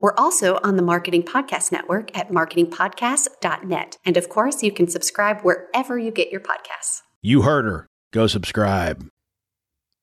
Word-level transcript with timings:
We're 0.00 0.14
also 0.16 0.58
on 0.64 0.76
the 0.76 0.82
Marketing 0.82 1.22
Podcast 1.22 1.70
Network 1.70 2.16
at 2.16 2.30
marketingpodcast.net. 2.30 3.98
And 4.02 4.16
of 4.16 4.30
course, 4.30 4.62
you 4.62 4.72
can 4.72 4.88
subscribe 4.88 5.42
wherever 5.42 5.98
you 5.98 6.10
get 6.10 6.30
your 6.30 6.40
podcasts. 6.40 7.02
You 7.20 7.42
heard 7.42 7.66
her. 7.66 7.86
Go 8.10 8.26
subscribe. 8.26 9.06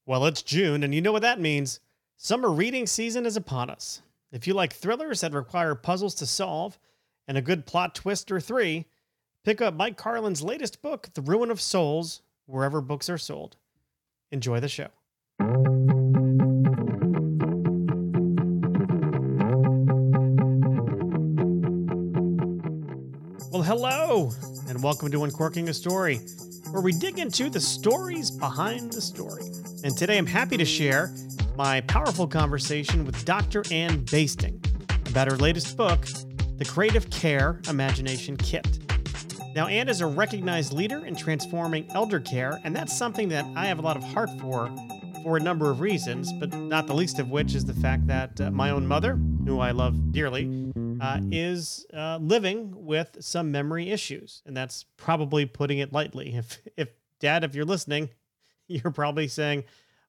Well, 0.06 0.28
it's 0.28 0.44
June, 0.44 0.84
and 0.84 0.94
you 0.94 1.02
know 1.02 1.12
what 1.12 1.24
that 1.24 1.42
means. 1.42 1.80
Summer 2.16 2.52
reading 2.52 2.86
season 2.86 3.26
is 3.26 3.36
upon 3.36 3.72
us. 3.72 4.04
If 4.32 4.46
you 4.46 4.54
like 4.54 4.72
thrillers 4.74 5.22
that 5.22 5.34
require 5.34 5.74
puzzles 5.74 6.14
to 6.16 6.28
solve 6.28 6.78
and 7.28 7.36
a 7.36 7.42
good 7.42 7.66
plot 7.66 7.96
twist 7.96 8.32
or 8.32 8.40
three, 8.40 8.86
pick 9.44 9.62
up 9.62 9.74
Mike 9.74 9.98
Carlon's 9.98 10.44
latest 10.44 10.84
book, 10.84 11.10
The 11.16 11.22
Ruin 11.22 11.50
of 11.50 11.60
Souls, 11.60 12.22
wherever 12.46 12.82
books 12.82 13.10
are 13.10 13.18
sold. 13.18 13.58
Enjoy 14.32 14.60
the 14.60 14.70
show. 14.70 14.90
Hello, 23.68 24.32
and 24.70 24.82
welcome 24.82 25.12
to 25.12 25.26
Uncorking 25.26 25.68
a 25.68 25.74
Story, 25.74 26.22
where 26.72 26.82
we 26.82 26.94
dig 26.94 27.20
into 27.20 27.50
the 27.50 27.60
stories 27.60 28.32
behind 28.32 28.94
the 28.94 29.02
story. 29.02 29.44
And 29.84 29.98
today 29.98 30.18
I'm 30.18 30.26
happy 30.26 30.56
to 30.56 30.64
share 30.64 31.14
my 31.58 31.82
powerful 31.82 32.28
conversation 32.28 33.04
with 33.06 33.26
Dr. 33.26 33.66
Anne 33.70 34.06
Basting 34.06 34.64
about 35.10 35.30
her 35.30 35.36
latest 35.36 35.76
book, 35.76 36.08
The 36.56 36.64
Creative 36.64 37.10
Care 37.10 37.60
Imagination 37.68 38.38
Kit. 38.38 38.80
Now, 39.54 39.68
Ann 39.68 39.90
is 39.90 40.00
a 40.00 40.08
recognized 40.08 40.72
leader 40.72 41.06
in 41.06 41.14
transforming 41.14 41.92
elder 41.92 42.22
care, 42.22 42.62
and 42.64 42.74
that's 42.74 42.98
something 42.98 43.28
that 43.28 43.44
I 43.58 43.66
have 43.66 43.80
a 43.80 43.82
lot 43.82 43.98
of 43.98 44.04
heart 44.04 44.30
for, 44.40 44.74
for 45.24 45.36
a 45.36 45.42
number 45.42 45.70
of 45.70 45.82
reasons, 45.82 46.32
but 46.32 46.54
not 46.54 46.88
the 46.88 46.96
least 46.96 47.20
of 47.20 47.32
which 47.32 47.54
is 47.54 47.66
the 47.66 47.74
fact 47.74 48.08
that 48.08 48.40
uh, 48.40 48.50
my 48.50 48.70
own 48.70 48.88
mother, 48.88 49.20
who 49.46 49.60
I 49.60 49.72
love 49.72 50.14
dearly, 50.14 50.72
uh, 51.02 51.20
is 51.32 51.86
uh, 51.94 52.18
living 52.22 52.74
with 52.76 53.18
some 53.20 53.52
memory 53.52 53.90
issues, 53.90 54.42
and 54.46 54.56
that's 54.56 54.86
probably 54.98 55.46
putting 55.46 55.80
it 55.80 55.94
lightly. 55.94 56.34
If, 56.38 56.60
if 56.76 56.90
Dad, 57.20 57.44
if 57.44 57.56
you're 57.56 57.66
listening, 57.66 58.10
you're 58.68 58.92
probably 58.92 59.28
saying, 59.28 59.64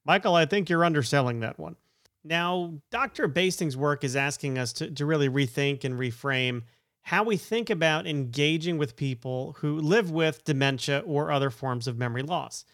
Michael, 0.04 0.34
I 0.34 0.46
think 0.46 0.68
you're 0.68 0.84
underselling 0.84 1.40
that 1.40 1.58
one. 1.58 1.76
Now, 2.24 2.74
Dr. 2.90 3.28
Basting's 3.28 3.76
work 3.76 4.04
is 4.04 4.16
asking 4.16 4.58
us 4.58 4.72
to, 4.74 4.90
to 4.90 5.06
really 5.06 5.28
rethink 5.28 5.84
and 5.84 5.98
reframe 5.98 6.62
how 7.02 7.22
we 7.22 7.36
think 7.38 7.70
about 7.70 8.06
engaging 8.06 8.76
with 8.76 8.96
people 8.96 9.56
who 9.60 9.78
live 9.78 10.10
with 10.10 10.44
dementia 10.44 11.02
or 11.06 11.32
other 11.32 11.48
forms 11.48 11.86
of 11.86 11.96
memory 11.96 12.22
loss. 12.22 12.64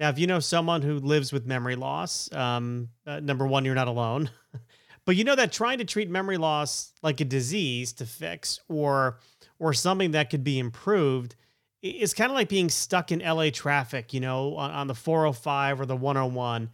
Now, 0.00 0.08
if 0.08 0.18
you 0.18 0.26
know 0.26 0.40
someone 0.40 0.82
who 0.82 0.98
lives 0.98 1.32
with 1.32 1.46
memory 1.46 1.76
loss, 1.76 2.32
um, 2.32 2.88
uh, 3.06 3.20
number 3.20 3.46
one, 3.46 3.64
you're 3.64 3.76
not 3.76 3.86
alone. 3.86 4.30
but 5.04 5.16
you 5.16 5.24
know 5.24 5.34
that 5.34 5.52
trying 5.52 5.78
to 5.78 5.84
treat 5.84 6.08
memory 6.10 6.36
loss 6.36 6.92
like 7.02 7.20
a 7.20 7.24
disease 7.24 7.92
to 7.94 8.06
fix 8.06 8.60
or 8.68 9.18
or 9.58 9.72
something 9.72 10.12
that 10.12 10.30
could 10.30 10.44
be 10.44 10.58
improved 10.58 11.36
is 11.82 12.14
kind 12.14 12.30
of 12.30 12.34
like 12.34 12.48
being 12.48 12.70
stuck 12.70 13.12
in 13.12 13.20
LA 13.20 13.50
traffic, 13.50 14.14
you 14.14 14.20
know, 14.20 14.56
on, 14.56 14.70
on 14.70 14.86
the 14.86 14.94
405 14.94 15.80
or 15.80 15.86
the 15.86 15.96
101 15.96 16.70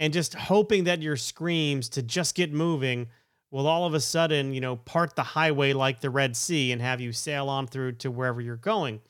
and 0.00 0.12
just 0.12 0.34
hoping 0.34 0.84
that 0.84 1.02
your 1.02 1.16
screams 1.16 1.88
to 1.90 2.02
just 2.02 2.34
get 2.34 2.52
moving 2.52 3.08
will 3.50 3.66
all 3.66 3.86
of 3.86 3.94
a 3.94 4.00
sudden, 4.00 4.52
you 4.52 4.60
know, 4.60 4.76
part 4.76 5.14
the 5.14 5.22
highway 5.22 5.72
like 5.72 6.00
the 6.00 6.10
Red 6.10 6.34
Sea 6.34 6.72
and 6.72 6.80
have 6.82 7.00
you 7.00 7.12
sail 7.12 7.48
on 7.48 7.66
through 7.66 7.92
to 7.92 8.10
wherever 8.10 8.40
you're 8.40 8.56
going. 8.56 9.00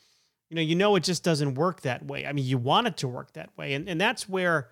You 0.50 0.56
know, 0.56 0.62
you 0.62 0.75
know 0.75 0.97
it 0.97 1.04
just 1.04 1.25
doesn't 1.25 1.54
work 1.54 1.81
that 1.82 2.04
way. 2.04 2.27
I 2.27 2.32
mean, 2.32 2.44
you 2.44 2.59
want 2.59 2.88
it 2.88 2.98
to 2.98 3.09
work 3.09 3.32
that 3.32 3.56
way. 3.56 3.75
And 3.75 3.88
and 3.88 4.00
that's 4.00 4.28
where 4.28 4.69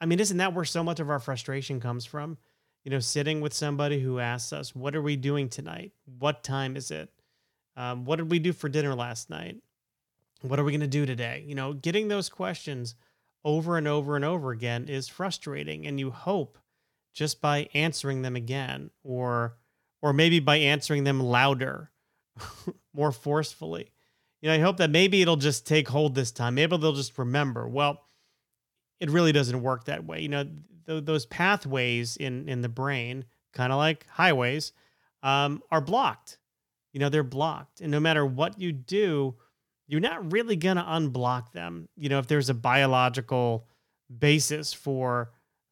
I 0.00 0.06
mean, 0.06 0.20
isn't 0.20 0.36
that 0.36 0.52
where 0.52 0.64
so 0.64 0.84
much 0.84 1.00
of 1.00 1.08
our 1.08 1.18
frustration 1.18 1.80
comes 1.80 2.04
from? 2.04 2.36
You 2.86 2.90
know, 2.90 3.00
sitting 3.00 3.40
with 3.40 3.52
somebody 3.52 3.98
who 3.98 4.20
asks 4.20 4.52
us, 4.52 4.72
"What 4.72 4.94
are 4.94 5.02
we 5.02 5.16
doing 5.16 5.48
tonight? 5.48 5.90
What 6.04 6.44
time 6.44 6.76
is 6.76 6.92
it? 6.92 7.10
Um, 7.74 8.04
what 8.04 8.14
did 8.14 8.30
we 8.30 8.38
do 8.38 8.52
for 8.52 8.68
dinner 8.68 8.94
last 8.94 9.28
night? 9.28 9.56
What 10.42 10.60
are 10.60 10.62
we 10.62 10.70
going 10.70 10.80
to 10.82 10.86
do 10.86 11.04
today?" 11.04 11.42
You 11.48 11.56
know, 11.56 11.72
getting 11.72 12.06
those 12.06 12.28
questions 12.28 12.94
over 13.44 13.76
and 13.76 13.88
over 13.88 14.14
and 14.14 14.24
over 14.24 14.52
again 14.52 14.88
is 14.88 15.08
frustrating 15.08 15.84
and 15.84 15.98
you 15.98 16.12
hope 16.12 16.58
just 17.12 17.40
by 17.40 17.68
answering 17.74 18.22
them 18.22 18.36
again 18.36 18.90
or 19.02 19.56
or 20.00 20.12
maybe 20.12 20.38
by 20.38 20.54
answering 20.56 21.02
them 21.02 21.18
louder 21.18 21.90
more 22.94 23.10
forcefully 23.10 23.90
you 24.40 24.48
know 24.48 24.54
i 24.54 24.58
hope 24.58 24.78
that 24.78 24.90
maybe 24.90 25.22
it'll 25.22 25.36
just 25.36 25.64
take 25.64 25.88
hold 25.88 26.14
this 26.14 26.32
time 26.32 26.56
maybe 26.56 26.76
they'll 26.76 26.92
just 26.92 27.16
remember 27.18 27.68
well 27.68 28.02
it 28.98 29.10
really 29.10 29.30
doesn't 29.32 29.62
work 29.62 29.84
that 29.84 30.04
way 30.04 30.20
you 30.20 30.28
know 30.28 30.44
th- 30.86 31.04
those 31.04 31.26
pathways 31.26 32.16
in 32.16 32.48
in 32.48 32.62
the 32.62 32.68
brain 32.68 33.24
kind 33.52 33.72
of 33.72 33.78
like 33.78 34.06
highways 34.08 34.72
um, 35.22 35.62
are 35.70 35.80
blocked. 35.80 36.38
You 36.92 37.00
know 37.00 37.08
they're 37.08 37.22
blocked. 37.22 37.80
And 37.80 37.90
no 37.90 38.00
matter 38.00 38.24
what 38.24 38.60
you 38.60 38.72
do 38.72 39.36
you're 39.88 40.00
not 40.00 40.32
really 40.32 40.56
to 40.76 40.82
unblock 40.82 41.52
them. 41.52 41.88
You 41.96 42.08
know 42.08 42.18
if 42.18 42.26
there's 42.26 42.48
a 42.48 42.54
biological 42.54 43.66
basis 44.18 44.72
for 44.72 45.30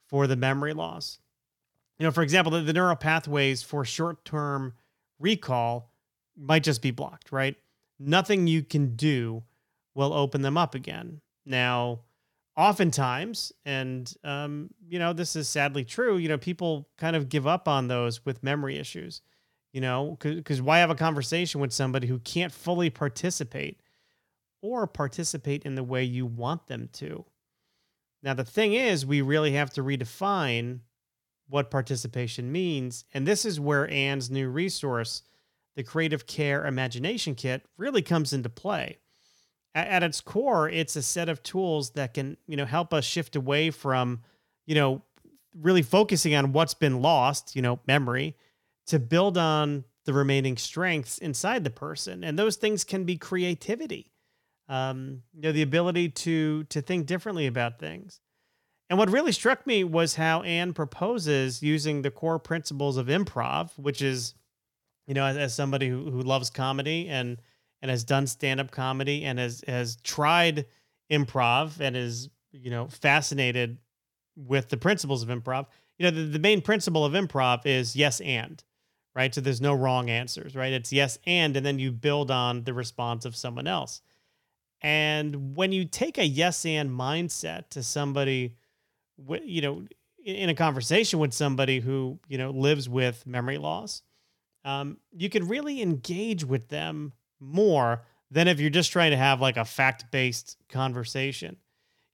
for 0.08 0.26
the 0.26 0.36
memory 0.36 0.72
loss. 0.72 1.18
You 1.98 2.04
know 2.04 2.12
for 2.12 2.22
example 2.22 2.52
the, 2.52 2.60
the 2.60 2.72
neural 2.72 2.96
pathways 2.96 3.62
for 3.62 3.84
short-term 3.84 4.74
recall 5.18 5.90
might 6.36 6.64
just 6.64 6.82
be 6.82 6.90
blocked 6.90 7.32
right? 7.32 7.56
Nothing 7.98 8.46
you 8.46 8.62
can 8.62 8.96
do 8.96 9.44
will 9.94 10.12
open 10.12 10.42
them 10.42 10.58
up 10.58 10.74
again. 10.74 11.20
Now 11.46 12.00
oftentimes 12.56 13.52
and 13.64 14.14
um, 14.22 14.70
you 14.88 14.98
know 14.98 15.12
this 15.12 15.34
is 15.34 15.48
sadly 15.48 15.84
true 15.84 16.16
you 16.16 16.28
know 16.28 16.38
people 16.38 16.88
kind 16.96 17.16
of 17.16 17.28
give 17.28 17.46
up 17.46 17.66
on 17.66 17.88
those 17.88 18.24
with 18.24 18.42
memory 18.44 18.78
issues 18.78 19.22
you 19.72 19.80
know 19.80 20.16
because 20.20 20.62
why 20.62 20.78
have 20.78 20.90
a 20.90 20.94
conversation 20.94 21.60
with 21.60 21.72
somebody 21.72 22.06
who 22.06 22.18
can't 22.20 22.52
fully 22.52 22.90
participate 22.90 23.80
or 24.64 24.86
participate 24.86 25.62
in 25.66 25.74
the 25.74 25.84
way 25.84 26.02
you 26.02 26.24
want 26.24 26.68
them 26.68 26.88
to. 26.90 27.26
Now, 28.22 28.32
the 28.32 28.46
thing 28.46 28.72
is, 28.72 29.04
we 29.04 29.20
really 29.20 29.52
have 29.52 29.68
to 29.74 29.82
redefine 29.82 30.80
what 31.50 31.70
participation 31.70 32.50
means. 32.50 33.04
And 33.12 33.26
this 33.26 33.44
is 33.44 33.60
where 33.60 33.90
Anne's 33.90 34.30
new 34.30 34.48
resource, 34.48 35.22
the 35.76 35.82
Creative 35.82 36.26
Care 36.26 36.64
Imagination 36.64 37.34
Kit, 37.34 37.66
really 37.76 38.00
comes 38.00 38.32
into 38.32 38.48
play. 38.48 39.00
At, 39.74 39.88
at 39.88 40.02
its 40.02 40.20
core, 40.20 40.68
it's 40.68 40.96
a 40.96 41.02
set 41.02 41.28
of 41.28 41.42
tools 41.42 41.90
that 41.90 42.14
can, 42.14 42.36
you 42.46 42.56
know, 42.56 42.66
help 42.66 42.94
us 42.94 43.04
shift 43.04 43.36
away 43.36 43.70
from, 43.70 44.22
you 44.66 44.74
know, 44.74 45.02
really 45.60 45.82
focusing 45.82 46.34
on 46.34 46.52
what's 46.52 46.74
been 46.74 47.00
lost, 47.00 47.54
you 47.54 47.62
know, 47.62 47.80
memory, 47.86 48.36
to 48.86 48.98
build 48.98 49.38
on 49.38 49.84
the 50.04 50.12
remaining 50.12 50.56
strengths 50.56 51.18
inside 51.18 51.64
the 51.64 51.70
person. 51.70 52.24
And 52.24 52.38
those 52.38 52.56
things 52.56 52.84
can 52.84 53.04
be 53.04 53.16
creativity 53.16 54.10
um, 54.68 55.22
you 55.34 55.42
know, 55.42 55.52
the 55.52 55.62
ability 55.62 56.10
to 56.10 56.64
to 56.64 56.80
think 56.80 57.06
differently 57.06 57.46
about 57.46 57.78
things. 57.78 58.20
And 58.90 58.98
what 58.98 59.10
really 59.10 59.32
struck 59.32 59.66
me 59.66 59.82
was 59.82 60.14
how 60.14 60.42
Anne 60.42 60.72
proposes 60.74 61.62
using 61.62 62.02
the 62.02 62.10
core 62.10 62.38
principles 62.38 62.96
of 62.96 63.06
improv, 63.06 63.70
which 63.78 64.02
is, 64.02 64.34
you 65.06 65.14
know, 65.14 65.24
as, 65.24 65.36
as 65.36 65.54
somebody 65.54 65.88
who, 65.88 66.10
who 66.10 66.20
loves 66.20 66.50
comedy 66.50 67.08
and 67.08 67.38
and 67.84 67.90
has 67.90 68.02
done 68.02 68.26
stand 68.26 68.60
up 68.60 68.70
comedy 68.70 69.24
and 69.24 69.38
has 69.38 69.62
has 69.68 69.96
tried 69.96 70.64
improv 71.12 71.80
and 71.80 71.94
is 71.94 72.30
you 72.50 72.70
know 72.70 72.88
fascinated 72.88 73.76
with 74.36 74.70
the 74.70 74.78
principles 74.78 75.22
of 75.22 75.28
improv. 75.28 75.66
You 75.98 76.04
know, 76.04 76.10
the, 76.10 76.22
the 76.22 76.38
main 76.38 76.62
principle 76.62 77.04
of 77.04 77.12
improv 77.12 77.66
is 77.66 77.94
yes 77.94 78.22
and, 78.22 78.64
right? 79.14 79.34
So 79.34 79.42
there's 79.42 79.60
no 79.60 79.74
wrong 79.74 80.08
answers, 80.08 80.56
right? 80.56 80.72
It's 80.72 80.94
yes 80.94 81.18
and, 81.26 81.54
and 81.58 81.64
then 81.64 81.78
you 81.78 81.92
build 81.92 82.30
on 82.30 82.64
the 82.64 82.72
response 82.72 83.26
of 83.26 83.36
someone 83.36 83.66
else. 83.66 84.00
And 84.80 85.54
when 85.54 85.70
you 85.70 85.84
take 85.84 86.16
a 86.16 86.26
yes 86.26 86.64
and 86.64 86.90
mindset 86.90 87.68
to 87.70 87.82
somebody, 87.82 88.56
you 89.42 89.60
know, 89.60 89.84
in 90.24 90.48
a 90.48 90.54
conversation 90.54 91.18
with 91.18 91.34
somebody 91.34 91.80
who, 91.80 92.18
you 92.28 92.38
know, 92.38 92.48
lives 92.48 92.88
with 92.88 93.26
memory 93.26 93.58
loss, 93.58 94.00
um, 94.64 94.96
you 95.12 95.28
can 95.28 95.48
really 95.48 95.82
engage 95.82 96.46
with 96.46 96.68
them 96.68 97.12
more 97.44 98.04
than 98.30 98.48
if 98.48 98.60
you're 98.60 98.70
just 98.70 98.90
trying 98.90 99.10
to 99.10 99.16
have 99.16 99.40
like 99.40 99.56
a 99.56 99.64
fact 99.64 100.10
based 100.10 100.56
conversation. 100.68 101.56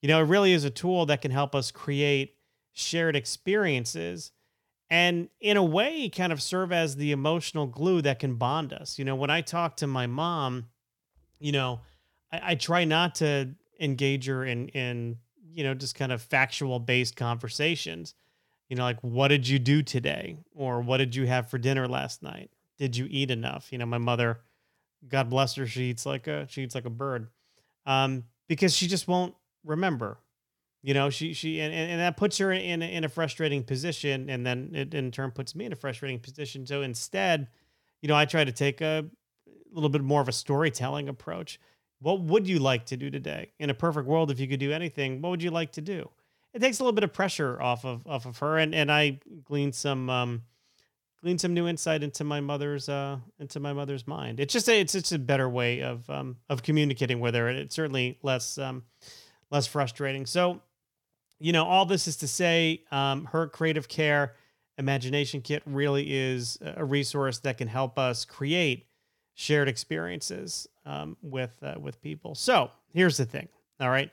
You 0.03 0.09
know, 0.09 0.21
it 0.21 0.25
really 0.27 0.53
is 0.53 0.65
a 0.65 0.71
tool 0.71 1.07
that 1.07 1.23
can 1.23 1.31
help 1.31 1.55
us 1.55 1.71
create 1.71 2.37
shared 2.73 3.17
experiences 3.17 4.33
and 4.91 5.29
in 5.41 5.57
a 5.57 5.63
way 5.63 6.09
kind 6.09 6.33
of 6.33 6.43
serve 6.43 6.73
as 6.73 6.97
the 6.97 7.13
emotional 7.13 7.67
glue 7.67 8.03
that 8.03 8.19
can 8.19 8.35
bond 8.35 8.73
us. 8.73 8.99
You 8.99 9.05
know, 9.05 9.15
when 9.15 9.31
I 9.31 9.41
talk 9.41 9.77
to 9.77 9.87
my 9.87 10.07
mom, 10.07 10.67
you 11.39 11.53
know, 11.53 11.81
I, 12.33 12.41
I 12.43 12.55
try 12.57 12.85
not 12.85 13.17
to 13.17 13.51
engage 13.79 14.27
her 14.27 14.45
in 14.45 14.69
in 14.69 15.17
you 15.55 15.65
know 15.65 15.75
just 15.75 15.95
kind 15.95 16.13
of 16.13 16.21
factual 16.21 16.81
based 16.81 17.17
conversations. 17.17 18.15
You 18.69 18.77
know, 18.77 18.83
like 18.83 19.01
what 19.01 19.29
did 19.29 19.49
you 19.49 19.59
do 19.59 19.83
today, 19.83 20.39
or 20.55 20.81
what 20.81 20.99
did 20.99 21.15
you 21.15 21.27
have 21.27 21.49
for 21.49 21.59
dinner 21.59 21.89
last 21.89 22.23
night? 22.23 22.51
Did 22.79 22.97
you 22.97 23.07
eat 23.11 23.31
enough? 23.31 23.73
You 23.73 23.79
know, 23.79 23.87
my 23.87 23.99
mother, 23.99 24.41
God 25.09 25.31
bless 25.31 25.55
her, 25.55 25.67
she 25.67 25.85
eats 25.85 26.07
like 26.07 26.27
a 26.27 26.47
she 26.49 26.63
eats 26.63 26.75
like 26.75 26.85
a 26.85 26.91
bird, 26.91 27.29
um, 27.87 28.25
because 28.49 28.75
she 28.75 28.87
just 28.87 29.09
won't 29.09 29.35
remember 29.65 30.19
you 30.83 30.95
know, 30.95 31.11
she 31.11 31.35
she 31.35 31.61
and, 31.61 31.75
and 31.75 32.01
that 32.01 32.17
puts 32.17 32.39
her 32.39 32.53
in 32.53 32.83
in 32.83 33.05
a 33.05 33.09
frustrating 33.09 33.63
position, 33.63 34.31
and 34.31 34.47
then 34.47 34.71
it 34.75 34.95
in 34.95 35.11
turn 35.11 35.31
puts 35.31 35.55
me 35.55 35.67
in 35.67 35.73
a 35.73 35.77
frustrating 35.77 36.19
position. 36.19 36.67
So 36.67 36.83
instead, 36.83 37.49
you 38.01 38.09
know, 38.09 38.17
I 38.17 38.25
try 38.25 38.45
to 38.45 38.53
take 38.53 38.81
a 38.81 39.05
little 39.71 39.91
bit 39.91 40.03
more 40.03 40.23
of 40.23 40.29
a 40.29 40.33
storytelling 40.33 41.09
approach. 41.09 41.61
What 42.01 42.23
would 42.23 42.49
you 42.49 42.61
like 42.61 42.87
to 42.87 42.97
do 42.97 43.11
today? 43.11 43.53
In 43.59 43.69
a 43.69 43.75
perfect 43.75 44.07
world, 44.07 44.31
if 44.31 44.41
you 44.41 44.49
could 44.49 44.61
do 44.61 44.73
anything, 44.73 45.21
what 45.21 45.29
would 45.29 45.43
you 45.43 45.51
like 45.51 45.73
to 45.73 45.83
do? 45.83 46.09
It 46.55 46.61
takes 46.61 46.81
a 46.81 46.83
little 46.83 46.95
bit 46.95 47.05
of 47.05 47.13
pressure 47.13 47.61
off 47.61 47.85
of 47.85 48.07
off 48.07 48.25
of 48.25 48.39
her, 48.39 48.57
and 48.57 48.75
and 48.75 48.91
I 48.91 49.21
glean 49.45 49.73
some 49.73 50.09
um, 50.09 50.43
glean 51.23 51.39
some 51.39 51.55
new 51.55 51.69
insight 51.69 52.03
into 52.03 52.25
my 52.25 52.41
mother's 52.41 52.89
uh 52.89 53.19
into 53.39 53.61
my 53.61 53.73
mother's 53.73 54.07
mind. 54.07 54.41
It's 54.41 54.53
just 54.53 54.69
a, 54.69 54.81
it's 54.81 54.93
just 54.93 55.13
a 55.13 55.19
better 55.19 55.49
way 55.49 55.83
of 55.83 56.09
um 56.11 56.37
of 56.49 56.63
communicating 56.63 57.21
with 57.21 57.35
her, 57.35 57.49
it's 57.49 57.75
certainly 57.75 58.19
less 58.23 58.59
um 58.59 58.85
less 59.51 59.67
frustrating. 59.67 60.27
So 60.27 60.61
you 61.41 61.53
know, 61.53 61.65
all 61.65 61.87
this 61.87 62.07
is 62.07 62.17
to 62.19 62.29
say, 62.29 62.83
um, 62.93 63.25
her 63.25 63.49
creative 63.49 63.89
care 63.89 64.35
imagination 64.77 65.41
kit 65.41 65.63
really 65.67 66.07
is 66.15 66.59
a 66.63 66.85
resource 66.85 67.39
that 67.41 67.59
can 67.59 67.69
help 67.69 67.99
us 67.99 68.25
create 68.25 68.87
shared 69.35 69.69
experiences 69.69 70.69
um, 70.85 71.17
with 71.23 71.53
uh, 71.63 71.77
with 71.81 72.01
people. 72.03 72.35
So 72.35 72.71
here's 72.93 73.17
the 73.17 73.25
thing. 73.25 73.49
All 73.81 73.91
right, 73.91 74.11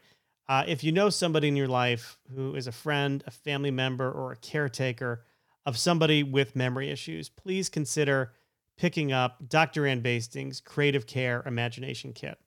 uh, 0.48 0.64
if 0.68 0.84
you 0.84 0.92
know 0.94 1.10
somebody 1.10 1.50
in 1.50 1.56
your 1.56 1.68
life 1.68 2.18
who 2.34 2.56
is 2.56 2.68
a 2.68 2.72
friend, 2.72 3.24
a 3.28 3.32
family 3.32 3.72
member, 3.72 4.10
or 4.10 4.32
a 4.32 4.38
caretaker 4.38 5.26
of 5.68 5.78
somebody 5.78 6.24
with 6.24 6.56
memory 6.56 6.90
issues, 6.90 7.28
please 7.28 7.68
consider 7.68 8.32
picking 8.78 9.12
up 9.12 9.50
Dr. 9.50 9.86
Anne 9.86 10.00
Bastings' 10.00 10.62
Creative 10.62 11.06
Care 11.06 11.44
Imagination 11.46 12.14
Kit. 12.14 12.40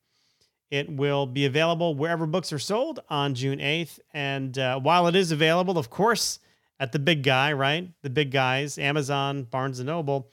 It 0.71 0.91
will 0.91 1.27
be 1.27 1.45
available 1.45 1.95
wherever 1.95 2.25
books 2.25 2.51
are 2.51 2.59
sold 2.59 3.01
on 3.11 3.35
June 3.35 3.59
8th. 3.59 3.99
And 4.15 4.59
uh, 4.59 4.81
while 4.81 5.07
it 5.07 5.15
is 5.15 5.33
available, 5.33 5.77
of 5.77 5.91
course, 5.91 6.39
at 6.79 6.93
the 6.93 6.99
big 6.99 7.23
guy, 7.23 7.53
right? 7.53 7.91
The 8.01 8.09
big 8.09 8.31
guys, 8.31 8.79
Amazon, 8.79 9.43
Barnes 9.43 9.81
and 9.81 9.89
Noble, 9.89 10.31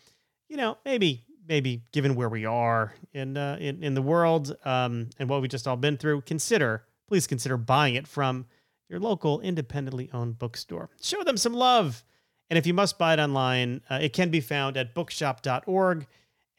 you 0.47 0.55
know, 0.55 0.77
maybe, 0.85 1.25
maybe 1.45 1.83
given 1.91 2.15
where 2.15 2.29
we 2.29 2.45
are 2.45 2.93
in 3.13 3.35
uh, 3.35 3.57
in, 3.59 3.83
in 3.83 3.95
the 3.95 4.01
world 4.01 4.55
um, 4.63 5.09
and 5.19 5.27
what 5.27 5.41
we've 5.41 5.51
just 5.51 5.67
all 5.67 5.75
been 5.75 5.97
through, 5.97 6.21
consider, 6.21 6.85
please 7.09 7.27
consider 7.27 7.57
buying 7.57 7.95
it 7.95 8.07
from 8.07 8.45
your 8.87 9.01
local 9.01 9.41
independently 9.41 10.09
owned 10.13 10.39
bookstore. 10.39 10.89
Show 11.01 11.23
them 11.23 11.35
some 11.35 11.53
love. 11.53 12.05
And 12.49 12.57
if 12.57 12.65
you 12.65 12.73
must 12.73 12.97
buy 12.97 13.13
it 13.13 13.19
online, 13.19 13.81
uh, 13.89 13.99
it 14.01 14.13
can 14.13 14.29
be 14.29 14.39
found 14.39 14.77
at 14.77 14.94
bookshop.org. 14.94 16.07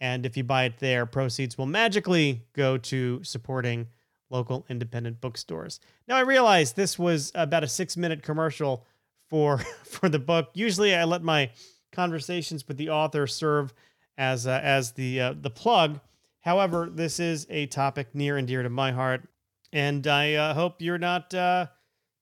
And 0.00 0.26
if 0.26 0.37
you 0.37 0.44
buy 0.44 0.64
it 0.64 0.79
there, 0.79 1.06
proceeds 1.06 1.58
will 1.58 1.67
magically 1.67 2.43
go 2.52 2.79
to 2.79 3.23
supporting 3.25 3.88
local 4.31 4.67
independent 4.69 5.20
bookstores. 5.20 5.81
Now 6.06 6.17
I 6.17 6.20
realize 6.20 6.73
this 6.73 6.99
was 6.99 7.32
about 7.35 7.64
a 7.64 7.69
six 7.69 7.96
minute 7.96 8.23
commercial 8.23 8.85
for 9.29 9.58
for 9.85 10.08
the 10.08 10.19
book. 10.19 10.50
Usually 10.55 10.94
I 10.94 11.05
let 11.05 11.23
my 11.23 11.50
conversations 11.93 12.67
with 12.69 12.76
the 12.76 12.90
author 12.90 13.26
serve 13.26 13.73
as 14.17 14.46
uh, 14.46 14.61
as 14.62 14.93
the 14.93 15.20
uh, 15.20 15.35
the 15.40 15.50
plug. 15.50 16.00
However, 16.40 16.88
this 16.90 17.19
is 17.20 17.46
a 17.50 17.67
topic 17.67 18.14
near 18.14 18.37
and 18.37 18.46
dear 18.46 18.62
to 18.62 18.70
my 18.70 18.93
heart, 18.93 19.29
and 19.73 20.06
I 20.06 20.35
uh, 20.35 20.55
hope 20.55 20.81
you're 20.81 20.99
not 20.99 21.32
uh, 21.35 21.67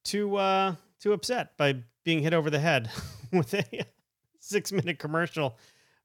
too 0.04 0.36
uh, 0.36 0.74
too 1.00 1.12
upset 1.12 1.56
by 1.56 1.82
being 2.06 2.22
hit 2.22 2.32
over 2.32 2.48
the 2.48 2.60
head 2.60 2.88
with 3.32 3.52
a 3.52 3.64
six 4.38 4.70
minute 4.72 4.98
commercial 4.98 5.58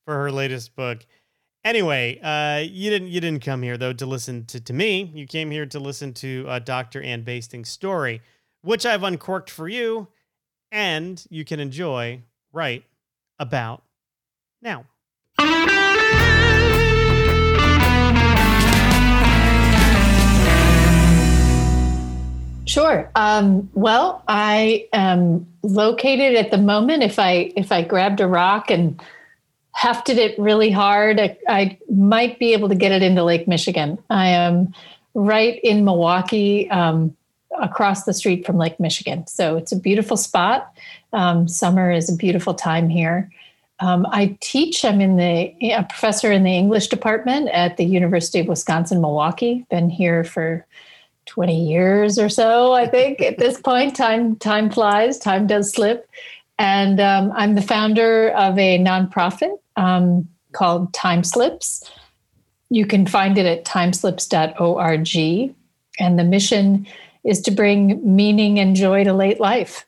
for 0.03 0.15
her 0.15 0.31
latest 0.31 0.75
book. 0.75 1.06
Anyway, 1.63 2.19
uh, 2.21 2.68
you 2.68 2.89
didn't 2.89 3.09
you 3.09 3.21
didn't 3.21 3.45
come 3.45 3.62
here 3.62 3.77
though 3.77 3.94
to 3.94 4.06
listen 4.07 4.44
to, 4.45 4.59
to 4.59 4.74
me. 4.74 5.12
You 5.13 5.27
came 5.27 5.51
here 5.51 5.68
to 5.68 5.80
listen 5.80 6.12
to 6.15 6.45
uh, 6.50 6.59
Dr. 6.59 7.03
Anne 7.03 7.21
Bastings' 7.21 7.69
story, 7.69 8.21
which 8.63 8.83
I've 8.83 9.03
uncorked 9.03 9.51
for 9.51 9.69
you, 9.69 10.07
and 10.71 11.24
you 11.30 11.45
can 11.45 11.59
enjoy 11.59 12.24
right 12.51 12.83
about 13.38 13.83
now. 14.59 14.86
Sure. 22.66 23.10
Um, 23.16 23.69
well, 23.74 24.24
I 24.28 24.88
am 24.94 25.48
located 25.63 26.36
at 26.36 26.52
the 26.52 26.58
moment. 26.58 27.04
If 27.04 27.19
I 27.19 27.52
if 27.56 27.72
I 27.72 27.84
grabbed 27.84 28.22
a 28.22 28.28
rock 28.28 28.69
and 28.69 29.02
hefted 29.74 30.18
it 30.18 30.38
really 30.38 30.69
hard. 30.69 31.19
I, 31.19 31.38
I, 31.48 31.78
might 31.90 32.40
be 32.40 32.54
able 32.54 32.69
to 32.69 32.75
get 32.75 32.92
it 32.92 33.02
into 33.02 33.24
Lake 33.24 33.48
Michigan. 33.48 33.98
I 34.10 34.28
am 34.28 34.74
right 35.13 35.60
in 35.63 35.86
Milwaukee, 35.86 36.69
um, 36.69 37.16
across 37.60 38.04
the 38.04 38.13
street 38.13 38.46
from 38.46 38.58
Lake 38.58 38.80
Michigan. 38.80 39.28
So 39.28 39.58
it's 39.58 39.72
a 39.72 39.80
beautiful 39.80 40.18
spot. 40.18 40.74
Um, 41.13 41.48
summer 41.48 41.92
is 41.92 42.10
a 42.10 42.16
beautiful 42.16 42.54
time 42.54 42.90
here. 42.90 43.30
Um, 43.80 44.06
I 44.12 44.38
teach. 44.42 44.86
I'm 44.86 45.02
in 45.02 45.18
the 45.18 45.74
a 45.74 45.84
professor 45.84 46.31
in 46.31 46.44
the 46.44 46.56
English 46.56 46.88
department 46.88 47.50
at 47.50 47.78
the 47.78 47.86
University 47.86 48.40
of 48.40 48.48
Wisconsin 48.48 49.02
Milwaukee. 49.02 49.66
Been 49.69 49.90
here 49.90 50.24
for 50.24 50.66
20 51.28 51.68
years 51.68 52.20
or 52.20 52.30
so, 52.30 52.74
I 52.74 52.88
think. 52.88 53.22
at 53.22 53.38
this 53.38 53.60
point, 53.64 53.96
time 53.96 54.36
time 54.38 54.70
flies. 54.70 55.18
Time 55.20 55.48
does 55.48 55.72
slip. 55.72 56.10
And 56.60 57.00
um, 57.00 57.32
I'm 57.36 57.56
the 57.56 57.62
founder 57.62 58.30
of 58.30 58.58
a 58.60 58.78
nonprofit 58.78 59.58
um, 59.78 60.28
called 60.52 60.94
TimeSlips. 60.94 61.90
You 62.70 62.86
can 62.86 63.08
find 63.08 63.38
it 63.38 63.46
at 63.46 63.66
timeslips.org. 63.66 65.56
And 66.00 66.20
the 66.20 66.24
mission 66.24 66.88
is 67.24 67.42
to 67.42 67.52
bring 67.52 68.00
meaning 68.04 68.60
and 68.60 68.76
joy 68.76 69.04
to 69.04 69.14
late 69.14 69.40
life, 69.40 69.86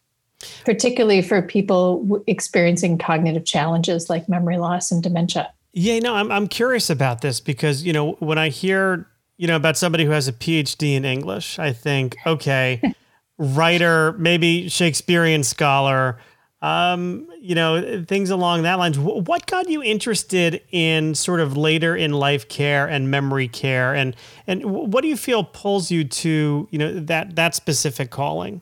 particularly 0.66 1.22
for 1.22 1.42
people 1.42 2.24
experiencing 2.28 2.98
cognitive 2.98 3.46
challenges 3.46 4.10
like 4.10 4.28
memory 4.28 4.58
loss 4.58 4.92
and 4.92 5.02
dementia. 5.02 5.52
Yeah, 5.74 6.00
no, 6.00 6.14
I'm, 6.16 6.32
I'm 6.32 6.48
curious 6.48 6.90
about 6.90 7.22
this 7.22 7.40
because, 7.40 7.84
you 7.84 7.94
know, 7.94 8.12
when 8.14 8.38
I 8.38 8.50
hear, 8.50 9.08
you 9.38 9.48
know, 9.48 9.56
about 9.56 9.78
somebody 9.78 10.06
who 10.06 10.12
has 10.12 10.28
a 10.28 10.34
PhD 10.34 10.96
in 10.96 11.06
English, 11.06 11.60
I 11.60 11.74
think, 11.74 12.18
okay, 12.26 12.82
writer, 13.38 14.14
maybe 14.14 14.70
Shakespearean 14.70 15.44
scholar, 15.44 16.20
um, 16.62 17.28
you 17.42 17.56
know, 17.56 18.06
things 18.08 18.30
along 18.30 18.64
that 18.64 18.80
lines. 18.80 18.98
What 18.98 19.46
got 19.48 19.70
you 19.70 19.84
interested 19.84 20.62
in 20.72 21.14
sort 21.14 21.42
of 21.42 21.58
later 21.58 21.94
in 21.94 22.14
life 22.14 22.48
care 22.48 22.88
and 22.88 23.12
memory 23.12 23.50
care, 23.50 23.94
and 23.94 24.16
and 24.48 24.64
what 24.64 25.02
do 25.02 25.10
you 25.10 25.18
feel 25.18 25.44
pulls 25.44 25.92
you 25.92 26.06
to 26.06 26.70
you 26.72 26.80
know 26.80 27.00
that 27.02 27.36
that 27.36 27.54
specific 27.54 28.12
calling? 28.12 28.62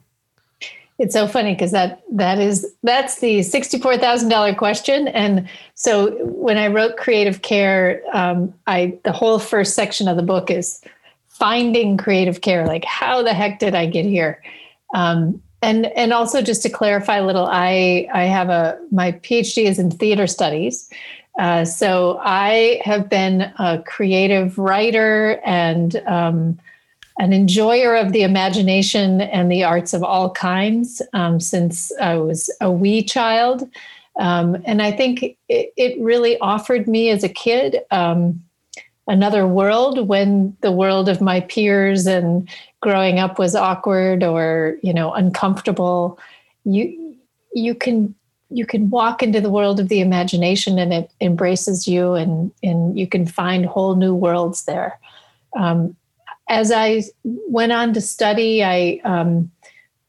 It's 1.01 1.15
so 1.15 1.27
funny 1.27 1.55
because 1.55 1.72
that 1.72 2.03
that 2.12 2.38
is 2.38 2.75
that's 2.84 3.22
the 3.22 3.41
sixty 3.41 3.79
four 3.79 3.98
thousand 3.98 4.29
dollar 4.29 4.53
question, 4.53 5.08
and 5.08 5.50
so 5.74 6.12
when 6.25 6.58
I 6.60 6.67
wrote 6.67 6.96
creative 6.96 7.41
care, 7.41 8.03
um, 8.13 8.53
I 8.67 9.00
the 9.03 9.12
whole 9.12 9.39
first 9.39 9.74
section 9.74 10.08
of 10.08 10.15
the 10.15 10.22
book 10.22 10.51
is 10.51 10.79
finding 11.27 11.98
creative 11.98 12.41
care. 12.41 12.67
Like, 12.67 12.86
how 12.86 13.24
the 13.24 13.34
heck 13.34 13.58
did 13.58 13.74
I 13.74 13.88
get 13.88 14.05
here? 14.05 14.43
Um, 14.93 15.41
and 15.63 15.88
and 15.96 16.13
also 16.13 16.39
just 16.39 16.62
to 16.63 16.70
clarify 16.70 17.17
a 17.17 17.25
little 17.25 17.48
i 17.48 18.08
i 18.13 18.24
have 18.24 18.50
a 18.50 18.79
my 18.91 19.12
phd 19.12 19.63
is 19.63 19.79
in 19.79 19.91
theater 19.91 20.27
studies 20.27 20.89
uh, 21.39 21.63
so 21.63 22.20
i 22.24 22.81
have 22.84 23.10
been 23.10 23.41
a 23.60 23.81
creative 23.86 24.58
writer 24.58 25.39
and 25.46 25.98
um, 26.08 26.60
an 27.20 27.34
enjoyer 27.34 27.96
of 27.96 28.13
the 28.13 28.24
imagination 28.24 29.22
and 29.22 29.51
the 29.51 29.63
arts 29.63 29.94
of 29.94 30.03
all 30.03 30.32
kinds 30.32 31.01
um, 31.13 31.39
since 31.39 31.91
i 32.00 32.15
was 32.15 32.50
a 32.62 32.72
wee 32.72 33.03
child. 33.03 33.70
Um, 34.20 34.62
and 34.65 34.82
i 34.82 34.91
think 34.91 35.24
it, 35.50 35.74
it, 35.77 36.00
really 36.01 36.38
offered 36.39 36.88
me 36.88 37.10
as 37.10 37.24
a 37.24 37.30
kid 37.30 37.82
um, 37.91 38.41
another 39.08 39.48
world 39.48 40.08
when 40.08 40.56
the 40.62 40.72
world 40.72 41.10
of 41.10 41.22
my 41.22 41.41
peers 41.41 42.08
and 42.08 42.48
growing 42.82 43.20
up 43.20 43.39
was 43.39 43.56
awkward 43.56 44.24
or 44.24 44.77
you 44.82 44.94
know 44.94 45.13
uncomfortable. 45.13 46.20
You 46.63 47.15
you 47.53 47.75
can 47.75 48.15
you 48.50 48.65
can 48.65 48.89
walk 48.89 49.24
into 49.24 49.41
the 49.41 49.50
world 49.50 49.80
of 49.80 49.89
the 49.89 50.01
imagination 50.01 50.77
and 50.77 50.94
it 50.94 51.12
embraces 51.22 51.88
you 51.88 52.13
and 52.13 52.51
and 52.63 52.98
you 52.98 53.08
can 53.08 53.25
find 53.25 53.65
whole 53.65 53.96
new 53.96 54.13
worlds 54.13 54.65
there. 54.65 55.00
Um, 55.58 55.96
as 56.51 56.72
i 56.72 57.01
went 57.24 57.72
on 57.72 57.93
to 57.93 58.01
study 58.01 58.63
i 58.63 59.00
um, 59.03 59.50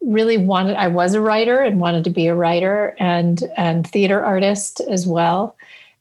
really 0.05 0.37
wanted 0.37 0.77
I 0.77 0.89
was 0.89 1.15
a 1.15 1.21
writer 1.21 1.61
and 1.61 1.79
wanted 1.79 2.03
to 2.05 2.11
be 2.11 2.27
a 2.27 2.35
writer 2.35 2.97
and 2.99 3.41
and 3.57 3.87
theater 3.87 4.23
artist 4.23 4.81
as 4.81 5.07
well 5.07 5.57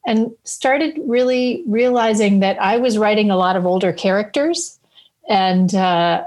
and 0.06 0.32
started 0.44 0.98
really 1.04 1.62
realizing 1.66 2.40
that 2.40 2.60
I 2.60 2.78
was 2.78 2.98
writing 2.98 3.30
a 3.30 3.36
lot 3.36 3.56
of 3.56 3.66
older 3.66 3.92
characters 3.92 4.78
and 5.28 5.74
uh, 5.74 6.24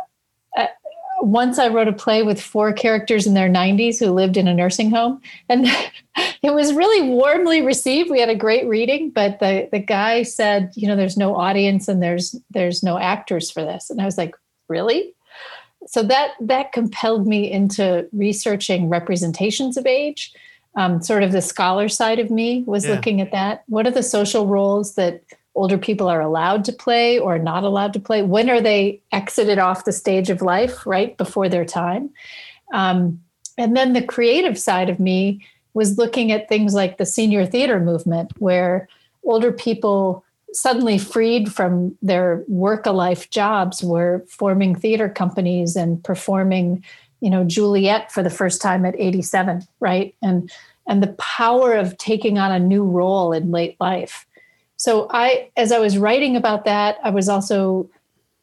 once 1.26 1.58
I 1.58 1.70
wrote 1.70 1.88
a 1.88 1.94
play 1.94 2.22
with 2.22 2.40
four 2.40 2.72
characters 2.72 3.26
in 3.26 3.34
their 3.34 3.50
90s 3.50 3.98
who 3.98 4.12
lived 4.12 4.38
in 4.38 4.48
a 4.48 4.54
nursing 4.54 4.92
home 4.92 5.22
and 5.50 5.66
it 6.44 6.54
was 6.54 6.74
really 6.74 7.10
warmly 7.10 7.64
received. 7.64 8.12
We 8.12 8.20
had 8.20 8.30
a 8.30 8.36
great 8.36 8.68
reading 8.68 9.10
but 9.10 9.40
the 9.40 9.68
the 9.72 9.80
guy 9.80 10.22
said 10.24 10.72
you 10.76 10.88
know 10.88 10.96
there's 10.96 11.18
no 11.18 11.36
audience 11.36 11.88
and 11.88 12.02
there's 12.02 12.36
there's 12.52 12.84
no 12.84 13.00
actors 13.00 13.50
for 13.50 13.64
this. 13.64 13.90
And 13.90 14.00
I 14.00 14.06
was 14.06 14.18
like 14.18 14.36
really? 14.70 15.14
So 15.88 16.04
that 16.04 16.34
that 16.42 16.72
compelled 16.72 17.28
me 17.28 17.52
into 17.52 18.08
researching 18.12 18.90
representations 18.90 19.78
of 19.78 19.86
age. 19.86 20.32
Um, 20.78 21.02
sort 21.02 21.24
of 21.24 21.32
the 21.32 21.42
scholar 21.42 21.88
side 21.88 22.20
of 22.20 22.30
me 22.30 22.64
was 22.68 22.86
yeah. 22.86 22.92
looking 22.96 23.22
at 23.22 23.32
that. 23.32 23.64
What 23.68 23.88
are 23.88 23.92
the 23.92 24.04
social 24.04 24.46
roles 24.46 24.96
that 24.96 25.24
older 25.56 25.78
people 25.78 26.08
are 26.08 26.22
allowed 26.22 26.66
to 26.66 26.74
play 26.74 27.18
or 27.18 27.40
not 27.40 27.64
allowed 27.64 27.94
to 27.94 28.00
play 28.00 28.22
when 28.22 28.50
are 28.50 28.62
they 28.62 29.02
exited 29.12 29.58
off 29.58 29.86
the 29.86 29.92
stage 29.92 30.30
of 30.30 30.42
life 30.42 30.86
right 30.86 31.18
before 31.18 31.50
their 31.50 31.66
time? 31.66 32.10
Um, 32.74 33.22
and 33.58 33.76
then 33.76 33.94
the 33.94 34.04
creative 34.04 34.60
side 34.60 34.90
of 34.90 35.00
me 35.00 35.46
was 35.74 35.98
looking 35.98 36.32
at 36.32 36.50
things 36.50 36.74
like 36.74 36.98
the 36.98 37.06
senior 37.06 37.46
theater 37.46 37.80
movement 37.80 38.32
where 38.40 38.88
older 39.24 39.52
people 39.52 40.24
suddenly 40.54 40.98
freed 40.98 41.52
from 41.52 41.98
their 42.02 42.44
work 42.48 42.86
a 42.86 42.92
life 42.92 43.30
jobs 43.30 43.84
were 43.84 44.26
forming 44.30 44.74
theater 44.74 45.10
companies 45.10 45.76
and 45.76 46.02
performing 46.04 46.84
you 47.20 47.30
know 47.30 47.44
juliet 47.44 48.10
for 48.10 48.24
the 48.24 48.30
first 48.30 48.62
time 48.62 48.86
at 48.86 48.96
87 48.98 49.66
right? 49.80 50.16
And 50.22 50.52
and 50.88 51.02
the 51.02 51.14
power 51.14 51.74
of 51.74 51.98
taking 51.98 52.38
on 52.38 52.52
a 52.52 52.60
new 52.60 52.84
role 52.84 53.34
in 53.34 53.52
late 53.52 53.76
life 53.80 54.26
so 54.78 55.08
i 55.12 55.50
as 55.58 55.72
i 55.72 55.80
was 55.80 55.98
writing 55.98 56.36
about 56.36 56.66
that 56.66 56.98
i 57.04 57.10
was 57.10 57.30
also 57.30 57.90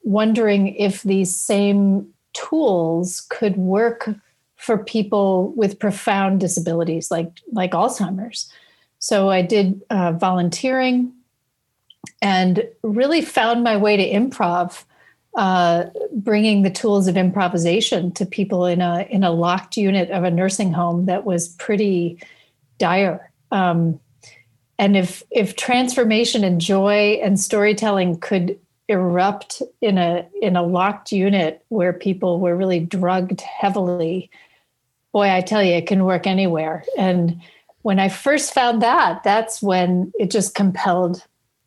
wondering 0.02 0.74
if 0.76 1.02
these 1.02 1.34
same 1.34 2.06
tools 2.32 3.26
could 3.28 3.56
work 3.56 4.08
for 4.56 4.78
people 4.78 5.52
with 5.52 5.78
profound 5.78 6.40
disabilities 6.40 7.10
like 7.10 7.30
like 7.52 7.72
alzheimer's 7.72 8.50
so 8.98 9.30
i 9.30 9.42
did 9.42 9.80
uh, 9.90 10.12
volunteering 10.12 11.12
and 12.20 12.68
really 12.82 13.20
found 13.20 13.62
my 13.62 13.76
way 13.76 13.96
to 13.96 14.10
improv, 14.10 14.84
uh, 15.36 15.86
bringing 16.12 16.62
the 16.62 16.70
tools 16.70 17.06
of 17.06 17.16
improvisation 17.16 18.12
to 18.12 18.26
people 18.26 18.66
in 18.66 18.80
a 18.80 19.06
in 19.10 19.24
a 19.24 19.30
locked 19.30 19.76
unit 19.76 20.10
of 20.10 20.24
a 20.24 20.30
nursing 20.30 20.72
home 20.72 21.06
that 21.06 21.24
was 21.24 21.48
pretty 21.48 22.18
dire. 22.78 23.30
Um, 23.50 23.98
and 24.82 24.96
if 24.96 25.22
if 25.30 25.54
transformation 25.54 26.42
and 26.42 26.60
joy 26.60 27.20
and 27.22 27.38
storytelling 27.38 28.18
could 28.18 28.58
erupt 28.88 29.62
in 29.80 29.96
a 29.96 30.26
in 30.40 30.56
a 30.56 30.62
locked 30.64 31.12
unit 31.12 31.64
where 31.68 31.92
people 31.92 32.40
were 32.40 32.56
really 32.56 32.80
drugged 32.80 33.42
heavily, 33.42 34.28
boy, 35.12 35.30
I 35.30 35.40
tell 35.40 35.62
you, 35.62 35.74
it 35.74 35.86
can 35.86 36.04
work 36.04 36.26
anywhere. 36.26 36.84
And 36.98 37.40
when 37.82 38.00
I 38.00 38.08
first 38.08 38.52
found 38.52 38.82
that, 38.82 39.22
that's 39.22 39.62
when 39.62 40.12
it 40.18 40.32
just 40.32 40.56
compelled 40.56 41.24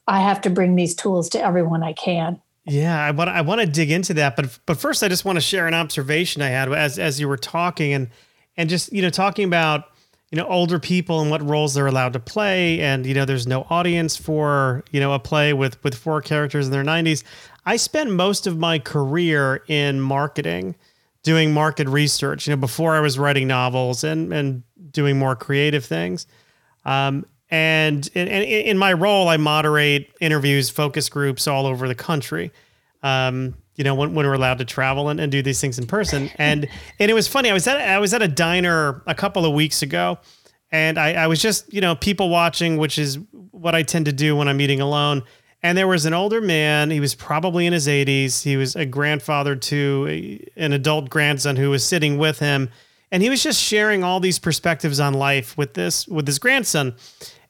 I 0.07 0.19
have 0.19 0.41
to 0.41 0.49
bring 0.49 0.75
these 0.75 0.93
tools 0.93 1.29
to 1.29 1.41
everyone 1.41 1.83
I 1.83 1.93
can. 1.93 2.41
Yeah, 2.65 3.01
I 3.01 3.11
want 3.11 3.29
I 3.29 3.39
want 3.39 3.61
to 3.61 3.67
dig 3.67 3.91
into 3.91 4.13
that, 4.15 4.35
but 4.35 4.59
but 4.65 4.77
first 4.77 5.03
I 5.03 5.07
just 5.07 5.23
want 5.23 5.37
to 5.37 5.41
share 5.41 5.67
an 5.67 5.73
observation 5.73 6.41
I 6.41 6.49
had 6.49 6.69
as 6.73 6.99
as 6.99 7.17
you 7.17 7.29
were 7.29 7.37
talking 7.37 7.93
and 7.93 8.09
and 8.57 8.69
just 8.69 8.91
you 8.91 9.01
know 9.01 9.09
talking 9.09 9.45
about 9.45 9.94
you 10.31 10.37
know 10.37 10.47
older 10.47 10.79
people 10.79 11.21
and 11.21 11.29
what 11.29 11.47
roles 11.47 11.73
they're 11.73 11.87
allowed 11.87 12.13
to 12.13 12.19
play 12.19 12.81
and 12.81 13.05
you 13.05 13.13
know 13.13 13.25
there's 13.25 13.47
no 13.47 13.65
audience 13.69 14.17
for 14.17 14.83
you 14.91 14.99
know 14.99 15.13
a 15.13 15.19
play 15.19 15.53
with 15.53 15.81
with 15.83 15.95
four 15.95 16.21
characters 16.21 16.65
in 16.65 16.71
their 16.71 16.83
90s. 16.83 17.23
I 17.65 17.77
spent 17.77 18.11
most 18.11 18.47
of 18.47 18.57
my 18.57 18.79
career 18.79 19.63
in 19.67 20.01
marketing 20.01 20.75
doing 21.23 21.51
market 21.51 21.89
research, 21.89 22.47
you 22.47 22.55
know, 22.55 22.59
before 22.59 22.95
I 22.95 22.99
was 22.99 23.17
writing 23.17 23.47
novels 23.47 24.03
and 24.03 24.33
and 24.33 24.63
doing 24.91 25.17
more 25.17 25.35
creative 25.35 25.83
things. 25.83 26.27
Um, 26.85 27.25
and 27.49 28.07
in, 28.13 28.27
in, 28.27 28.77
my 28.77 28.93
role, 28.93 29.27
I 29.27 29.37
moderate 29.37 30.11
interviews, 30.19 30.69
focus 30.69 31.09
groups 31.09 31.47
all 31.47 31.65
over 31.65 31.87
the 31.87 31.95
country. 31.95 32.51
Um, 33.05 33.55
you 33.75 33.83
know, 33.83 33.93
when, 33.93 34.15
when 34.15 34.25
we're 34.25 34.33
allowed 34.33 34.57
to 34.57 34.65
travel 34.65 35.09
and, 35.09 35.19
and 35.19 35.31
do 35.31 35.41
these 35.41 35.61
things 35.61 35.77
in 35.77 35.85
person. 35.85 36.29
And 36.37 36.67
and 36.99 37.11
it 37.11 37.13
was 37.13 37.27
funny. 37.27 37.49
I 37.49 37.53
was 37.53 37.67
at 37.67 37.77
I 37.77 37.99
was 37.99 38.13
at 38.13 38.21
a 38.21 38.27
diner 38.27 39.03
a 39.05 39.13
couple 39.13 39.45
of 39.45 39.53
weeks 39.53 39.81
ago, 39.81 40.17
and 40.71 40.97
I, 40.97 41.13
I 41.13 41.27
was 41.27 41.41
just 41.41 41.71
you 41.71 41.81
know 41.81 41.95
people 41.95 42.29
watching, 42.29 42.77
which 42.77 42.97
is 42.97 43.19
what 43.51 43.75
I 43.75 43.83
tend 43.83 44.05
to 44.05 44.13
do 44.13 44.35
when 44.35 44.47
I'm 44.47 44.59
eating 44.59 44.81
alone. 44.81 45.23
And 45.61 45.77
there 45.77 45.87
was 45.87 46.05
an 46.05 46.13
older 46.13 46.41
man. 46.41 46.91
He 46.91 46.99
was 46.99 47.15
probably 47.15 47.65
in 47.65 47.73
his 47.73 47.87
80s. 47.87 48.43
He 48.43 48.55
was 48.55 48.75
a 48.75 48.85
grandfather 48.85 49.55
to 49.55 50.05
a, 50.07 50.47
an 50.55 50.73
adult 50.73 51.09
grandson 51.09 51.55
who 51.55 51.71
was 51.71 51.83
sitting 51.83 52.17
with 52.17 52.39
him, 52.39 52.69
and 53.11 53.23
he 53.23 53.29
was 53.29 53.41
just 53.41 53.61
sharing 53.61 54.03
all 54.03 54.19
these 54.19 54.39
perspectives 54.39 54.99
on 54.99 55.13
life 55.13 55.57
with 55.57 55.73
this 55.73 56.07
with 56.07 56.27
his 56.27 56.39
grandson 56.39 56.95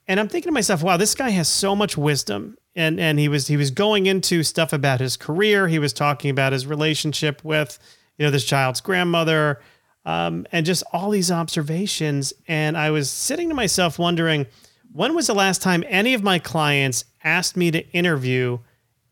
and 0.07 0.19
I'm 0.19 0.27
thinking 0.27 0.49
to 0.49 0.53
myself, 0.53 0.83
wow, 0.83 0.97
this 0.97 1.15
guy 1.15 1.29
has 1.29 1.47
so 1.47 1.75
much 1.75 1.97
wisdom. 1.97 2.57
And 2.75 2.99
and 2.99 3.19
he 3.19 3.27
was 3.27 3.47
he 3.47 3.57
was 3.57 3.71
going 3.71 4.05
into 4.05 4.43
stuff 4.43 4.73
about 4.73 4.99
his 4.99 5.15
career. 5.17 5.67
He 5.67 5.79
was 5.79 5.93
talking 5.93 6.29
about 6.29 6.53
his 6.53 6.67
relationship 6.67 7.43
with, 7.43 7.79
you 8.17 8.25
know, 8.25 8.31
this 8.31 8.45
child's 8.45 8.81
grandmother, 8.81 9.61
um, 10.05 10.45
and 10.51 10.65
just 10.65 10.83
all 10.91 11.09
these 11.09 11.31
observations. 11.31 12.33
And 12.47 12.77
I 12.77 12.91
was 12.91 13.09
sitting 13.09 13.49
to 13.49 13.55
myself 13.55 13.97
wondering, 13.97 14.45
when 14.91 15.15
was 15.15 15.27
the 15.27 15.35
last 15.35 15.61
time 15.61 15.83
any 15.87 16.13
of 16.13 16.23
my 16.23 16.37
clients 16.37 17.05
asked 17.23 17.55
me 17.55 17.71
to 17.71 17.87
interview 17.91 18.59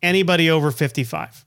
anybody 0.02 0.50
over 0.50 0.72
55? 0.72 1.46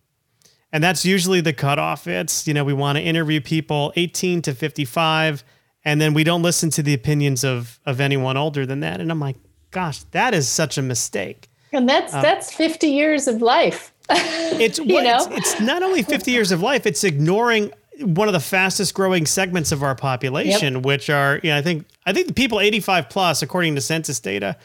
And 0.72 0.82
that's 0.82 1.04
usually 1.04 1.40
the 1.40 1.52
cutoff. 1.52 2.06
It's, 2.06 2.46
you 2.46 2.54
know, 2.54 2.64
we 2.64 2.72
want 2.72 2.96
to 2.96 3.02
interview 3.02 3.40
people 3.40 3.92
18 3.96 4.42
to 4.42 4.54
55 4.54 5.44
and 5.86 6.00
then 6.00 6.12
we 6.12 6.24
don't 6.24 6.42
listen 6.42 6.68
to 6.68 6.82
the 6.82 6.92
opinions 6.92 7.44
of 7.44 7.80
of 7.86 7.98
anyone 8.00 8.36
older 8.36 8.66
than 8.66 8.80
that 8.80 9.00
and 9.00 9.10
i'm 9.10 9.20
like 9.20 9.36
gosh 9.70 10.02
that 10.10 10.34
is 10.34 10.46
such 10.46 10.76
a 10.76 10.82
mistake 10.82 11.48
and 11.76 11.88
that's 11.88 12.14
um, 12.14 12.22
that's 12.22 12.52
50 12.52 12.88
years 12.88 13.28
of 13.28 13.42
life 13.42 13.92
it's 14.10 14.78
you 14.78 15.02
know? 15.02 15.26
It's, 15.30 15.52
it's, 15.52 15.60
not 15.60 15.82
only 15.82 16.02
50 16.02 16.30
years 16.30 16.52
of 16.52 16.62
life 16.62 16.86
it's 16.86 17.04
ignoring 17.04 17.72
one 18.00 18.28
of 18.28 18.34
the 18.34 18.40
fastest 18.40 18.94
growing 18.94 19.26
segments 19.26 19.72
of 19.72 19.82
our 19.82 19.94
population 19.94 20.74
yep. 20.74 20.84
which 20.84 21.10
are 21.10 21.40
you 21.42 21.50
know 21.50 21.58
i 21.58 21.62
think 21.62 21.86
i 22.04 22.12
think 22.12 22.28
the 22.28 22.34
people 22.34 22.60
85 22.60 23.08
plus 23.08 23.42
according 23.42 23.74
to 23.74 23.80
census 23.80 24.20
data 24.20 24.56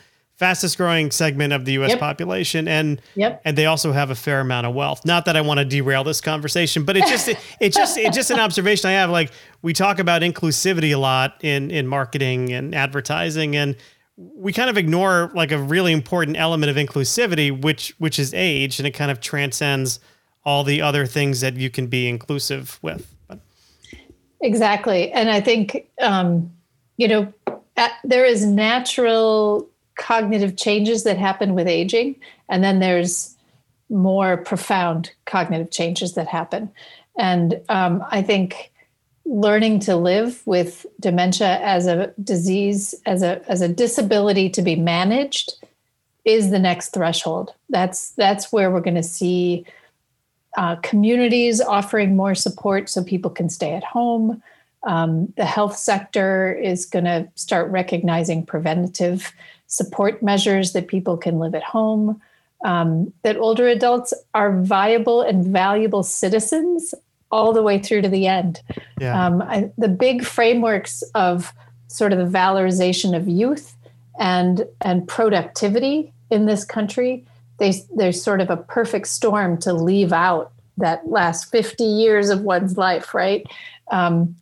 fastest 0.42 0.76
growing 0.76 1.12
segment 1.12 1.54
of 1.54 1.66
the 1.66 1.74
U.S. 1.74 1.92
Yep. 1.92 2.00
population, 2.00 2.68
and 2.68 3.00
yep. 3.14 3.44
and 3.46 3.56
they 3.56 3.68
also 3.68 3.92
have 3.92 4.10
a 4.10 4.16
fair 4.16 4.40
amount 4.40 4.66
of 4.66 4.74
wealth. 4.74 5.06
Not 5.06 5.26
that 5.26 5.36
I 5.36 5.42
want 5.42 5.60
to 5.60 5.66
derail 5.66 6.04
this 6.04 6.20
conversation, 6.20 6.84
but 6.84 6.98
it's 6.98 7.12
just 7.12 7.28
it, 7.28 7.38
it 7.60 7.74
just 7.74 7.96
it's 7.96 8.16
just 8.16 8.32
an 8.32 8.40
observation 8.40 8.90
I 8.90 8.94
have. 8.94 9.12
Like 9.12 9.32
we 9.62 9.72
talk 9.72 10.00
about 10.00 10.24
inclusivity 10.24 10.96
a 10.96 10.98
lot 10.98 11.36
in 11.44 11.70
in 11.70 11.86
marketing 11.86 12.52
and 12.52 12.74
advertising, 12.74 13.56
and 13.56 13.76
we 14.36 14.54
kind 14.54 14.70
of 14.70 14.78
ignore 14.78 15.32
like 15.34 15.52
a 15.52 15.58
really 15.58 15.94
important 15.94 16.38
element 16.38 16.70
of 16.70 16.76
inclusivity, 16.76 17.52
which 17.52 17.96
which 17.98 18.20
is 18.20 18.34
age, 18.34 18.80
and 18.80 18.88
it 18.88 18.92
kind 18.92 19.12
of 19.12 19.20
transcends 19.20 20.00
all 20.44 20.64
the 20.64 20.82
other 20.82 21.06
things 21.06 21.42
that 21.42 21.56
you 21.56 21.70
can 21.70 21.88
be 21.88 22.08
inclusive 22.08 22.80
with. 22.82 23.14
But. 23.28 23.40
Exactly, 24.42 25.12
and 25.12 25.30
I 25.30 25.42
think 25.42 25.88
um, 26.02 26.52
you 26.98 27.08
know. 27.08 27.34
At, 27.78 27.94
there 28.04 28.26
is 28.26 28.46
natural 28.46 29.68
cognitive 29.96 30.58
changes 30.58 31.04
that 31.06 31.18
happen 31.18 31.56
with 31.56 31.68
aging, 31.68 32.20
and 32.50 32.64
then 32.64 32.80
there's 32.80 33.38
more 33.90 34.38
profound 34.38 35.12
cognitive 35.26 35.72
changes 35.72 36.14
that 36.16 36.28
happen. 36.28 36.70
And 37.18 37.62
um, 37.70 38.04
I 38.10 38.22
think 38.22 38.71
learning 39.26 39.80
to 39.80 39.96
live 39.96 40.42
with 40.46 40.86
dementia 41.00 41.60
as 41.62 41.88
a 41.88 42.14
disease, 42.24 42.96
as 43.06 43.22
a 43.24 43.42
as 43.50 43.62
a 43.62 43.68
disability 43.68 44.50
to 44.50 44.62
be 44.62 44.76
managed, 44.76 45.54
is 46.26 46.52
the 46.52 46.60
next 46.60 46.90
threshold. 46.90 47.54
That's 47.70 48.12
that's 48.12 48.52
where 48.52 48.72
we're 48.72 48.82
going 48.82 48.96
to 48.96 49.04
see 49.04 49.66
uh, 50.58 50.76
communities 50.78 51.62
offering 51.62 52.16
more 52.16 52.36
support 52.36 52.90
so 52.90 53.04
people 53.04 53.32
can 53.32 53.50
stay 53.50 53.74
at 53.74 53.84
home. 53.84 54.42
Um, 54.84 55.32
the 55.38 55.46
health 55.46 55.78
sector 55.78 56.54
is 56.54 56.86
going 56.86 57.06
to 57.06 57.30
start 57.36 57.70
recognizing 57.70 58.46
preventative 58.46 59.32
support 59.68 60.22
measures 60.22 60.74
that 60.74 60.88
people 60.88 61.16
can 61.16 61.40
live 61.40 61.56
at 61.56 61.64
home, 61.64 62.20
um, 62.66 63.14
that 63.24 63.38
older 63.38 63.68
adults 63.68 64.14
are 64.34 64.60
viable 64.62 65.22
and 65.22 65.46
valuable 65.46 66.04
citizens 66.04 66.94
all 67.32 67.54
the 67.54 67.64
way 67.64 67.80
through 67.80 68.02
to 68.02 68.10
the 68.10 68.28
end. 68.28 68.62
Yeah. 69.00 69.26
Um, 69.26 69.42
I, 69.42 69.72
the 69.78 69.88
big 69.88 70.24
frameworks 70.24 71.04
of 71.16 71.54
sort 71.88 72.14
of 72.14 72.20
the 72.20 72.38
valorization 72.38 73.16
of 73.16 73.28
youth 73.28 73.76
and 74.20 74.66
and 74.82 75.08
productivity 75.08 76.14
in 76.30 76.46
this 76.46 76.64
country, 76.64 77.26
they, 77.60 77.74
there's 77.96 78.22
sort 78.22 78.42
of 78.42 78.50
a 78.50 78.58
perfect 78.58 79.08
storm 79.08 79.58
to 79.60 79.74
leave 79.74 80.14
out 80.14 80.52
that 80.78 81.08
last 81.08 81.52
50 81.52 81.84
years 81.84 82.30
of 82.30 82.42
one's 82.42 82.78
life, 82.78 83.14
right? 83.14 83.46
Um, 83.92 84.36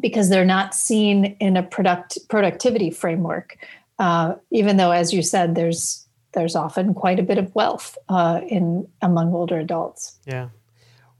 because 0.00 0.28
they're 0.28 0.44
not 0.44 0.74
seen 0.74 1.36
in 1.38 1.56
a 1.56 1.62
product 1.62 2.18
productivity 2.28 2.90
framework. 2.90 3.56
Uh, 3.98 4.34
even 4.50 4.78
though, 4.78 4.90
as 4.90 5.12
you 5.12 5.22
said, 5.22 5.54
there's 5.54 6.06
there's 6.32 6.56
often 6.56 6.94
quite 6.94 7.18
a 7.18 7.22
bit 7.22 7.38
of 7.38 7.54
wealth 7.54 7.96
uh, 8.08 8.40
in 8.48 8.88
among 9.02 9.34
older 9.34 9.58
adults. 9.58 10.18
Yeah. 10.26 10.48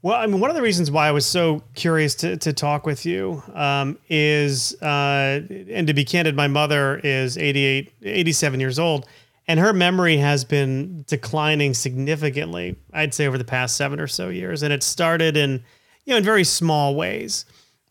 Well, 0.03 0.19
I 0.19 0.27
mean, 0.27 0.41
one 0.41 0.49
of 0.49 0.57
the 0.57 0.61
reasons 0.61 0.91
why 0.91 1.07
I 1.07 1.11
was 1.11 1.25
so 1.25 1.63
curious 1.75 2.13
to, 2.15 2.35
to 2.35 2.51
talk 2.51 2.85
with 2.85 3.05
you 3.05 3.41
um, 3.53 3.97
is, 4.09 4.75
uh, 4.81 5.39
and 5.49 5.87
to 5.87 5.93
be 5.93 6.03
candid, 6.03 6.35
my 6.35 6.49
mother 6.49 6.99
is 7.05 7.37
88, 7.37 7.93
87 8.01 8.59
years 8.59 8.79
old, 8.79 9.07
and 9.47 9.61
her 9.61 9.71
memory 9.71 10.17
has 10.17 10.43
been 10.43 11.05
declining 11.07 11.73
significantly, 11.73 12.75
I'd 12.91 13.13
say, 13.13 13.27
over 13.27 13.37
the 13.37 13.45
past 13.45 13.77
seven 13.77 13.97
or 13.97 14.07
so 14.07 14.27
years. 14.27 14.61
And 14.61 14.73
it 14.73 14.83
started 14.83 15.37
in, 15.37 15.63
you 16.03 16.11
know, 16.11 16.17
in 16.17 16.23
very 16.25 16.43
small 16.43 16.95
ways, 16.95 17.45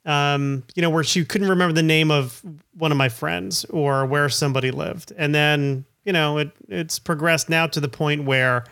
um, 0.05 0.65
you 0.75 0.83
know, 0.83 0.91
where 0.91 1.05
she 1.05 1.25
couldn't 1.25 1.49
remember 1.49 1.73
the 1.73 1.83
name 1.83 2.11
of 2.11 2.43
one 2.75 2.93
of 2.93 2.99
my 2.99 3.09
friends 3.09 3.65
or 3.67 4.05
where 4.05 4.29
somebody 4.29 4.71
lived. 4.71 5.15
And 5.17 5.35
then, 5.35 5.87
you 6.05 6.13
know, 6.13 6.37
it, 6.37 6.51
it's 6.69 6.99
progressed 6.99 7.49
now 7.49 7.69
to 7.69 7.81
the 7.81 7.89
point 7.89 8.25
where, 8.25 8.65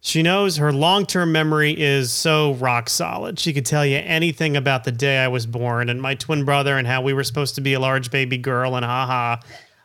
she 0.00 0.22
knows 0.22 0.56
her 0.56 0.72
long 0.72 1.06
term 1.06 1.32
memory 1.32 1.72
is 1.78 2.12
so 2.12 2.54
rock 2.54 2.88
solid. 2.88 3.38
She 3.38 3.52
could 3.52 3.66
tell 3.66 3.84
you 3.84 3.96
anything 3.96 4.56
about 4.56 4.84
the 4.84 4.92
day 4.92 5.18
I 5.18 5.28
was 5.28 5.46
born 5.46 5.88
and 5.88 6.00
my 6.00 6.14
twin 6.14 6.44
brother 6.44 6.78
and 6.78 6.86
how 6.86 7.02
we 7.02 7.12
were 7.12 7.24
supposed 7.24 7.56
to 7.56 7.60
be 7.60 7.74
a 7.74 7.80
large 7.80 8.10
baby 8.10 8.38
girl 8.38 8.76
and 8.76 8.84
haha. 8.84 9.40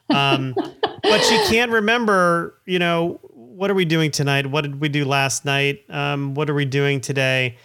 Um, 0.10 0.54
but 1.04 1.24
she 1.24 1.38
can't 1.46 1.72
remember, 1.72 2.60
you 2.66 2.80
know, 2.80 3.20
what 3.32 3.72
are 3.72 3.74
we 3.74 3.86
doing 3.86 4.12
tonight? 4.12 4.46
What 4.46 4.62
did 4.62 4.80
we 4.80 4.90
do 4.90 5.06
last 5.06 5.46
night? 5.46 5.84
Um, 5.90 6.36
what 6.36 6.50
are 6.50 6.54
we 6.54 6.66
doing 6.66 7.02
today? 7.02 7.58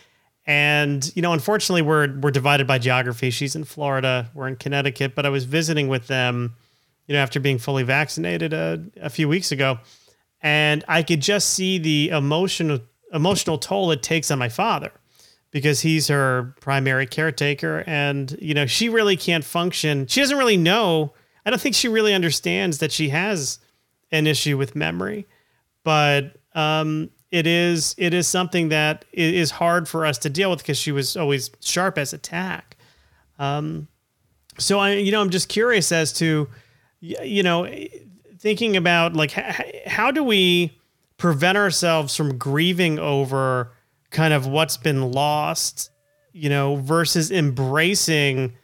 And 0.46 1.14
you 1.14 1.20
know, 1.20 1.34
unfortunately, 1.34 1.82
we're 1.82 2.18
we're 2.20 2.30
divided 2.30 2.66
by 2.66 2.78
geography. 2.78 3.28
She's 3.28 3.54
in 3.54 3.64
Florida, 3.64 4.30
we're 4.32 4.48
in 4.48 4.56
Connecticut. 4.56 5.14
But 5.14 5.26
I 5.26 5.28
was 5.28 5.44
visiting 5.44 5.88
with 5.88 6.06
them, 6.06 6.56
you 7.06 7.14
know, 7.14 7.20
after 7.20 7.38
being 7.38 7.58
fully 7.58 7.82
vaccinated 7.82 8.54
a, 8.54 8.82
a 8.96 9.10
few 9.10 9.28
weeks 9.28 9.52
ago, 9.52 9.78
and 10.42 10.84
I 10.88 11.02
could 11.02 11.20
just 11.20 11.50
see 11.50 11.78
the 11.78 12.10
emotional 12.10 12.80
emotional 13.12 13.58
toll 13.58 13.90
it 13.90 14.02
takes 14.02 14.30
on 14.30 14.38
my 14.38 14.48
father 14.48 14.92
because 15.50 15.80
he's 15.80 16.08
her 16.08 16.54
primary 16.60 17.06
caretaker. 17.06 17.82
And 17.86 18.36
you 18.40 18.54
know 18.54 18.66
she 18.66 18.88
really 18.88 19.16
can't 19.16 19.44
function. 19.44 20.06
She 20.06 20.20
doesn't 20.20 20.38
really 20.38 20.56
know. 20.56 21.14
I 21.44 21.50
don't 21.50 21.60
think 21.60 21.74
she 21.74 21.88
really 21.88 22.14
understands 22.14 22.78
that 22.78 22.92
she 22.92 23.08
has 23.08 23.58
an 24.10 24.26
issue 24.26 24.58
with 24.58 24.76
memory. 24.76 25.26
But 25.84 26.36
um, 26.54 27.10
it 27.30 27.46
is 27.46 27.94
it 27.98 28.14
is 28.14 28.26
something 28.26 28.68
that 28.68 29.04
is 29.12 29.50
hard 29.50 29.88
for 29.88 30.04
us 30.04 30.18
to 30.18 30.30
deal 30.30 30.50
with 30.50 30.60
because 30.60 30.78
she 30.78 30.92
was 30.92 31.16
always 31.16 31.50
sharp 31.60 31.98
as 31.98 32.12
a 32.12 32.18
tack. 32.18 32.76
Um, 33.38 33.88
so 34.58 34.78
i 34.78 34.92
you 34.92 35.12
know 35.12 35.20
i'm 35.20 35.30
just 35.30 35.48
curious 35.48 35.90
as 35.92 36.12
to 36.12 36.48
you 37.00 37.42
know 37.42 37.64
thinking 38.38 38.76
about 38.76 39.14
like 39.14 39.32
how 39.86 40.10
do 40.10 40.22
we 40.22 40.78
prevent 41.16 41.58
ourselves 41.58 42.14
from 42.16 42.38
grieving 42.38 42.98
over 42.98 43.72
kind 44.10 44.32
of 44.32 44.46
what's 44.46 44.76
been 44.76 45.12
lost, 45.12 45.90
you 46.32 46.48
know, 46.48 46.76
versus 46.76 47.30
embracing 47.30 48.54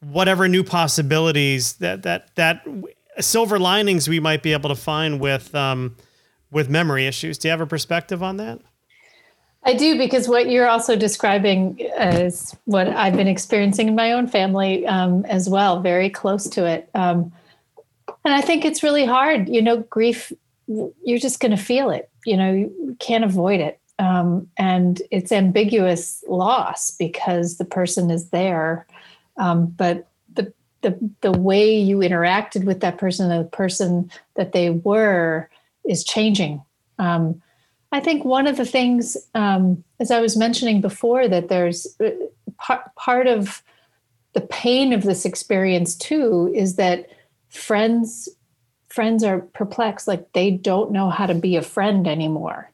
whatever 0.00 0.48
new 0.48 0.64
possibilities 0.64 1.74
that 1.74 2.02
that 2.02 2.34
that 2.36 2.64
silver 3.20 3.58
linings 3.58 4.08
we 4.08 4.20
might 4.20 4.42
be 4.42 4.52
able 4.52 4.68
to 4.68 4.76
find 4.76 5.20
with 5.20 5.54
um, 5.54 5.96
with 6.50 6.68
memory 6.68 7.06
issues. 7.06 7.38
Do 7.38 7.48
you 7.48 7.50
have 7.50 7.60
a 7.60 7.66
perspective 7.66 8.22
on 8.22 8.36
that? 8.36 8.60
I 9.64 9.74
do 9.74 9.96
because 9.96 10.28
what 10.28 10.50
you're 10.50 10.68
also 10.68 10.96
describing 10.96 11.78
is 11.78 12.54
what 12.64 12.88
I've 12.88 13.14
been 13.14 13.28
experiencing 13.28 13.86
in 13.86 13.94
my 13.94 14.12
own 14.12 14.26
family 14.26 14.84
um, 14.86 15.24
as 15.26 15.48
well, 15.48 15.80
very 15.80 16.10
close 16.10 16.48
to 16.50 16.66
it. 16.66 16.90
Um, 16.94 17.32
and 18.24 18.34
I 18.34 18.40
think 18.40 18.64
it's 18.64 18.82
really 18.82 19.04
hard. 19.04 19.48
You 19.48 19.62
know, 19.62 19.78
grief, 19.78 20.32
you're 20.66 21.18
just 21.18 21.40
going 21.40 21.50
to 21.50 21.62
feel 21.62 21.90
it. 21.90 22.10
You 22.24 22.36
know, 22.36 22.52
you 22.52 22.96
can't 22.98 23.24
avoid 23.24 23.60
it. 23.60 23.80
Um, 23.98 24.48
and 24.56 25.00
it's 25.10 25.32
ambiguous 25.32 26.24
loss 26.28 26.90
because 26.96 27.58
the 27.58 27.64
person 27.64 28.10
is 28.10 28.30
there. 28.30 28.86
Um, 29.36 29.66
but 29.66 30.08
the, 30.32 30.52
the, 30.82 30.98
the 31.20 31.32
way 31.32 31.78
you 31.78 31.98
interacted 31.98 32.64
with 32.64 32.80
that 32.80 32.98
person, 32.98 33.28
the 33.28 33.44
person 33.44 34.10
that 34.34 34.52
they 34.52 34.70
were, 34.70 35.48
is 35.84 36.04
changing. 36.04 36.62
Um, 36.98 37.42
I 37.92 38.00
think 38.00 38.24
one 38.24 38.46
of 38.46 38.56
the 38.56 38.64
things, 38.64 39.16
um, 39.34 39.84
as 40.00 40.10
I 40.10 40.20
was 40.20 40.36
mentioning 40.36 40.80
before, 40.80 41.28
that 41.28 41.48
there's 41.48 41.86
uh, 42.00 42.10
part, 42.58 42.94
part 42.94 43.26
of 43.26 43.62
the 44.32 44.40
pain 44.40 44.92
of 44.92 45.02
this 45.02 45.24
experience 45.24 45.94
too 45.94 46.50
is 46.54 46.76
that 46.76 47.08
friends 47.52 48.28
friends 48.88 49.24
are 49.24 49.40
perplexed 49.40 50.06
like 50.06 50.32
they 50.32 50.50
don't 50.50 50.92
know 50.92 51.08
how 51.08 51.26
to 51.26 51.34
be 51.34 51.56
a 51.56 51.62
friend 51.62 52.06
anymore 52.06 52.70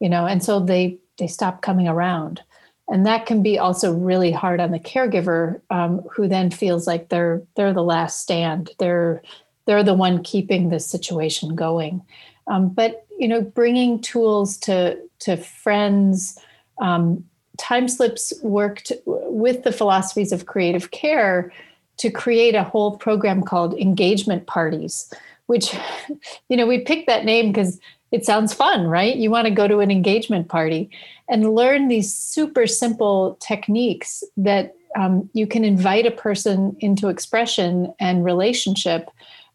you 0.00 0.08
know 0.08 0.26
and 0.26 0.42
so 0.42 0.60
they 0.60 0.98
they 1.18 1.26
stop 1.26 1.62
coming 1.62 1.88
around. 1.88 2.42
And 2.88 3.06
that 3.06 3.26
can 3.26 3.42
be 3.42 3.58
also 3.58 3.92
really 3.92 4.32
hard 4.32 4.60
on 4.60 4.72
the 4.72 4.80
caregiver 4.80 5.60
um, 5.70 6.00
who 6.10 6.28
then 6.28 6.50
feels 6.50 6.86
like 6.86 7.08
they're 7.08 7.42
they're 7.56 7.72
the 7.72 7.82
last 7.82 8.20
stand. 8.20 8.70
They're 8.78 9.22
they're 9.66 9.84
the 9.84 9.94
one 9.94 10.22
keeping 10.22 10.68
the 10.68 10.80
situation 10.80 11.54
going. 11.54 12.02
Um, 12.48 12.70
but 12.70 13.06
you 13.18 13.28
know 13.28 13.40
bringing 13.40 14.00
tools 14.00 14.58
to 14.58 14.98
to 15.20 15.36
friends 15.36 16.38
um, 16.80 17.24
time 17.56 17.86
slips 17.86 18.32
worked 18.42 18.90
with 19.06 19.62
the 19.62 19.72
philosophies 19.72 20.32
of 20.32 20.46
creative 20.46 20.90
care 20.90 21.52
to 21.98 22.10
create 22.10 22.54
a 22.54 22.64
whole 22.64 22.96
program 22.96 23.42
called 23.42 23.74
engagement 23.74 24.46
parties 24.46 25.12
which 25.46 25.74
you 26.48 26.56
know 26.56 26.66
we 26.66 26.80
picked 26.80 27.06
that 27.06 27.24
name 27.24 27.52
because 27.52 27.78
it 28.12 28.26
sounds 28.26 28.52
fun 28.52 28.86
right? 28.86 29.16
You 29.16 29.30
want 29.30 29.46
to 29.46 29.54
go 29.54 29.66
to 29.66 29.78
an 29.78 29.90
engagement 29.90 30.48
party 30.48 30.90
and 31.28 31.54
learn 31.54 31.88
these 31.88 32.14
super 32.14 32.66
simple 32.66 33.38
techniques 33.40 34.22
that 34.36 34.74
um, 34.94 35.30
you 35.32 35.46
can 35.46 35.64
invite 35.64 36.04
a 36.04 36.10
person 36.10 36.76
into 36.80 37.08
expression 37.08 37.92
and 37.98 38.24
relationship 38.24 39.10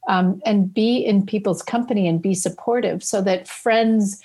um, 0.07 0.41
and 0.45 0.73
be 0.73 0.97
in 0.97 1.25
people's 1.25 1.61
company 1.61 2.07
and 2.07 2.21
be 2.21 2.33
supportive 2.33 3.03
so 3.03 3.21
that 3.21 3.47
friends 3.47 4.23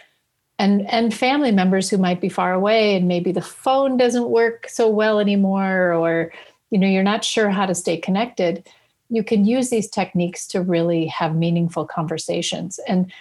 and 0.59 0.89
and 0.91 1.13
family 1.13 1.53
members 1.53 1.91
who 1.91 1.99
might 1.99 2.21
be 2.21 2.29
far 2.29 2.55
away 2.55 2.97
and 2.97 3.09
maybe 3.09 3.33
the 3.33 3.43
phone 3.43 3.97
doesn't 3.97 4.31
work 4.31 4.69
so 4.69 4.89
well 4.89 5.21
anymore 5.21 5.93
or 5.93 6.33
you 6.73 6.79
know 6.79 6.89
you're 6.89 7.05
not 7.05 7.23
sure 7.25 7.51
how 7.51 7.67
to 7.67 7.75
stay 7.75 7.97
connected 7.97 8.69
you 9.13 9.23
can 9.23 9.45
use 9.45 9.69
these 9.69 9.89
techniques 9.89 10.47
to 10.47 10.63
really 10.63 11.05
have 11.07 11.37
meaningful 11.37 11.85
conversations. 11.85 12.81
And 12.89 13.13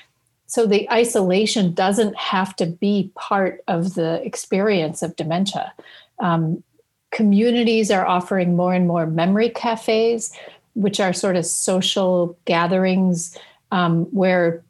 so 0.47 0.65
the 0.65 0.89
isolation 0.89 1.73
doesn't 1.73 2.15
have 2.15 2.55
to 2.57 2.65
be 2.65 3.11
part 3.15 3.61
of 3.67 3.95
the 3.95 4.25
experience 4.25 5.01
of 5.01 5.17
dementia. 5.17 5.73
Um, 6.19 6.63
communities 7.11 7.91
are 7.91 8.05
offering 8.05 8.55
more 8.55 8.73
and 8.73 8.87
more 8.87 9.05
memory 9.05 9.49
cafes 9.49 10.33
which 10.73 11.01
are 11.01 11.11
sort 11.11 11.35
of 11.35 11.45
social 11.45 12.37
gatherings 12.45 13.37
um, 13.73 14.05
where 14.05 14.63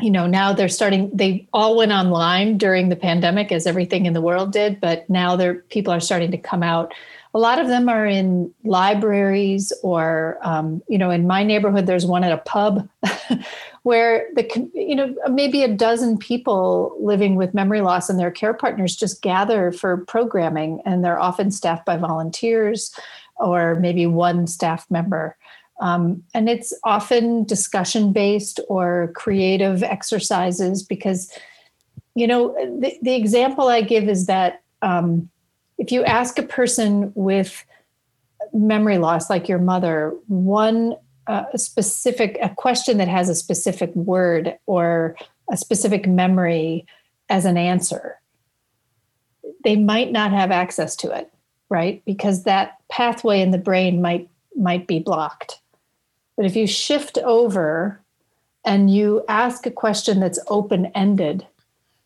you 0.00 0.10
know 0.10 0.26
now 0.26 0.52
they're 0.52 0.68
starting 0.68 1.08
they 1.14 1.46
all 1.52 1.76
went 1.76 1.92
online 1.92 2.58
during 2.58 2.88
the 2.88 2.96
pandemic 2.96 3.52
as 3.52 3.64
everything 3.64 4.06
in 4.06 4.12
the 4.12 4.20
world 4.20 4.52
did 4.52 4.80
but 4.80 5.08
now 5.08 5.36
there 5.36 5.54
people 5.70 5.92
are 5.92 6.00
starting 6.00 6.32
to 6.32 6.36
come 6.36 6.64
out 6.64 6.92
a 7.34 7.38
lot 7.38 7.58
of 7.58 7.68
them 7.68 7.88
are 7.88 8.06
in 8.06 8.52
libraries 8.64 9.72
or 9.82 10.38
um, 10.42 10.82
you 10.88 10.98
know 10.98 11.10
in 11.10 11.26
my 11.26 11.42
neighborhood 11.42 11.86
there's 11.86 12.06
one 12.06 12.24
at 12.24 12.32
a 12.32 12.38
pub 12.38 12.88
where 13.82 14.28
the 14.34 14.70
you 14.74 14.94
know 14.94 15.14
maybe 15.30 15.62
a 15.62 15.68
dozen 15.68 16.18
people 16.18 16.96
living 17.00 17.36
with 17.36 17.54
memory 17.54 17.80
loss 17.80 18.08
and 18.08 18.18
their 18.18 18.30
care 18.30 18.54
partners 18.54 18.94
just 18.96 19.22
gather 19.22 19.72
for 19.72 19.98
programming 20.06 20.80
and 20.84 21.04
they're 21.04 21.20
often 21.20 21.50
staffed 21.50 21.86
by 21.86 21.96
volunteers 21.96 22.94
or 23.36 23.74
maybe 23.76 24.06
one 24.06 24.46
staff 24.46 24.88
member. 24.90 25.36
Um, 25.80 26.22
and 26.32 26.48
it's 26.48 26.72
often 26.84 27.44
discussion 27.44 28.12
based 28.12 28.60
or 28.68 29.10
creative 29.16 29.82
exercises 29.82 30.82
because 30.82 31.32
you 32.14 32.26
know 32.26 32.54
the, 32.78 32.96
the 33.00 33.14
example 33.14 33.68
i 33.68 33.80
give 33.80 34.06
is 34.06 34.26
that 34.26 34.62
um, 34.82 35.30
if 35.82 35.90
you 35.90 36.04
ask 36.04 36.38
a 36.38 36.44
person 36.44 37.10
with 37.16 37.66
memory 38.52 38.98
loss, 38.98 39.28
like 39.28 39.48
your 39.48 39.58
mother, 39.58 40.14
one 40.28 40.94
uh, 41.26 41.44
specific 41.56 42.38
a 42.40 42.50
question 42.50 42.98
that 42.98 43.08
has 43.08 43.28
a 43.28 43.34
specific 43.34 43.92
word 43.96 44.56
or 44.66 45.16
a 45.50 45.56
specific 45.56 46.06
memory 46.06 46.86
as 47.28 47.44
an 47.44 47.56
answer, 47.56 48.20
they 49.64 49.74
might 49.74 50.12
not 50.12 50.30
have 50.30 50.52
access 50.52 50.94
to 50.94 51.10
it, 51.10 51.32
right? 51.68 52.00
Because 52.04 52.44
that 52.44 52.76
pathway 52.88 53.40
in 53.40 53.50
the 53.50 53.58
brain 53.58 54.00
might 54.00 54.28
might 54.54 54.86
be 54.86 55.00
blocked. 55.00 55.58
But 56.36 56.46
if 56.46 56.54
you 56.54 56.68
shift 56.68 57.18
over 57.24 58.00
and 58.64 58.88
you 58.88 59.24
ask 59.28 59.66
a 59.66 59.70
question 59.72 60.20
that's 60.20 60.38
open 60.46 60.86
ended, 60.94 61.44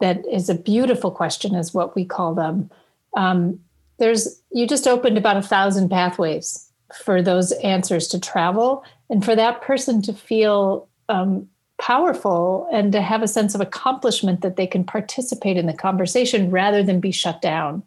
that 0.01 0.27
is 0.27 0.49
a 0.49 0.55
beautiful 0.55 1.11
question, 1.11 1.55
is 1.55 1.75
what 1.75 1.95
we 1.95 2.07
call 2.07 2.35
them. 2.35 2.71
Um, 3.15 3.61
there's 3.99 4.41
you 4.51 4.67
just 4.67 4.87
opened 4.87 5.19
about 5.19 5.37
a 5.37 5.43
thousand 5.43 5.89
pathways 5.89 6.71
for 6.95 7.23
those 7.23 7.53
answers 7.53 8.09
to 8.09 8.21
travel 8.21 8.85
and 9.11 9.25
for 9.25 9.35
that 9.35 9.61
person 9.63 10.03
to 10.03 10.13
feel 10.13 10.89
um, 11.09 11.49
powerful 11.79 12.69
and 12.73 12.93
to 12.93 13.01
have 13.01 13.23
a 13.23 13.29
sense 13.29 13.55
of 13.55 13.61
accomplishment 13.61 14.41
that 14.41 14.57
they 14.57 14.67
can 14.67 14.85
participate 14.85 15.57
in 15.57 15.67
the 15.67 15.73
conversation 15.73 16.51
rather 16.51 16.83
than 16.83 17.01
be 17.01 17.11
shut 17.11 17.43
down 17.43 17.83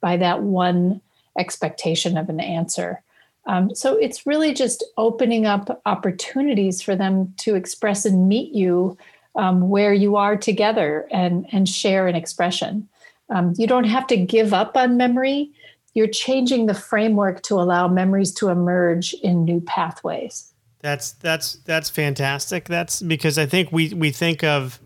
by 0.00 0.16
that 0.16 0.42
one 0.42 1.00
expectation 1.38 2.16
of 2.16 2.28
an 2.28 2.40
answer. 2.40 3.02
Um, 3.46 3.74
so 3.74 3.96
it's 3.96 4.26
really 4.26 4.52
just 4.52 4.84
opening 4.98 5.46
up 5.46 5.80
opportunities 5.86 6.82
for 6.82 6.94
them 6.94 7.32
to 7.38 7.54
express 7.54 8.04
and 8.04 8.28
meet 8.28 8.52
you 8.52 8.96
um, 9.36 9.70
where 9.70 9.94
you 9.94 10.16
are 10.16 10.36
together 10.36 11.08
and, 11.10 11.46
and 11.52 11.68
share 11.68 12.06
an 12.06 12.16
expression. 12.16 12.88
Um, 13.30 13.54
you 13.56 13.66
don't 13.66 13.84
have 13.84 14.06
to 14.08 14.16
give 14.16 14.52
up 14.52 14.76
on 14.76 14.96
memory. 14.96 15.50
You're 15.94 16.08
changing 16.08 16.66
the 16.66 16.74
framework 16.74 17.42
to 17.42 17.54
allow 17.54 17.88
memories 17.88 18.32
to 18.34 18.48
emerge 18.48 19.12
in 19.14 19.44
new 19.44 19.60
pathways. 19.60 20.52
That's 20.80 21.12
that's 21.12 21.54
that's 21.64 21.90
fantastic. 21.90 22.66
That's 22.66 23.02
because 23.02 23.38
I 23.38 23.46
think 23.46 23.70
we 23.70 23.92
we 23.92 24.10
think 24.10 24.42
of, 24.42 24.80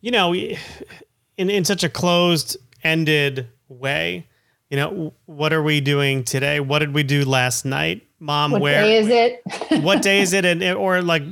you 0.00 0.10
know, 0.10 0.34
in 0.34 0.56
in 1.36 1.64
such 1.64 1.84
a 1.84 1.88
closed 1.88 2.56
ended 2.82 3.48
way. 3.68 4.26
You 4.70 4.76
know, 4.76 5.14
what 5.26 5.52
are 5.52 5.62
we 5.62 5.80
doing 5.80 6.24
today? 6.24 6.60
What 6.60 6.80
did 6.80 6.94
we 6.94 7.02
do 7.02 7.24
last 7.24 7.64
night, 7.64 8.06
Mom? 8.18 8.52
What 8.52 8.60
where 8.62 8.82
day 8.82 8.96
is 8.96 9.08
it? 9.08 9.42
what 9.82 10.02
day 10.02 10.20
is 10.20 10.32
it? 10.32 10.44
And 10.46 10.62
or 10.62 11.02
like 11.02 11.22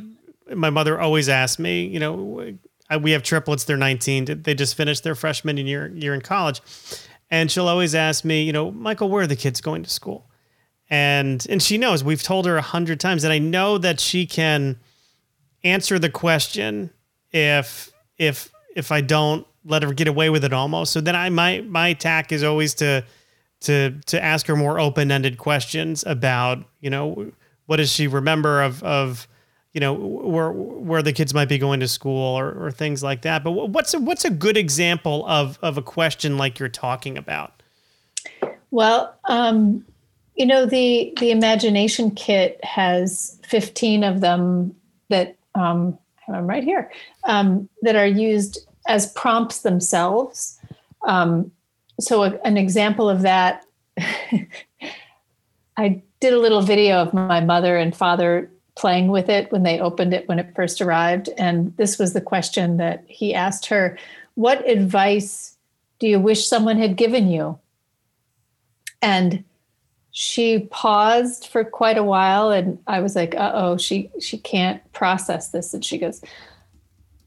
my 0.54 0.70
mother 0.70 1.00
always 1.00 1.28
asked 1.28 1.58
me. 1.58 1.86
You 1.86 2.00
know, 2.00 2.58
we 3.00 3.12
have 3.12 3.22
triplets. 3.22 3.64
They're 3.64 3.76
19. 3.76 4.42
They 4.42 4.54
just 4.54 4.76
finished 4.76 5.04
their 5.04 5.14
freshman 5.14 5.56
year 5.56 5.88
year 5.88 6.14
in 6.14 6.20
college, 6.20 6.60
and 7.30 7.50
she'll 7.50 7.68
always 7.68 7.94
ask 7.94 8.24
me. 8.24 8.42
You 8.42 8.52
know, 8.52 8.70
Michael, 8.70 9.08
where 9.08 9.22
are 9.22 9.26
the 9.26 9.36
kids 9.36 9.60
going 9.60 9.82
to 9.82 9.90
school? 9.90 10.26
and 10.88 11.46
and 11.50 11.62
she 11.62 11.78
knows 11.78 12.04
we've 12.04 12.22
told 12.22 12.46
her 12.46 12.56
a 12.56 12.62
hundred 12.62 13.00
times 13.00 13.24
and 13.24 13.32
i 13.32 13.38
know 13.38 13.78
that 13.78 13.98
she 13.98 14.26
can 14.26 14.78
answer 15.64 15.98
the 15.98 16.10
question 16.10 16.90
if 17.32 17.92
if 18.18 18.50
if 18.74 18.92
i 18.92 19.00
don't 19.00 19.46
let 19.64 19.82
her 19.82 19.92
get 19.92 20.06
away 20.06 20.30
with 20.30 20.44
it 20.44 20.52
almost 20.52 20.92
so 20.92 21.00
then 21.00 21.16
i 21.16 21.28
my 21.28 21.60
my 21.62 21.92
tack 21.92 22.30
is 22.30 22.44
always 22.44 22.74
to 22.74 23.04
to 23.60 23.98
to 24.06 24.22
ask 24.22 24.46
her 24.46 24.54
more 24.54 24.78
open-ended 24.78 25.38
questions 25.38 26.04
about 26.06 26.64
you 26.80 26.90
know 26.90 27.32
what 27.66 27.76
does 27.76 27.90
she 27.90 28.06
remember 28.06 28.62
of 28.62 28.82
of 28.84 29.26
you 29.76 29.80
know 29.80 29.92
where 29.92 30.50
where 30.50 31.02
the 31.02 31.12
kids 31.12 31.32
might 31.32 31.48
be 31.48 31.58
going 31.58 31.80
to 31.80 31.86
school 31.86 32.36
or, 32.36 32.50
or 32.52 32.70
things 32.72 33.02
like 33.02 33.22
that 33.22 33.44
but 33.44 33.52
what's 33.52 33.94
a, 33.94 33.98
what's 34.00 34.24
a 34.24 34.30
good 34.30 34.56
example 34.56 35.24
of 35.28 35.58
of 35.62 35.78
a 35.78 35.82
question 35.82 36.36
like 36.36 36.58
you're 36.58 36.68
talking 36.68 37.18
about 37.18 37.62
well 38.70 39.14
um 39.28 39.84
you 40.36 40.44
know, 40.44 40.66
the 40.66 41.12
the 41.18 41.30
imagination 41.30 42.10
kit 42.10 42.62
has 42.62 43.40
15 43.44 44.04
of 44.04 44.20
them 44.20 44.74
that 45.08 45.36
um, 45.54 45.98
I'm 46.28 46.46
right 46.46 46.62
here 46.62 46.90
um, 47.24 47.68
that 47.82 47.96
are 47.96 48.06
used 48.06 48.58
as 48.86 49.10
prompts 49.12 49.62
themselves. 49.62 50.60
Um, 51.06 51.50
so, 51.98 52.24
a, 52.24 52.38
an 52.44 52.58
example 52.58 53.08
of 53.08 53.22
that, 53.22 53.64
I 55.76 56.02
did 56.20 56.34
a 56.34 56.38
little 56.38 56.62
video 56.62 56.96
of 56.96 57.14
my 57.14 57.40
mother 57.40 57.78
and 57.78 57.96
father 57.96 58.50
playing 58.76 59.08
with 59.08 59.28
it 59.28 59.50
when 59.50 59.62
they 59.62 59.80
opened 59.80 60.14
it 60.14 60.28
when 60.28 60.38
it 60.38 60.54
first 60.54 60.80
arrived, 60.80 61.28
and 61.36 61.76
this 61.76 61.98
was 61.98 62.12
the 62.12 62.20
question 62.20 62.76
that 62.76 63.04
he 63.08 63.34
asked 63.34 63.66
her: 63.66 63.98
"What 64.34 64.68
advice 64.68 65.56
do 65.98 66.06
you 66.06 66.20
wish 66.20 66.46
someone 66.46 66.78
had 66.78 66.96
given 66.96 67.28
you?" 67.28 67.58
And 69.02 69.44
she 70.18 70.60
paused 70.70 71.46
for 71.46 71.62
quite 71.62 71.98
a 71.98 72.02
while 72.02 72.50
and 72.50 72.78
i 72.86 73.00
was 73.00 73.14
like 73.14 73.34
uh-oh 73.34 73.76
she 73.76 74.10
she 74.18 74.38
can't 74.38 74.80
process 74.94 75.50
this. 75.50 75.74
And 75.74 75.84
she 75.84 75.98
goes 75.98 76.22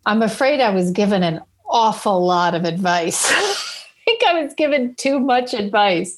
i'm 0.08 0.24
afraid 0.24 0.60
i 0.60 0.72
was 0.72 0.90
given 0.90 1.22
an 1.22 1.40
awful 1.70 2.26
lot 2.26 2.56
of 2.56 2.66
advice. 2.66 3.26
I 3.32 3.56
think 4.06 4.24
i 4.26 4.42
was 4.42 4.56
given 4.56 4.96
too 4.96 5.20
much 5.20 5.54
advice 5.54 6.18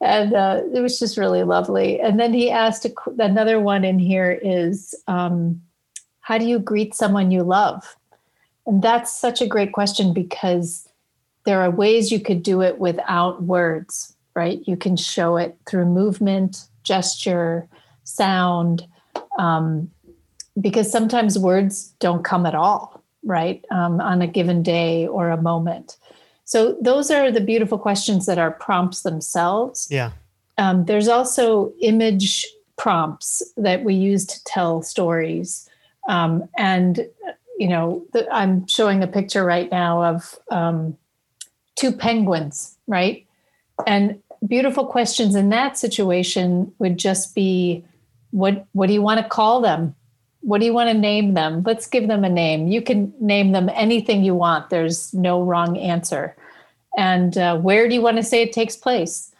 and 0.00 0.32
uh, 0.34 0.62
it 0.72 0.80
was 0.80 0.98
just 0.98 1.16
really 1.16 1.42
lovely 1.42 2.00
and 2.00 2.18
then 2.18 2.32
he 2.32 2.50
asked 2.50 2.84
a, 2.84 2.92
another 3.18 3.60
one 3.60 3.84
in 3.84 3.98
here 3.98 4.38
is 4.42 4.94
um, 5.08 5.60
how 6.20 6.38
do 6.38 6.44
you 6.44 6.58
greet 6.58 6.94
someone 6.94 7.30
you 7.30 7.42
love 7.42 7.96
and 8.66 8.82
that's 8.82 9.16
such 9.16 9.40
a 9.40 9.46
great 9.46 9.72
question 9.72 10.12
because 10.12 10.88
there 11.44 11.60
are 11.60 11.70
ways 11.70 12.12
you 12.12 12.20
could 12.20 12.42
do 12.42 12.60
it 12.60 12.78
without 12.78 13.42
words 13.42 14.14
right? 14.34 14.66
You 14.66 14.76
can 14.76 14.96
show 14.96 15.36
it 15.36 15.56
through 15.66 15.86
movement, 15.86 16.66
gesture, 16.82 17.68
sound, 18.04 18.86
um, 19.38 19.90
because 20.60 20.90
sometimes 20.90 21.38
words 21.38 21.88
don't 21.98 22.24
come 22.24 22.46
at 22.46 22.54
all, 22.54 23.02
right? 23.24 23.64
Um, 23.70 24.00
on 24.00 24.22
a 24.22 24.26
given 24.26 24.62
day 24.62 25.06
or 25.06 25.30
a 25.30 25.40
moment. 25.40 25.96
So 26.50 26.76
those 26.80 27.12
are 27.12 27.30
the 27.30 27.40
beautiful 27.40 27.78
questions 27.78 28.26
that 28.26 28.36
are 28.36 28.50
prompts 28.50 29.02
themselves. 29.02 29.86
Yeah. 29.88 30.10
Um, 30.58 30.84
there's 30.86 31.06
also 31.06 31.72
image 31.80 32.44
prompts 32.76 33.40
that 33.56 33.84
we 33.84 33.94
use 33.94 34.26
to 34.26 34.42
tell 34.42 34.82
stories. 34.82 35.70
Um, 36.08 36.48
and, 36.58 37.06
you 37.56 37.68
know, 37.68 38.04
the, 38.12 38.28
I'm 38.32 38.66
showing 38.66 39.00
a 39.00 39.06
picture 39.06 39.44
right 39.44 39.70
now 39.70 40.02
of 40.02 40.40
um, 40.50 40.96
two 41.76 41.92
penguins, 41.92 42.76
right? 42.88 43.24
And 43.86 44.20
beautiful 44.44 44.86
questions 44.86 45.36
in 45.36 45.50
that 45.50 45.78
situation 45.78 46.74
would 46.80 46.98
just 46.98 47.32
be 47.32 47.84
what 48.32 48.66
what 48.72 48.88
do 48.88 48.92
you 48.92 49.02
want 49.02 49.20
to 49.20 49.28
call 49.28 49.60
them? 49.60 49.94
What 50.40 50.58
do 50.58 50.66
you 50.66 50.74
want 50.74 50.90
to 50.90 50.98
name 50.98 51.34
them? 51.34 51.62
Let's 51.64 51.86
give 51.86 52.08
them 52.08 52.24
a 52.24 52.28
name. 52.28 52.66
You 52.66 52.82
can 52.82 53.14
name 53.20 53.52
them 53.52 53.70
anything 53.72 54.24
you 54.24 54.34
want. 54.34 54.70
There's 54.70 55.14
no 55.14 55.44
wrong 55.44 55.78
answer. 55.78 56.34
And 56.96 57.36
uh, 57.38 57.58
where 57.58 57.88
do 57.88 57.94
you 57.94 58.02
want 58.02 58.16
to 58.16 58.22
say 58.22 58.42
it 58.42 58.52
takes 58.52 58.76
place? 58.76 59.32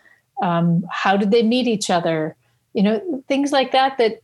Um, 0.42 0.84
how 0.90 1.16
did 1.16 1.30
they 1.30 1.42
meet 1.42 1.66
each 1.66 1.90
other? 1.90 2.36
You 2.72 2.82
know, 2.82 3.24
things 3.28 3.52
like 3.52 3.72
that. 3.72 3.98
That 3.98 4.22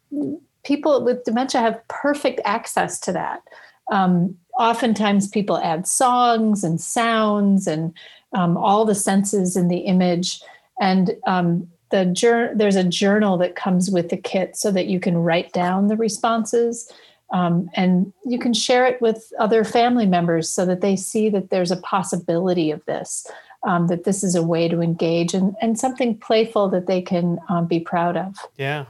people 0.64 1.04
with 1.04 1.24
dementia 1.24 1.60
have 1.60 1.86
perfect 1.88 2.40
access 2.44 2.98
to 3.00 3.12
that. 3.12 3.42
Um, 3.90 4.36
oftentimes, 4.58 5.28
people 5.28 5.58
add 5.58 5.86
songs 5.86 6.64
and 6.64 6.80
sounds 6.80 7.66
and 7.66 7.92
um, 8.32 8.56
all 8.56 8.84
the 8.84 8.94
senses 8.94 9.56
in 9.56 9.68
the 9.68 9.78
image 9.78 10.40
and 10.80 11.16
um, 11.26 11.68
the 11.90 12.04
jur- 12.06 12.52
there's 12.54 12.76
a 12.76 12.84
journal 12.84 13.36
that 13.38 13.56
comes 13.56 13.90
with 13.90 14.08
the 14.08 14.16
kit 14.16 14.56
so 14.56 14.70
that 14.72 14.86
you 14.86 15.00
can 15.00 15.16
write 15.16 15.52
down 15.52 15.88
the 15.88 15.96
responses 15.96 16.92
um, 17.30 17.68
and 17.74 18.12
you 18.24 18.38
can 18.38 18.54
share 18.54 18.86
it 18.86 19.00
with 19.00 19.32
other 19.38 19.64
family 19.64 20.06
members 20.06 20.48
so 20.48 20.64
that 20.66 20.80
they 20.80 20.96
see 20.96 21.28
that 21.28 21.50
there's 21.50 21.70
a 21.70 21.76
possibility 21.78 22.70
of 22.70 22.84
this 22.86 23.26
um, 23.62 23.88
that 23.88 24.04
this 24.04 24.22
is 24.22 24.34
a 24.34 24.42
way 24.42 24.68
to 24.68 24.80
engage 24.80 25.34
and, 25.34 25.56
and 25.60 25.78
something 25.78 26.16
playful 26.16 26.68
that 26.68 26.86
they 26.86 27.02
can 27.02 27.38
um, 27.48 27.66
be 27.66 27.80
proud 27.80 28.16
of 28.16 28.36
yeah 28.56 28.84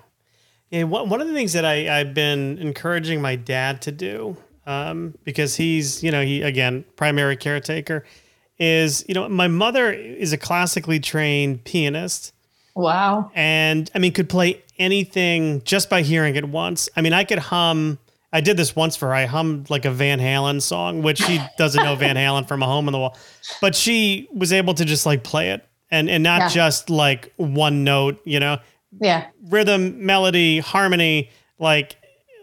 yeah 0.70 0.82
one 0.82 1.20
of 1.20 1.28
the 1.28 1.34
things 1.34 1.52
that 1.52 1.64
I, 1.64 2.00
i've 2.00 2.14
been 2.14 2.58
encouraging 2.58 3.20
my 3.20 3.36
dad 3.36 3.82
to 3.82 3.92
do 3.92 4.36
um, 4.66 5.14
because 5.24 5.56
he's 5.56 6.02
you 6.02 6.10
know 6.10 6.22
he 6.22 6.42
again 6.42 6.84
primary 6.96 7.36
caretaker 7.36 8.04
is 8.58 9.04
you 9.08 9.14
know 9.14 9.28
my 9.28 9.48
mother 9.48 9.92
is 9.92 10.32
a 10.32 10.38
classically 10.38 11.00
trained 11.00 11.64
pianist. 11.64 12.32
Wow. 12.74 13.30
And 13.34 13.90
I 13.94 13.98
mean 13.98 14.12
could 14.12 14.28
play 14.28 14.62
anything 14.78 15.62
just 15.64 15.88
by 15.88 16.02
hearing 16.02 16.36
it 16.36 16.48
once. 16.48 16.88
I 16.96 17.00
mean 17.00 17.12
I 17.12 17.24
could 17.24 17.38
hum 17.38 17.98
I 18.32 18.40
did 18.40 18.56
this 18.56 18.74
once 18.74 18.96
for 18.96 19.08
her. 19.08 19.14
I 19.14 19.26
hummed 19.26 19.70
like 19.70 19.84
a 19.84 19.90
Van 19.90 20.18
Halen 20.18 20.60
song, 20.60 21.02
which 21.02 21.18
she 21.18 21.40
doesn't 21.58 21.82
know 21.82 21.94
Van 21.94 22.16
Halen 22.16 22.46
from 22.46 22.62
a 22.62 22.66
home 22.66 22.88
on 22.88 22.92
the 22.92 22.98
wall. 22.98 23.16
But 23.60 23.74
she 23.74 24.28
was 24.34 24.52
able 24.52 24.74
to 24.74 24.84
just 24.84 25.06
like 25.06 25.22
play 25.22 25.50
it 25.50 25.66
and 25.90 26.10
and 26.10 26.22
not 26.22 26.40
yeah. 26.40 26.48
just 26.48 26.90
like 26.90 27.32
one 27.36 27.84
note, 27.84 28.20
you 28.24 28.40
know. 28.40 28.58
Yeah. 29.00 29.26
Rhythm, 29.48 30.04
melody, 30.04 30.58
harmony, 30.58 31.30
like 31.58 31.96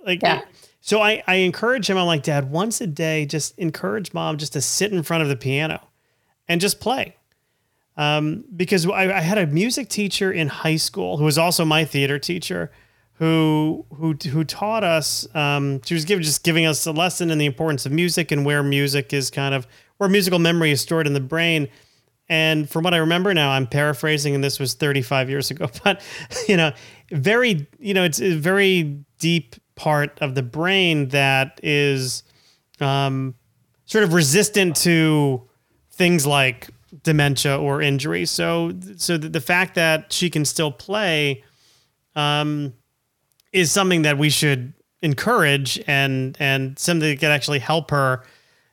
like 0.06 0.22
yeah. 0.22 0.41
So 0.82 1.02
I, 1.02 1.24
I 1.28 1.36
encourage 1.36 1.89
him. 1.89 1.98
I'm 1.98 2.08
like, 2.08 2.24
Dad, 2.24 2.52
once 2.52 2.82
a 2.82 2.88
day, 2.88 3.26
just 3.26 3.58
encourage 3.58 4.13
mom 4.13 4.38
just 4.38 4.52
to 4.52 4.62
sit 4.62 4.91
in 4.91 5.02
front 5.02 5.24
of 5.24 5.30
the 5.30 5.38
piano 5.38 5.80
and 6.50 6.60
just 6.60 6.82
play. 6.82 7.15
Um, 7.96 8.43
because 8.54 8.86
I, 8.86 9.04
I, 9.15 9.22
had 9.22 9.38
a 9.38 9.48
music 9.48 9.88
teacher 9.88 10.30
in 10.30 10.50
high 10.50 10.76
school 10.76 11.15
who 11.17 11.24
was 11.24 11.38
also 11.38 11.63
my 11.63 11.86
theater 11.86 12.19
teacher, 12.19 12.69
who 13.15 13.86
who 13.95 14.13
who 14.13 14.43
taught 14.43 14.84
us. 14.84 15.28
Um, 15.36 15.82
she 15.84 15.93
was 15.93 16.06
giving 16.06 16.23
just 16.23 16.43
giving 16.43 16.65
us 16.65 16.86
a 16.86 16.91
lesson 16.91 17.30
in 17.30 17.38
the 17.38 17.45
importance 17.45 17.86
of 17.86 17.91
music 17.91 18.32
and 18.32 18.45
where 18.45 18.63
music 18.63 19.13
is 19.13 19.30
kind 19.30 19.54
of 19.54 19.67
where 19.97 20.10
musical 20.10 20.39
memory 20.39 20.71
is 20.71 20.82
stored 20.82 21.08
in 21.08 21.13
the 21.13 21.19
brain. 21.19 21.69
And 22.30 22.69
from 22.69 22.84
what 22.84 22.93
I 22.93 22.97
remember 22.97 23.34
now, 23.34 23.52
I'm 23.52 23.67
paraphrasing, 23.67 24.34
and 24.34 24.43
this 24.43 24.60
was 24.60 24.73
35 24.73 25.30
years 25.30 25.52
ago, 25.52 25.69
but 25.84 26.02
you 26.47 26.58
know, 26.58 26.71
very 27.12 27.67
you 27.80 27.93
know, 27.93 28.04
it's 28.04 28.21
a 28.21 28.36
very 28.36 29.04
deep 29.19 29.56
part 29.76 30.17
of 30.21 30.36
the 30.36 30.43
brain 30.43 31.10
that 31.10 31.60
is 31.63 32.23
um, 32.80 33.36
sort 33.86 34.04
of 34.04 34.13
resistant 34.13 34.76
to 34.78 35.47
things 35.91 36.26
like 36.26 36.69
dementia 37.04 37.58
or 37.58 37.82
injury. 37.82 38.26
So 38.26 38.73
so 38.97 39.17
the, 39.17 39.30
the 39.30 39.41
fact 39.41 39.76
that 39.76 40.12
she 40.12 40.30
can 40.30 40.45
still 40.45 40.71
play 40.71 41.43
um, 42.15 42.73
is 43.54 43.72
something 43.72 44.02
that 44.02 44.18
we 44.18 44.30
should 44.30 44.74
encourage 45.02 45.82
and 45.88 46.36
and 46.39 46.78
something 46.78 47.10
that 47.10 47.20
can 47.20 47.32
actually 47.32 47.60
help 47.60 47.92
her 47.92 48.24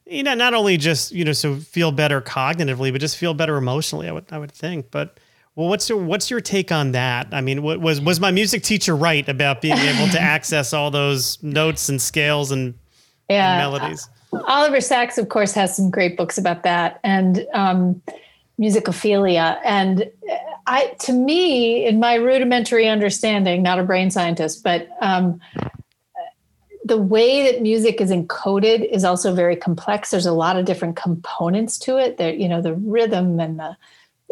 you 0.06 0.22
know 0.22 0.34
not 0.34 0.54
only 0.54 0.76
just 0.76 1.12
you 1.12 1.24
know 1.24 1.32
so 1.32 1.56
feel 1.56 1.92
better 1.92 2.20
cognitively 2.20 2.92
but 2.92 3.00
just 3.00 3.16
feel 3.16 3.34
better 3.34 3.56
emotionally 3.56 4.08
i 4.08 4.12
would 4.12 4.24
i 4.32 4.38
would 4.38 4.52
think. 4.52 4.90
But 4.90 5.18
well 5.56 5.68
what's 5.68 5.88
your 5.88 5.98
what's 5.98 6.30
your 6.30 6.40
take 6.40 6.72
on 6.72 6.92
that? 6.92 7.28
I 7.32 7.40
mean 7.40 7.62
what 7.62 7.80
was 7.80 8.00
was 8.00 8.20
my 8.20 8.30
music 8.30 8.62
teacher 8.62 8.96
right 8.96 9.28
about 9.28 9.60
being 9.60 9.78
able 9.78 10.08
to 10.08 10.20
access 10.20 10.72
all 10.72 10.90
those 10.90 11.42
notes 11.42 11.88
and 11.88 12.00
scales 12.00 12.50
and, 12.50 12.74
yeah, 13.28 13.52
and 13.52 13.58
melodies? 13.58 14.08
Oliver 14.46 14.80
Sacks 14.80 15.18
of 15.18 15.28
course 15.28 15.52
has 15.52 15.76
some 15.76 15.90
great 15.90 16.16
books 16.16 16.38
about 16.38 16.62
that. 16.62 17.00
And 17.02 17.46
um, 17.52 18.00
musicophilia 18.60 19.58
and 19.64 20.10
I, 20.66 20.94
to 21.00 21.12
me, 21.12 21.84
in 21.84 21.98
my 21.98 22.14
rudimentary 22.14 22.86
understanding, 22.86 23.62
not 23.62 23.80
a 23.80 23.82
brain 23.82 24.10
scientist, 24.10 24.62
but 24.62 24.88
um, 25.00 25.40
the 26.84 26.98
way 26.98 27.50
that 27.50 27.62
music 27.62 28.00
is 28.00 28.10
encoded 28.10 28.88
is 28.88 29.02
also 29.04 29.34
very 29.34 29.56
complex. 29.56 30.10
There's 30.10 30.26
a 30.26 30.32
lot 30.32 30.56
of 30.56 30.66
different 30.66 30.96
components 30.96 31.78
to 31.80 31.98
it. 31.98 32.18
There, 32.18 32.32
you 32.32 32.48
know, 32.48 32.62
the 32.62 32.74
rhythm 32.74 33.40
and 33.40 33.58
the, 33.58 33.76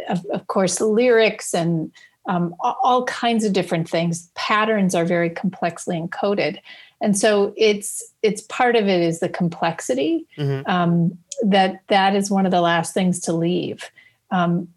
of, 0.08 0.24
of 0.26 0.46
course, 0.46 0.80
lyrics 0.80 1.54
and 1.54 1.90
um, 2.26 2.54
all 2.60 3.04
kinds 3.04 3.44
of 3.44 3.52
different 3.52 3.88
things. 3.88 4.30
Patterns 4.34 4.94
are 4.94 5.04
very 5.04 5.30
complexly 5.30 5.98
encoded, 6.00 6.58
and 7.00 7.18
so 7.18 7.54
it's 7.56 8.04
it's 8.22 8.42
part 8.42 8.76
of 8.76 8.86
it 8.86 9.00
is 9.00 9.20
the 9.20 9.28
complexity. 9.28 10.26
Mm-hmm. 10.36 10.70
Um, 10.70 11.18
that 11.42 11.80
that 11.88 12.14
is 12.14 12.30
one 12.30 12.44
of 12.44 12.52
the 12.52 12.60
last 12.60 12.92
things 12.92 13.18
to 13.20 13.32
leave. 13.32 13.90
Um, 14.30 14.68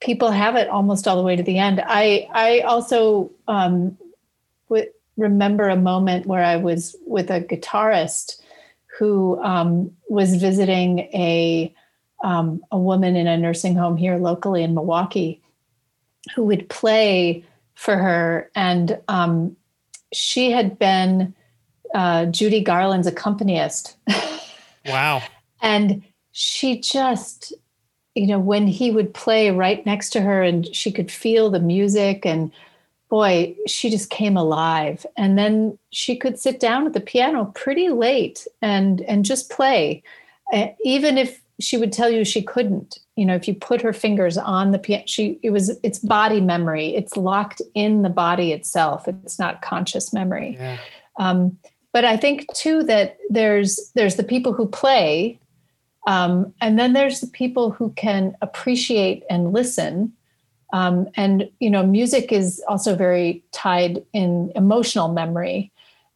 people 0.00 0.30
have 0.30 0.56
it 0.56 0.68
almost 0.68 1.08
all 1.08 1.16
the 1.16 1.22
way 1.22 1.36
to 1.36 1.42
the 1.42 1.58
end. 1.58 1.82
I 1.84 2.28
I 2.32 2.60
also 2.60 3.30
um, 3.46 3.96
w- 4.68 4.90
remember 5.16 5.68
a 5.68 5.76
moment 5.76 6.26
where 6.26 6.44
I 6.44 6.56
was 6.56 6.96
with 7.06 7.30
a 7.30 7.40
guitarist 7.40 8.40
who 8.98 9.40
um, 9.42 9.92
was 10.08 10.36
visiting 10.36 11.00
a 11.14 11.74
um, 12.22 12.60
a 12.70 12.78
woman 12.78 13.16
in 13.16 13.26
a 13.26 13.36
nursing 13.36 13.76
home 13.76 13.96
here 13.96 14.16
locally 14.16 14.62
in 14.62 14.74
Milwaukee, 14.74 15.40
who 16.34 16.44
would 16.44 16.68
play 16.68 17.44
for 17.74 17.96
her, 17.96 18.50
and 18.56 18.98
um, 19.06 19.56
she 20.12 20.50
had 20.50 20.78
been 20.78 21.34
uh, 21.94 22.26
Judy 22.26 22.60
Garland's 22.60 23.06
accompanist. 23.06 23.96
wow! 24.86 25.22
and 25.62 26.02
she 26.32 26.80
just 26.80 27.52
you 28.18 28.26
know, 28.26 28.40
when 28.40 28.66
he 28.66 28.90
would 28.90 29.14
play 29.14 29.50
right 29.50 29.84
next 29.86 30.10
to 30.10 30.20
her 30.20 30.42
and 30.42 30.74
she 30.74 30.90
could 30.90 31.10
feel 31.10 31.50
the 31.50 31.60
music 31.60 32.26
and 32.26 32.50
boy, 33.08 33.54
she 33.66 33.88
just 33.88 34.10
came 34.10 34.36
alive. 34.36 35.06
And 35.16 35.38
then 35.38 35.78
she 35.90 36.16
could 36.16 36.38
sit 36.38 36.58
down 36.58 36.86
at 36.86 36.92
the 36.92 37.00
piano 37.00 37.52
pretty 37.54 37.90
late 37.90 38.46
and 38.60 39.00
and 39.02 39.24
just 39.24 39.50
play. 39.50 40.02
Uh, 40.52 40.68
even 40.84 41.16
if 41.16 41.40
she 41.60 41.76
would 41.76 41.92
tell 41.92 42.10
you 42.10 42.24
she 42.24 42.42
couldn't, 42.42 42.98
you 43.16 43.24
know, 43.24 43.34
if 43.34 43.46
you 43.46 43.54
put 43.54 43.82
her 43.82 43.92
fingers 43.92 44.36
on 44.36 44.72
the 44.72 44.78
piano, 44.78 45.04
she 45.06 45.38
it 45.42 45.50
was 45.50 45.78
it's 45.84 46.00
body 46.00 46.40
memory. 46.40 46.96
It's 46.96 47.16
locked 47.16 47.62
in 47.74 48.02
the 48.02 48.10
body 48.10 48.52
itself. 48.52 49.06
It's 49.06 49.38
not 49.38 49.62
conscious 49.62 50.12
memory. 50.12 50.56
Yeah. 50.58 50.78
Um, 51.18 51.56
but 51.92 52.04
I 52.04 52.16
think 52.16 52.52
too 52.52 52.82
that 52.84 53.16
there's 53.30 53.92
there's 53.94 54.16
the 54.16 54.24
people 54.24 54.52
who 54.52 54.66
play 54.66 55.38
um, 56.08 56.54
and 56.62 56.78
then 56.78 56.94
there's 56.94 57.20
the 57.20 57.26
people 57.26 57.70
who 57.70 57.90
can 57.90 58.34
appreciate 58.40 59.24
and 59.28 59.52
listen. 59.52 60.10
Um, 60.72 61.06
and, 61.16 61.50
you 61.60 61.68
know, 61.68 61.86
music 61.86 62.32
is 62.32 62.62
also 62.66 62.96
very 62.96 63.44
tied 63.52 64.02
in 64.14 64.50
emotional 64.56 65.08
memory. 65.08 65.70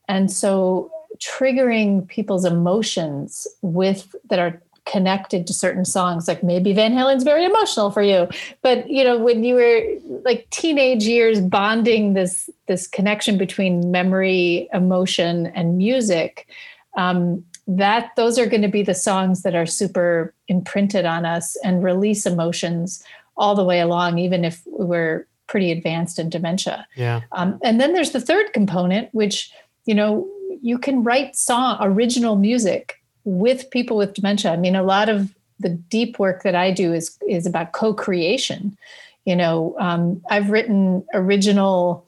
And 0.08 0.32
so 0.32 0.90
triggering 1.18 2.08
people's 2.08 2.46
emotions 2.46 3.46
with 3.60 4.16
that 4.30 4.38
are 4.38 4.62
connected 4.86 5.46
to 5.46 5.52
certain 5.52 5.84
songs 5.84 6.26
like 6.26 6.42
maybe 6.42 6.72
van 6.72 6.92
halen's 6.92 7.22
very 7.22 7.44
emotional 7.44 7.92
for 7.92 8.02
you 8.02 8.26
but 8.62 8.90
you 8.90 9.04
know 9.04 9.16
when 9.16 9.44
you 9.44 9.54
were 9.54 9.80
like 10.24 10.44
teenage 10.50 11.04
years 11.04 11.40
bonding 11.40 12.14
this 12.14 12.50
this 12.66 12.88
connection 12.88 13.38
between 13.38 13.92
memory 13.92 14.68
emotion 14.72 15.46
and 15.54 15.78
music 15.78 16.48
um, 16.96 17.44
that 17.66 18.10
those 18.16 18.38
are 18.38 18.46
going 18.46 18.62
to 18.62 18.68
be 18.68 18.82
the 18.82 18.94
songs 18.94 19.42
that 19.42 19.54
are 19.54 19.66
super 19.66 20.34
imprinted 20.48 21.04
on 21.04 21.24
us 21.24 21.56
and 21.64 21.84
release 21.84 22.26
emotions 22.26 23.04
all 23.36 23.54
the 23.54 23.64
way 23.64 23.80
along, 23.80 24.18
even 24.18 24.44
if 24.44 24.62
we're 24.66 25.26
pretty 25.46 25.70
advanced 25.70 26.18
in 26.18 26.28
dementia. 26.28 26.86
Yeah. 26.96 27.22
Um, 27.32 27.60
and 27.62 27.80
then 27.80 27.92
there's 27.92 28.12
the 28.12 28.20
third 28.20 28.52
component, 28.52 29.12
which 29.14 29.52
you 29.84 29.94
know 29.94 30.28
you 30.60 30.78
can 30.78 31.02
write 31.02 31.36
song 31.36 31.76
original 31.80 32.36
music 32.36 33.00
with 33.24 33.70
people 33.70 33.96
with 33.96 34.14
dementia. 34.14 34.52
I 34.52 34.56
mean, 34.56 34.76
a 34.76 34.82
lot 34.82 35.08
of 35.08 35.34
the 35.60 35.70
deep 35.70 36.18
work 36.18 36.42
that 36.42 36.54
I 36.54 36.72
do 36.72 36.92
is 36.92 37.18
is 37.28 37.46
about 37.46 37.72
co-creation. 37.72 38.76
You 39.24 39.36
know, 39.36 39.76
um, 39.78 40.20
I've 40.30 40.50
written 40.50 41.04
original 41.14 42.06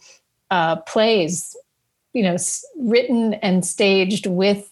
uh, 0.51 0.77
plays, 0.77 1.57
you 2.13 2.23
know, 2.23 2.37
written 2.79 3.35
and 3.35 3.65
staged 3.65 4.27
with 4.27 4.71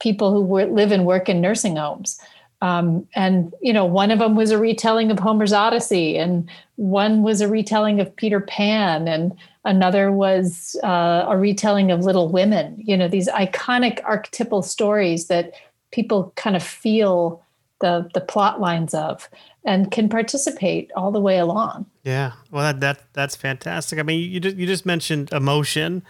people 0.00 0.32
who 0.32 0.40
live 0.66 0.92
and 0.92 1.06
work 1.06 1.28
in 1.28 1.40
nursing 1.40 1.76
homes. 1.76 2.20
Um, 2.60 3.06
and 3.14 3.54
you 3.62 3.72
know, 3.72 3.84
one 3.84 4.10
of 4.10 4.18
them 4.18 4.34
was 4.34 4.50
a 4.50 4.58
retelling 4.58 5.10
of 5.10 5.18
Homer's 5.18 5.52
Odyssey, 5.52 6.16
and 6.16 6.50
one 6.76 7.22
was 7.22 7.40
a 7.40 7.48
retelling 7.48 8.00
of 8.00 8.14
Peter 8.16 8.40
Pan, 8.40 9.06
and 9.06 9.36
another 9.64 10.10
was 10.10 10.76
uh, 10.82 11.26
a 11.28 11.36
retelling 11.36 11.92
of 11.92 12.00
Little 12.00 12.28
Women. 12.28 12.82
You 12.84 12.96
know, 12.96 13.06
these 13.06 13.28
iconic 13.28 14.00
archetypal 14.04 14.62
stories 14.62 15.28
that 15.28 15.52
people 15.92 16.32
kind 16.34 16.56
of 16.56 16.62
feel 16.62 17.44
the 17.80 18.10
the 18.12 18.20
plot 18.20 18.60
lines 18.60 18.92
of 18.92 19.28
and 19.64 19.92
can 19.92 20.08
participate 20.08 20.90
all 20.96 21.12
the 21.12 21.20
way 21.20 21.38
along. 21.38 21.86
Yeah, 22.02 22.32
well, 22.50 22.64
that, 22.64 22.80
that 22.80 23.02
that's 23.12 23.36
fantastic. 23.36 24.00
I 24.00 24.02
mean, 24.02 24.30
you 24.30 24.40
just, 24.40 24.56
you 24.56 24.66
just 24.66 24.84
mentioned 24.84 25.30
emotion, 25.32 26.02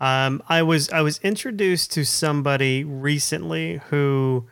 um, 0.00 0.42
I 0.48 0.62
was 0.62 0.90
I 0.90 1.02
was 1.02 1.18
introduced 1.22 1.92
to 1.92 2.04
somebody 2.04 2.84
recently 2.84 3.80
who 3.88 4.46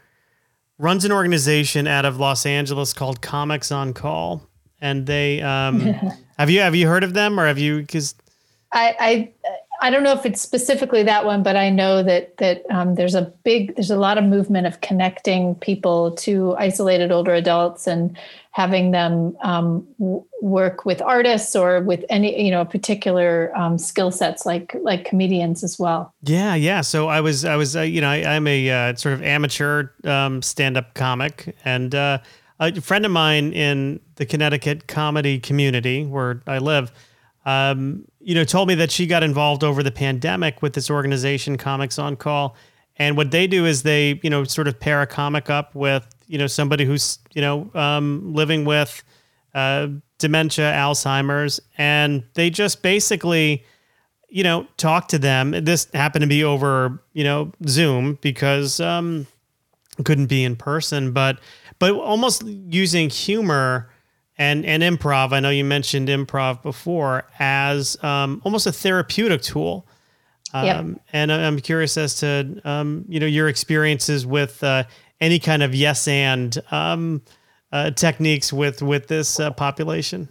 runs 0.78 1.04
an 1.04 1.12
organization 1.12 1.86
out 1.86 2.04
of 2.04 2.18
Los 2.18 2.46
Angeles 2.46 2.92
called 2.92 3.20
Comics 3.22 3.72
on 3.72 3.94
Call, 3.94 4.46
and 4.80 5.06
they 5.06 5.40
um, 5.40 5.80
have 6.38 6.50
you 6.50 6.60
have 6.60 6.74
you 6.74 6.86
heard 6.86 7.04
of 7.04 7.14
them 7.14 7.40
or 7.40 7.46
have 7.46 7.58
you 7.58 7.78
because 7.80 8.14
I, 8.72 8.96
I 9.00 9.32
I 9.80 9.90
don't 9.90 10.02
know 10.02 10.12
if 10.12 10.26
it's 10.26 10.40
specifically 10.40 11.02
that 11.04 11.24
one, 11.24 11.42
but 11.42 11.56
I 11.56 11.70
know 11.70 12.02
that 12.02 12.36
that 12.38 12.64
um, 12.70 12.96
there's 12.96 13.14
a 13.14 13.22
big, 13.44 13.76
there's 13.76 13.90
a 13.90 13.96
lot 13.96 14.18
of 14.18 14.24
movement 14.24 14.66
of 14.66 14.80
connecting 14.80 15.54
people 15.56 16.12
to 16.16 16.56
isolated 16.56 17.12
older 17.12 17.32
adults 17.34 17.86
and 17.86 18.16
having 18.50 18.90
them 18.90 19.36
um, 19.42 19.86
w- 20.00 20.24
work 20.42 20.84
with 20.84 21.00
artists 21.00 21.54
or 21.54 21.80
with 21.80 22.04
any, 22.08 22.44
you 22.44 22.50
know, 22.50 22.64
particular 22.64 23.52
um, 23.56 23.78
skill 23.78 24.10
sets 24.10 24.44
like 24.44 24.74
like 24.82 25.04
comedians 25.04 25.62
as 25.62 25.78
well. 25.78 26.12
Yeah, 26.22 26.54
yeah. 26.56 26.80
So 26.80 27.06
I 27.06 27.20
was, 27.20 27.44
I 27.44 27.54
was, 27.54 27.76
uh, 27.76 27.82
you 27.82 28.00
know, 28.00 28.08
I, 28.10 28.34
am 28.34 28.46
a 28.48 28.70
uh, 28.70 28.94
sort 28.96 29.14
of 29.14 29.22
amateur 29.22 29.90
um, 30.02 30.42
stand-up 30.42 30.94
comic, 30.94 31.56
and 31.64 31.94
uh, 31.94 32.18
a 32.58 32.80
friend 32.80 33.06
of 33.06 33.12
mine 33.12 33.52
in 33.52 34.00
the 34.16 34.26
Connecticut 34.26 34.88
comedy 34.88 35.38
community 35.38 36.04
where 36.04 36.42
I 36.46 36.58
live 36.58 36.90
um, 37.48 38.04
you 38.20 38.34
know, 38.34 38.44
told 38.44 38.68
me 38.68 38.74
that 38.74 38.90
she 38.90 39.06
got 39.06 39.22
involved 39.22 39.64
over 39.64 39.82
the 39.82 39.90
pandemic 39.90 40.60
with 40.60 40.74
this 40.74 40.90
organization, 40.90 41.56
Comics 41.56 41.98
on 41.98 42.14
Call. 42.14 42.54
And 42.96 43.16
what 43.16 43.30
they 43.30 43.46
do 43.46 43.64
is 43.64 43.84
they, 43.84 44.20
you 44.22 44.28
know, 44.28 44.44
sort 44.44 44.68
of 44.68 44.78
pair 44.78 45.00
a 45.00 45.06
comic 45.06 45.48
up 45.48 45.74
with, 45.74 46.06
you 46.26 46.36
know, 46.36 46.46
somebody 46.46 46.84
who's, 46.84 47.18
you 47.32 47.40
know, 47.40 47.70
um, 47.74 48.34
living 48.34 48.66
with 48.66 49.02
uh, 49.54 49.88
dementia, 50.18 50.72
Alzheimer's, 50.72 51.58
and 51.78 52.22
they 52.34 52.50
just 52.50 52.82
basically, 52.82 53.64
you 54.28 54.42
know, 54.42 54.66
talk 54.76 55.08
to 55.08 55.18
them. 55.18 55.52
This 55.52 55.88
happened 55.94 56.24
to 56.24 56.28
be 56.28 56.44
over, 56.44 57.02
you 57.14 57.24
know, 57.24 57.52
Zoom 57.66 58.18
because 58.20 58.78
um, 58.78 59.26
couldn't 60.04 60.26
be 60.26 60.44
in 60.44 60.54
person, 60.54 61.12
but 61.12 61.38
but 61.78 61.94
almost 61.94 62.42
using 62.44 63.08
humor 63.08 63.88
and 64.38 64.64
and 64.64 64.82
improv. 64.82 65.32
I 65.32 65.40
know 65.40 65.50
you 65.50 65.64
mentioned 65.64 66.08
improv 66.08 66.62
before 66.62 67.26
as 67.38 68.02
um, 68.02 68.40
almost 68.44 68.66
a 68.66 68.72
therapeutic 68.72 69.42
tool. 69.42 69.86
Um, 70.54 70.64
yep. 70.64 71.02
And 71.12 71.30
I'm 71.30 71.60
curious 71.60 71.98
as 71.98 72.20
to 72.20 72.60
um, 72.64 73.04
you 73.08 73.20
know 73.20 73.26
your 73.26 73.48
experiences 73.48 74.24
with 74.24 74.62
uh, 74.62 74.84
any 75.20 75.38
kind 75.38 75.62
of 75.62 75.74
yes 75.74 76.08
and 76.08 76.56
um, 76.70 77.22
uh, 77.72 77.90
techniques 77.90 78.52
with 78.52 78.80
with 78.80 79.08
this 79.08 79.40
uh, 79.40 79.50
population. 79.50 80.28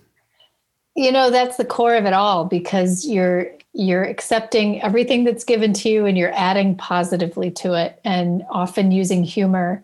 You 0.96 1.12
know 1.12 1.30
that's 1.30 1.58
the 1.58 1.66
core 1.66 1.96
of 1.96 2.06
it 2.06 2.14
all 2.14 2.46
because 2.46 3.06
you're 3.06 3.52
you're 3.74 4.04
accepting 4.04 4.82
everything 4.82 5.24
that's 5.24 5.44
given 5.44 5.72
to 5.72 5.90
you 5.90 6.08
and 6.08 6.18
you're 6.18 6.34
adding 6.34 6.76
positively 6.76 7.52
to 7.52 7.74
it 7.74 8.00
and 8.04 8.44
often 8.50 8.92
using 8.92 9.24
humor 9.24 9.84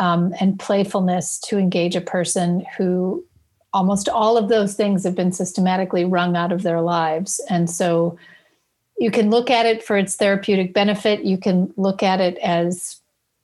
um, 0.00 0.34
and 0.40 0.58
playfulness 0.58 1.38
to 1.40 1.58
engage 1.58 1.94
a 1.94 2.00
person 2.00 2.64
who 2.78 3.22
almost 3.74 4.08
all 4.08 4.38
of 4.38 4.48
those 4.48 4.74
things 4.74 5.02
have 5.02 5.16
been 5.16 5.32
systematically 5.32 6.04
wrung 6.04 6.36
out 6.36 6.52
of 6.52 6.62
their 6.62 6.80
lives. 6.80 7.40
And 7.50 7.68
so 7.68 8.16
you 8.98 9.10
can 9.10 9.30
look 9.30 9.50
at 9.50 9.66
it 9.66 9.82
for 9.82 9.98
its 9.98 10.14
therapeutic 10.14 10.72
benefit. 10.72 11.24
You 11.24 11.36
can 11.36 11.74
look 11.76 12.02
at 12.02 12.20
it 12.20 12.38
as 12.38 13.00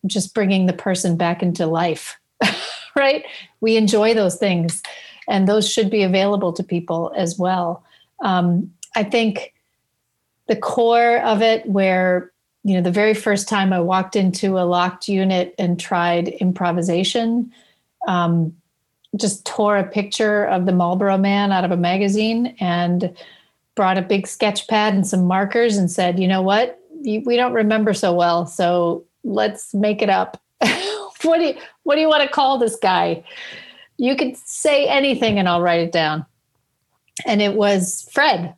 just 0.06 0.32
bringing 0.32 0.66
the 0.66 0.72
person 0.72 1.16
back 1.16 1.42
into 1.42 1.66
life, 1.66 2.16
right? 2.96 3.24
We 3.60 3.76
enjoy 3.76 4.14
those 4.14 4.36
things, 4.36 4.82
and 5.28 5.48
those 5.48 5.70
should 5.70 5.90
be 5.90 6.04
available 6.04 6.52
to 6.52 6.62
people 6.62 7.12
as 7.16 7.36
well. 7.36 7.84
Um, 8.22 8.72
I 8.94 9.02
think 9.02 9.52
the 10.46 10.56
core 10.56 11.18
of 11.18 11.42
it, 11.42 11.66
where 11.66 12.30
you 12.62 12.74
know, 12.74 12.82
the 12.82 12.92
very 12.92 13.14
first 13.14 13.48
time 13.48 13.72
I 13.72 13.80
walked 13.80 14.16
into 14.16 14.58
a 14.58 14.64
locked 14.64 15.08
unit 15.08 15.54
and 15.58 15.80
tried 15.80 16.28
improvisation, 16.28 17.52
um, 18.06 18.54
just 19.16 19.44
tore 19.44 19.76
a 19.76 19.84
picture 19.84 20.44
of 20.44 20.66
the 20.66 20.72
Marlboro 20.72 21.18
Man 21.18 21.52
out 21.52 21.64
of 21.64 21.70
a 21.70 21.76
magazine 21.76 22.54
and 22.60 23.14
brought 23.74 23.98
a 23.98 24.02
big 24.02 24.26
sketch 24.26 24.68
pad 24.68 24.94
and 24.94 25.06
some 25.06 25.24
markers 25.24 25.76
and 25.76 25.90
said, 25.90 26.18
you 26.18 26.28
know 26.28 26.42
what? 26.42 26.78
We 27.02 27.36
don't 27.36 27.52
remember 27.52 27.94
so 27.94 28.12
well. 28.12 28.46
So 28.46 29.04
let's 29.24 29.74
make 29.74 30.02
it 30.02 30.10
up. 30.10 30.40
what 31.22 31.38
do 31.38 31.44
you, 31.44 31.54
what 31.84 31.94
do 31.94 32.00
you 32.00 32.08
want 32.08 32.22
to 32.22 32.28
call 32.28 32.58
this 32.58 32.76
guy? 32.76 33.24
You 33.96 34.16
could 34.16 34.36
say 34.36 34.86
anything 34.86 35.38
and 35.38 35.48
I'll 35.48 35.62
write 35.62 35.80
it 35.80 35.92
down. 35.92 36.26
And 37.26 37.42
it 37.42 37.54
was 37.54 38.08
Fred. 38.12 38.54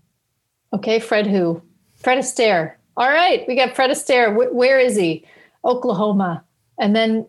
Okay. 0.73 0.99
Fred 0.99 1.27
who? 1.27 1.63
Fred 1.97 2.19
Astaire. 2.19 2.75
All 2.97 3.09
right. 3.09 3.47
We 3.47 3.57
got 3.57 3.75
Fred 3.75 3.91
Astaire. 3.91 4.53
where 4.53 4.79
is 4.79 4.97
he? 4.97 5.25
Oklahoma. 5.65 6.45
And 6.79 6.97
then 6.97 7.27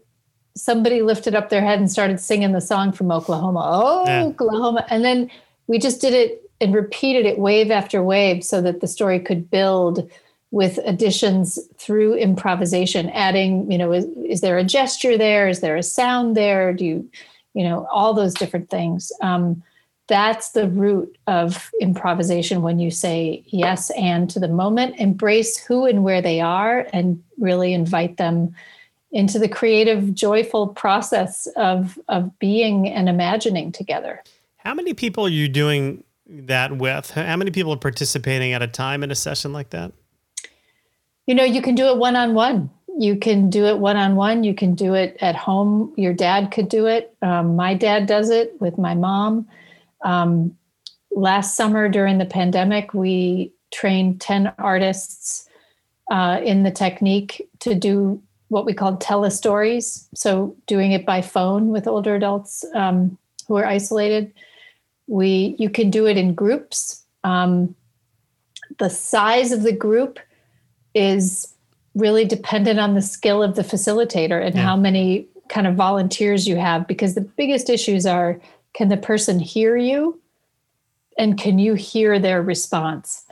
somebody 0.56 1.02
lifted 1.02 1.36
up 1.36 1.50
their 1.50 1.62
head 1.62 1.80
and 1.80 1.92
started 1.92 2.20
singing 2.20 2.52
the 2.52 2.62
song 2.62 2.92
from 2.92 3.12
Oklahoma. 3.12 3.62
Oh, 3.64 4.04
yeah. 4.06 4.24
Oklahoma. 4.26 4.86
And 4.90 5.04
then 5.04 5.32
we 5.68 5.80
just 5.80 6.02
did 6.02 6.14
it 6.14 6.50
and 6.62 6.74
repeated 6.74 7.26
it 7.26 7.40
wave 7.40 7.72
after 7.72 8.04
wave 8.04 8.44
so 8.44 8.62
that 8.62 8.80
the 8.80 8.88
story 8.88 9.20
could 9.20 9.50
build 9.50 10.10
with 10.52 10.78
additions 10.86 11.58
through 11.78 12.14
improvisation, 12.14 13.10
adding, 13.10 13.72
you 13.72 13.78
know, 13.78 13.92
is, 13.92 14.06
is 14.26 14.42
there 14.42 14.60
a 14.60 14.64
gesture 14.64 15.18
there? 15.18 15.48
Is 15.48 15.62
there 15.62 15.76
a 15.76 15.84
sound 15.84 16.38
there? 16.38 16.74
Do 16.74 16.86
you, 16.86 17.10
you 17.54 17.64
know, 17.64 17.88
all 17.92 18.14
those 18.14 18.34
different 18.34 18.70
things. 18.70 19.12
Um, 19.22 19.64
that's 20.08 20.52
the 20.52 20.70
root 20.70 21.18
of 21.28 21.72
improvisation 21.80 22.62
when 22.62 22.78
you 22.78 22.92
say 22.92 23.44
yes 23.48 23.90
and 23.92 24.30
to 24.32 24.40
the 24.40 24.48
moment, 24.48 25.00
embrace 25.00 25.58
who 25.58 25.86
and 25.86 26.04
where 26.04 26.22
they 26.22 26.42
are, 26.42 26.88
and 26.92 27.24
really 27.40 27.74
invite 27.74 28.18
them 28.18 28.54
into 29.14 29.38
the 29.38 29.48
creative, 29.48 30.14
joyful 30.14 30.68
process 30.68 31.48
of 31.56 31.98
of 32.10 32.38
being 32.40 32.90
and 32.90 33.08
imagining 33.08 33.72
together. 33.72 34.22
How 34.58 34.74
many 34.74 34.94
people 34.94 35.26
are 35.26 35.30
you 35.30 35.48
doing 35.48 36.04
that 36.28 36.78
with? 36.78 37.12
How 37.12 37.38
many 37.38 37.52
people 37.52 37.72
are 37.74 37.78
participating 37.78 38.54
at 38.54 38.62
a 38.62 38.68
time 38.68 39.04
in 39.04 39.12
a 39.12 39.16
session 39.16 39.54
like 39.54 39.70
that? 39.70 39.94
You 41.28 41.36
know, 41.36 41.44
you 41.44 41.62
can 41.62 41.76
do 41.76 41.88
it 41.88 41.98
one 41.98 42.16
on 42.16 42.34
one. 42.34 42.70
You 42.98 43.16
can 43.16 43.50
do 43.50 43.66
it 43.66 43.78
one 43.78 43.98
on 43.98 44.16
one. 44.16 44.44
You 44.44 44.54
can 44.54 44.76
do 44.76 44.94
it 44.94 45.18
at 45.22 45.36
home. 45.36 45.94
Your 45.96 46.14
dad 46.14 46.52
could 46.52 46.68
do 46.68 46.88
it. 46.88 47.16
Um, 47.22 47.56
my 47.56 47.74
dad 47.74 48.08
does 48.08 48.30
it 48.30 48.60
with 48.60 48.78
my 48.78 48.94
mom. 48.94 49.48
Um, 50.04 50.58
last 51.12 51.56
summer 51.56 51.88
during 51.88 52.18
the 52.18 52.26
pandemic, 52.26 52.94
we 52.94 53.54
trained 53.72 54.22
10 54.22 54.54
artists 54.58 55.48
uh, 56.12 56.40
in 56.44 56.64
the 56.64 56.72
technique 56.72 57.48
to 57.60 57.74
do 57.76 58.22
what 58.54 58.66
we 58.66 58.74
called 58.74 59.02
telestories. 59.02 60.08
So 60.14 60.56
doing 60.68 60.92
it 60.92 61.06
by 61.06 61.22
phone 61.22 61.70
with 61.70 61.88
older 61.88 62.14
adults 62.16 62.64
um, 62.76 63.18
who 63.48 63.58
are 63.58 63.66
isolated. 63.66 64.32
We 65.08 65.56
you 65.58 65.70
can 65.70 65.90
do 65.90 66.06
it 66.06 66.18
in 66.18 66.36
groups. 66.36 67.04
Um, 67.24 67.76
the 68.78 68.90
size 68.90 69.52
of 69.52 69.64
the 69.64 69.74
group 69.74 70.20
is 70.94 71.54
really 71.96 72.26
dependent 72.26 72.80
on 72.80 72.94
the 72.94 73.02
skill 73.02 73.42
of 73.42 73.56
the 73.56 73.64
facilitator 73.64 74.46
and 74.46 74.56
yeah. 74.56 74.62
how 74.62 74.78
many 74.78 75.28
kind 75.50 75.68
of 75.68 75.76
volunteers 75.76 76.48
you 76.48 76.56
have 76.56 76.88
because 76.88 77.16
the 77.16 77.22
biggest 77.22 77.70
issues 77.70 78.06
are 78.06 78.40
can 78.74 78.90
the 78.90 78.98
person 78.98 79.40
hear 79.40 79.76
you 79.78 80.20
and 81.18 81.38
can 81.38 81.60
you 81.60 81.74
hear 81.74 82.18
their 82.18 82.42
response 82.42 83.26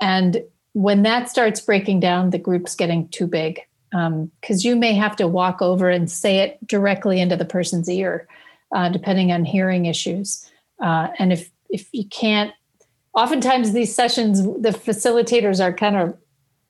and 0.00 0.42
when 0.74 1.02
that 1.02 1.28
starts 1.28 1.60
breaking 1.60 1.98
down 1.98 2.30
the 2.30 2.38
group's 2.38 2.76
getting 2.76 3.08
too 3.08 3.26
big 3.26 3.60
because 3.94 4.64
um, 4.64 4.68
you 4.68 4.74
may 4.74 4.92
have 4.92 5.14
to 5.14 5.28
walk 5.28 5.62
over 5.62 5.88
and 5.88 6.10
say 6.10 6.38
it 6.38 6.58
directly 6.66 7.20
into 7.20 7.36
the 7.36 7.44
person's 7.44 7.88
ear, 7.88 8.26
uh, 8.74 8.88
depending 8.88 9.30
on 9.30 9.44
hearing 9.44 9.86
issues. 9.86 10.50
Uh, 10.80 11.08
and 11.18 11.32
if 11.32 11.50
if 11.70 11.88
you 11.92 12.04
can't, 12.06 12.52
oftentimes 13.14 13.72
these 13.72 13.94
sessions, 13.94 14.42
the 14.42 14.70
facilitators 14.70 15.64
are 15.64 15.72
kind 15.72 15.96
of 15.96 16.16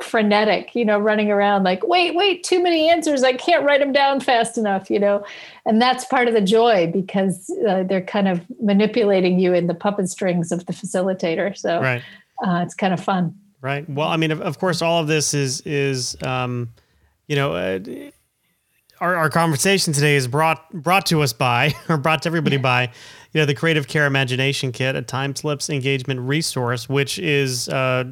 frenetic, 0.02 0.74
you 0.74 0.84
know, 0.84 0.98
running 0.98 1.30
around 1.30 1.62
like, 1.62 1.86
wait, 1.86 2.14
wait, 2.14 2.44
too 2.44 2.62
many 2.62 2.90
answers. 2.90 3.22
I 3.22 3.32
can't 3.32 3.64
write 3.64 3.80
them 3.80 3.92
down 3.92 4.20
fast 4.20 4.58
enough, 4.58 4.90
you 4.90 4.98
know. 4.98 5.24
And 5.64 5.80
that's 5.80 6.04
part 6.04 6.28
of 6.28 6.34
the 6.34 6.40
joy 6.42 6.90
because 6.92 7.50
uh, 7.66 7.84
they're 7.84 8.02
kind 8.02 8.28
of 8.28 8.42
manipulating 8.60 9.38
you 9.38 9.54
in 9.54 9.66
the 9.66 9.74
puppet 9.74 10.10
strings 10.10 10.52
of 10.52 10.66
the 10.66 10.72
facilitator. 10.74 11.56
So 11.56 11.80
right. 11.80 12.02
uh, 12.46 12.60
it's 12.64 12.74
kind 12.74 12.92
of 12.92 13.02
fun. 13.02 13.34
Right. 13.62 13.88
Well, 13.88 14.08
I 14.08 14.18
mean, 14.18 14.30
of, 14.30 14.42
of 14.42 14.58
course, 14.58 14.82
all 14.82 15.00
of 15.00 15.06
this 15.06 15.32
is 15.32 15.62
is 15.62 16.22
um, 16.22 16.68
you 17.26 17.36
know, 17.36 17.52
uh, 17.52 17.80
our, 19.00 19.16
our 19.16 19.30
conversation 19.30 19.92
today 19.92 20.14
is 20.14 20.28
brought 20.28 20.70
brought 20.72 21.06
to 21.06 21.22
us 21.22 21.32
by, 21.32 21.74
or 21.88 21.96
brought 21.96 22.22
to 22.22 22.28
everybody 22.28 22.56
by, 22.56 22.84
you 23.32 23.40
know, 23.40 23.46
the 23.46 23.54
Creative 23.54 23.86
Care 23.86 24.06
Imagination 24.06 24.72
Kit, 24.72 24.96
a 24.96 25.02
TimeSlips 25.02 25.72
engagement 25.72 26.20
resource, 26.20 26.88
which 26.88 27.18
is 27.18 27.68
uh, 27.68 28.04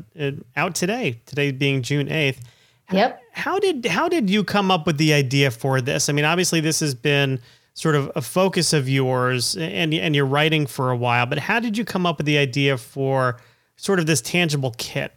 out 0.56 0.74
today. 0.74 1.20
Today 1.26 1.52
being 1.52 1.82
June 1.82 2.10
eighth. 2.10 2.42
Yep. 2.90 3.20
How 3.32 3.58
did 3.58 3.86
how 3.86 4.08
did 4.08 4.28
you 4.28 4.44
come 4.44 4.70
up 4.70 4.86
with 4.86 4.98
the 4.98 5.14
idea 5.14 5.50
for 5.50 5.80
this? 5.80 6.08
I 6.08 6.12
mean, 6.12 6.24
obviously, 6.24 6.60
this 6.60 6.80
has 6.80 6.94
been 6.94 7.40
sort 7.74 7.94
of 7.94 8.10
a 8.14 8.20
focus 8.20 8.72
of 8.72 8.88
yours, 8.88 9.56
and 9.56 9.94
and 9.94 10.14
you're 10.14 10.26
writing 10.26 10.66
for 10.66 10.90
a 10.90 10.96
while. 10.96 11.26
But 11.26 11.38
how 11.38 11.60
did 11.60 11.78
you 11.78 11.84
come 11.84 12.04
up 12.04 12.18
with 12.18 12.26
the 12.26 12.38
idea 12.38 12.76
for 12.76 13.40
sort 13.76 13.98
of 13.98 14.06
this 14.06 14.20
tangible 14.20 14.74
kit? 14.76 15.12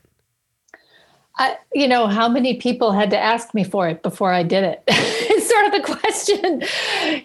I, 1.37 1.57
you 1.73 1.87
know, 1.87 2.07
how 2.07 2.29
many 2.29 2.55
people 2.55 2.91
had 2.91 3.09
to 3.09 3.17
ask 3.17 3.53
me 3.53 3.63
for 3.63 3.89
it 3.89 4.01
before 4.03 4.31
I 4.31 4.43
did 4.43 4.63
it? 4.63 4.83
it's 4.87 5.49
sort 5.49 5.65
of 5.65 5.71
the 5.73 5.81
question. 5.81 6.63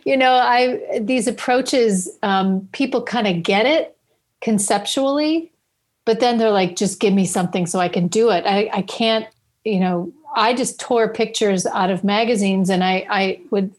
You 0.05 0.17
know, 0.17 0.33
I 0.33 0.99
these 1.01 1.27
approaches, 1.27 2.11
um, 2.23 2.69
people 2.73 3.03
kind 3.03 3.27
of 3.27 3.43
get 3.43 3.67
it 3.67 3.97
conceptually, 4.41 5.53
but 6.05 6.21
then 6.21 6.39
they're 6.39 6.51
like, 6.51 6.77
just 6.77 6.99
give 6.99 7.15
me 7.15 7.25
something 7.25 7.67
so 7.67 7.79
I 7.79 7.89
can 7.89 8.09
do 8.09 8.31
it. 8.31 8.45
I, 8.47 8.69
I 8.73 8.83
can't, 8.83 9.27
you 9.65 9.79
know, 9.79 10.13
I 10.35 10.55
just 10.55 10.81
tore 10.81 11.13
pictures 11.13 11.67
out 11.67 11.91
of 11.91 12.03
magazines 12.03 12.69
and 12.71 12.83
I, 12.83 13.07
I 13.09 13.41
would 13.51 13.73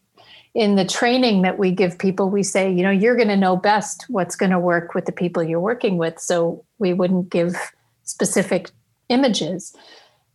in 0.54 0.76
the 0.76 0.86
training 0.86 1.44
that 1.44 1.58
we 1.58 1.72
give 1.72 1.98
people, 1.98 2.30
we 2.30 2.44
say, 2.44 2.70
you 2.70 2.84
know, 2.84 2.92
you're 2.92 3.16
going 3.16 3.30
to 3.30 3.38
know 3.38 3.56
best 3.56 4.06
what's 4.10 4.36
going 4.36 4.52
to 4.52 4.60
work 4.60 4.94
with 4.94 5.06
the 5.06 5.12
people 5.12 5.42
you're 5.42 5.62
working 5.62 5.98
with. 5.98 6.20
So 6.20 6.64
we 6.78 6.92
wouldn't 6.92 7.30
give 7.30 7.56
specific 8.04 8.70
images 9.08 9.74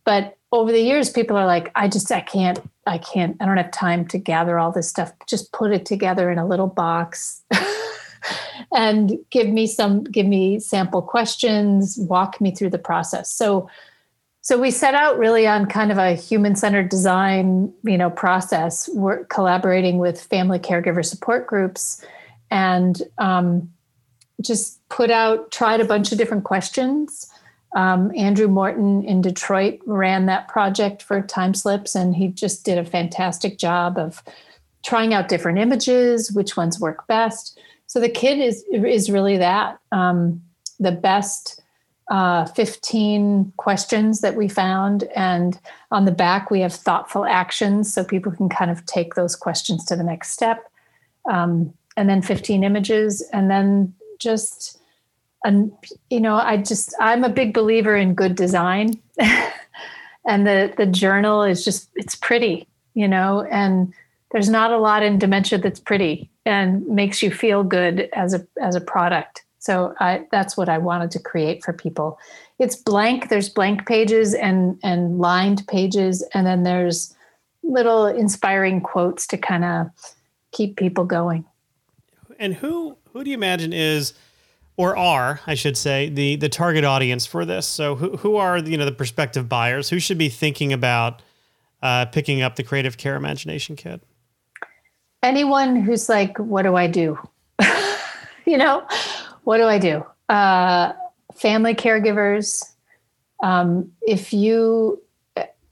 but 0.07 0.37
over 0.53 0.71
the 0.71 0.79
years 0.79 1.09
people 1.09 1.35
are 1.35 1.45
like 1.45 1.69
i 1.75 1.89
just 1.89 2.09
i 2.13 2.21
can't 2.21 2.59
i 2.85 2.97
can't 2.97 3.35
i 3.41 3.45
don't 3.45 3.57
have 3.57 3.71
time 3.71 4.07
to 4.07 4.17
gather 4.17 4.57
all 4.57 4.71
this 4.71 4.87
stuff. 4.87 5.11
Just 5.27 5.51
put 5.51 5.73
it 5.73 5.85
together 5.85 6.31
in 6.31 6.39
a 6.39 6.47
little 6.47 6.67
box 6.67 7.43
and 8.73 9.17
give 9.29 9.49
me 9.49 9.67
some 9.67 10.05
give 10.05 10.25
me 10.25 10.59
sample 10.59 11.01
questions 11.01 11.97
walk 11.99 12.39
me 12.39 12.51
through 12.51 12.69
the 12.69 12.79
process. 12.79 13.29
So 13.29 13.69
so 14.41 14.57
we 14.57 14.71
set 14.71 14.95
out 14.95 15.17
really 15.17 15.45
on 15.45 15.65
kind 15.65 15.91
of 15.91 15.97
a 15.97 16.13
human-centered 16.13 16.87
design 16.87 17.73
you 17.83 17.97
know 17.97 18.09
process. 18.09 18.89
We're 18.93 19.25
collaborating 19.25 19.97
with 19.97 20.23
family 20.23 20.59
caregiver 20.59 21.03
support 21.03 21.47
groups 21.47 22.01
and 22.49 23.01
um, 23.17 23.69
just 24.41 24.79
put 24.87 25.11
out 25.11 25.51
tried 25.51 25.81
a 25.81 25.85
bunch 25.85 26.13
of 26.13 26.17
different 26.17 26.45
questions 26.45 27.29
um, 27.75 28.11
Andrew 28.15 28.47
Morton 28.47 29.03
in 29.03 29.21
Detroit 29.21 29.79
ran 29.85 30.25
that 30.27 30.47
project 30.47 31.03
for 31.03 31.21
TimeSlips, 31.21 31.95
and 31.95 32.15
he 32.15 32.29
just 32.29 32.63
did 32.63 32.77
a 32.77 32.85
fantastic 32.85 33.57
job 33.57 33.97
of 33.97 34.23
trying 34.85 35.13
out 35.13 35.27
different 35.27 35.59
images, 35.59 36.31
which 36.31 36.55
ones 36.55 36.79
work 36.79 37.05
best. 37.07 37.59
So 37.87 37.99
the 37.99 38.09
kit 38.09 38.39
is 38.39 38.63
is 38.71 39.09
really 39.09 39.37
that 39.37 39.79
um, 39.91 40.41
the 40.79 40.91
best 40.91 41.61
uh, 42.09 42.45
15 42.45 43.51
questions 43.57 44.21
that 44.21 44.35
we 44.35 44.47
found, 44.47 45.03
and 45.15 45.59
on 45.91 46.05
the 46.05 46.11
back 46.11 46.49
we 46.49 46.61
have 46.61 46.73
thoughtful 46.73 47.25
actions, 47.25 47.93
so 47.93 48.03
people 48.03 48.31
can 48.31 48.47
kind 48.47 48.71
of 48.71 48.85
take 48.85 49.15
those 49.15 49.35
questions 49.35 49.83
to 49.85 49.95
the 49.95 50.03
next 50.03 50.31
step, 50.31 50.71
um, 51.29 51.73
and 51.97 52.09
then 52.09 52.21
15 52.21 52.63
images, 52.63 53.21
and 53.33 53.51
then 53.51 53.93
just 54.19 54.76
and 55.47 55.71
you 56.09 56.19
know 56.19 56.35
i 56.35 56.57
just 56.57 56.93
i'm 56.99 57.23
a 57.23 57.29
big 57.29 57.53
believer 57.53 57.95
in 57.95 58.13
good 58.13 58.35
design 58.35 58.93
and 60.27 60.45
the 60.45 60.73
the 60.77 60.85
journal 60.85 61.43
is 61.43 61.65
just 61.65 61.89
it's 61.95 62.15
pretty 62.15 62.67
you 62.93 63.07
know 63.07 63.47
and 63.49 63.93
there's 64.31 64.49
not 64.49 64.71
a 64.71 64.77
lot 64.77 65.03
in 65.03 65.17
dementia 65.17 65.57
that's 65.57 65.79
pretty 65.79 66.29
and 66.47 66.87
makes 66.87 67.21
you 67.21 67.29
feel 67.29 67.63
good 67.63 68.09
as 68.13 68.33
a 68.33 68.47
as 68.59 68.75
a 68.75 68.81
product. 68.81 69.43
So 69.59 69.93
I, 69.99 70.25
that's 70.31 70.55
what 70.55 70.69
I 70.69 70.77
wanted 70.77 71.11
to 71.11 71.19
create 71.19 71.63
for 71.63 71.73
people. 71.73 72.17
It's 72.57 72.75
blank. 72.75 73.27
There's 73.29 73.49
blank 73.49 73.85
pages 73.85 74.33
and 74.33 74.79
and 74.81 75.19
lined 75.19 75.67
pages, 75.67 76.23
and 76.33 76.47
then 76.47 76.63
there's 76.63 77.13
little 77.63 78.05
inspiring 78.05 78.79
quotes 78.79 79.27
to 79.27 79.37
kind 79.37 79.65
of 79.65 79.87
keep 80.51 80.77
people 80.77 81.03
going. 81.03 81.43
And 82.39 82.55
who 82.55 82.97
who 83.11 83.23
do 83.23 83.29
you 83.29 83.35
imagine 83.35 83.73
is 83.73 84.13
or 84.77 84.95
are, 84.95 85.41
I 85.47 85.55
should 85.55 85.75
say, 85.75 86.09
the 86.09 86.35
the 86.35 86.49
target 86.49 86.83
audience 86.83 87.25
for 87.25 87.45
this? 87.45 87.65
So 87.65 87.95
who 87.95 88.17
who 88.17 88.35
are 88.37 88.59
you 88.59 88.77
know 88.77 88.85
the 88.85 88.91
prospective 88.91 89.49
buyers? 89.49 89.89
Who 89.89 89.99
should 89.99 90.19
be 90.19 90.29
thinking 90.29 90.71
about 90.71 91.21
uh, 91.81 92.05
picking 92.05 92.41
up 92.41 92.55
the 92.55 92.63
Creative 92.63 92.95
Care 92.95 93.15
Imagination 93.15 93.75
Kit? 93.75 94.01
Anyone 95.23 95.77
who's 95.77 96.07
like, 96.07 96.37
what 96.37 96.61
do 96.61 96.75
I 96.75 96.85
do? 96.85 97.17
you 98.45 98.57
know, 98.57 98.87
what 99.43 99.57
do 99.57 99.63
I 99.63 99.79
do? 99.79 100.05
Uh, 100.29 100.93
family 101.35 101.73
caregivers. 101.73 102.63
Um, 103.41 103.91
if 104.01 104.31
you 104.31 105.01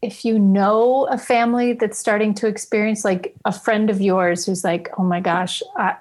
if 0.02 0.24
you 0.24 0.38
know 0.38 1.08
a 1.10 1.18
family 1.18 1.74
that's 1.74 1.98
starting 1.98 2.34
to 2.36 2.48
experience 2.48 3.04
like 3.04 3.36
a 3.46 3.52
friend 3.52 3.90
of 3.90 4.02
yours 4.02 4.46
who's 4.46 4.64
like, 4.64 4.90
oh 4.98 5.04
my 5.04 5.20
gosh, 5.20 5.64
I, 5.78 5.96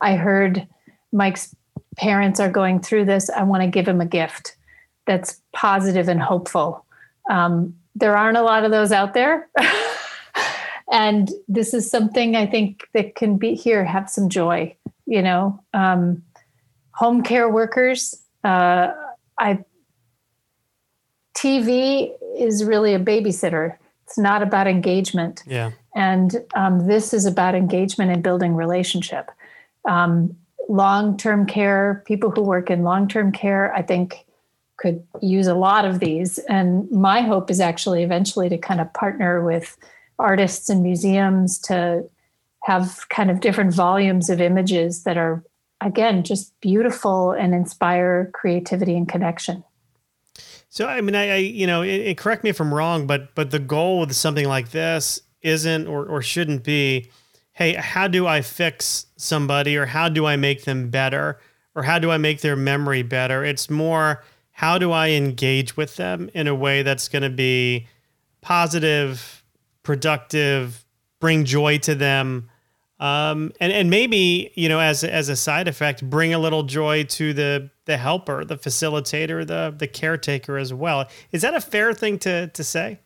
I 0.00 0.16
heard 0.16 0.66
Mike's 1.12 1.54
parents 1.96 2.40
are 2.40 2.50
going 2.50 2.80
through 2.80 3.04
this. 3.04 3.30
I 3.30 3.42
want 3.42 3.62
to 3.62 3.68
give 3.68 3.86
them 3.86 4.00
a 4.00 4.06
gift 4.06 4.56
that's 5.06 5.40
positive 5.52 6.08
and 6.08 6.20
hopeful. 6.20 6.84
Um, 7.30 7.74
there 7.94 8.16
aren't 8.16 8.36
a 8.36 8.42
lot 8.42 8.64
of 8.64 8.70
those 8.70 8.92
out 8.92 9.14
there. 9.14 9.48
and 10.92 11.30
this 11.48 11.74
is 11.74 11.90
something 11.90 12.36
I 12.36 12.46
think 12.46 12.88
that 12.92 13.14
can 13.14 13.36
be 13.36 13.54
here, 13.54 13.84
have 13.84 14.10
some 14.10 14.28
joy, 14.28 14.76
you 15.06 15.22
know. 15.22 15.60
Um, 15.72 16.22
home 16.92 17.22
care 17.22 17.48
workers, 17.48 18.22
uh, 18.44 18.92
I 19.38 19.64
TV 21.36 22.12
is 22.38 22.64
really 22.64 22.94
a 22.94 23.00
babysitter. 23.00 23.76
It's 24.04 24.18
not 24.18 24.42
about 24.42 24.66
engagement. 24.66 25.42
Yeah. 25.46 25.72
And 25.94 26.44
um, 26.54 26.86
this 26.86 27.12
is 27.12 27.26
about 27.26 27.54
engagement 27.54 28.10
and 28.10 28.22
building 28.22 28.54
relationship. 28.54 29.30
Um, 29.84 30.36
long 30.68 31.16
term 31.16 31.46
care, 31.46 32.02
people 32.06 32.30
who 32.30 32.42
work 32.42 32.70
in 32.70 32.82
long 32.82 33.08
term 33.08 33.32
care, 33.32 33.74
I 33.74 33.82
think 33.82 34.26
could 34.76 35.06
use 35.22 35.46
a 35.46 35.54
lot 35.54 35.84
of 35.84 36.00
these. 36.00 36.38
And 36.38 36.90
my 36.90 37.20
hope 37.20 37.50
is 37.50 37.60
actually 37.60 38.02
eventually 38.02 38.48
to 38.48 38.58
kind 38.58 38.80
of 38.80 38.92
partner 38.92 39.44
with 39.44 39.76
artists 40.18 40.68
and 40.68 40.82
museums 40.82 41.58
to 41.60 42.08
have 42.62 43.08
kind 43.08 43.30
of 43.30 43.40
different 43.40 43.74
volumes 43.74 44.30
of 44.30 44.40
images 44.40 45.04
that 45.04 45.16
are, 45.16 45.44
again, 45.80 46.22
just 46.22 46.58
beautiful 46.60 47.32
and 47.32 47.54
inspire 47.54 48.30
creativity 48.32 48.96
and 48.96 49.08
connection. 49.08 49.62
So, 50.70 50.88
I 50.88 51.00
mean, 51.02 51.14
I, 51.14 51.30
I 51.30 51.36
you 51.36 51.66
know, 51.66 51.82
it, 51.82 52.00
it, 52.00 52.18
correct 52.18 52.42
me 52.42 52.50
if 52.50 52.58
I'm 52.58 52.74
wrong, 52.74 53.06
but 53.06 53.34
but 53.34 53.52
the 53.52 53.60
goal 53.60 54.00
with 54.00 54.12
something 54.14 54.48
like 54.48 54.70
this 54.70 55.20
isn't 55.42 55.86
or, 55.86 56.04
or 56.06 56.20
shouldn't 56.20 56.64
be 56.64 57.10
hey, 57.54 57.74
how 57.74 58.08
do 58.08 58.26
I 58.26 58.42
fix 58.42 59.06
somebody 59.16 59.76
or 59.76 59.86
how 59.86 60.08
do 60.08 60.26
I 60.26 60.36
make 60.36 60.64
them 60.64 60.90
better 60.90 61.38
or 61.74 61.84
how 61.84 61.98
do 61.98 62.10
I 62.10 62.18
make 62.18 62.40
their 62.40 62.56
memory 62.56 63.02
better? 63.02 63.44
It's 63.44 63.70
more 63.70 64.22
how 64.50 64.78
do 64.78 64.92
I 64.92 65.10
engage 65.10 65.76
with 65.76 65.96
them 65.96 66.30
in 66.34 66.46
a 66.46 66.54
way 66.54 66.82
that's 66.82 67.08
going 67.08 67.22
to 67.22 67.30
be 67.30 67.86
positive, 68.40 69.42
productive, 69.82 70.84
bring 71.20 71.44
joy 71.44 71.78
to 71.78 71.94
them. 71.94 72.50
Um, 73.00 73.52
and, 73.60 73.72
and 73.72 73.90
maybe, 73.90 74.52
you 74.54 74.68
know, 74.68 74.80
as, 74.80 75.02
as 75.02 75.28
a 75.28 75.36
side 75.36 75.66
effect, 75.66 76.08
bring 76.08 76.34
a 76.34 76.38
little 76.38 76.62
joy 76.62 77.04
to 77.04 77.32
the, 77.32 77.70
the 77.86 77.96
helper, 77.96 78.44
the 78.44 78.56
facilitator, 78.56 79.46
the, 79.46 79.74
the 79.76 79.88
caretaker 79.88 80.56
as 80.56 80.72
well. 80.72 81.08
Is 81.32 81.42
that 81.42 81.54
a 81.54 81.60
fair 81.60 81.92
thing 81.92 82.18
to, 82.20 82.48
to 82.48 82.64
say? 82.64 83.00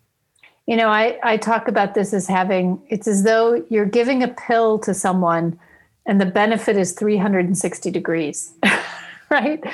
You 0.69 0.77
know, 0.77 0.91
I, 0.91 1.19
I 1.23 1.39
talk 1.39 1.67
about 1.67 1.95
this 1.95 2.13
as 2.13 2.27
having 2.27 2.83
it's 2.91 3.09
as 3.09 3.23
though 3.23 3.65
you're 3.71 3.87
giving 3.87 4.23
a 4.23 4.29
pill 4.29 4.79
to 4.81 4.93
someone 4.93 5.59
and 6.05 6.21
the 6.21 6.27
benefit 6.27 6.77
is 6.77 6.93
360 6.93 7.91
degrees, 7.91 8.53
right? 9.31 9.65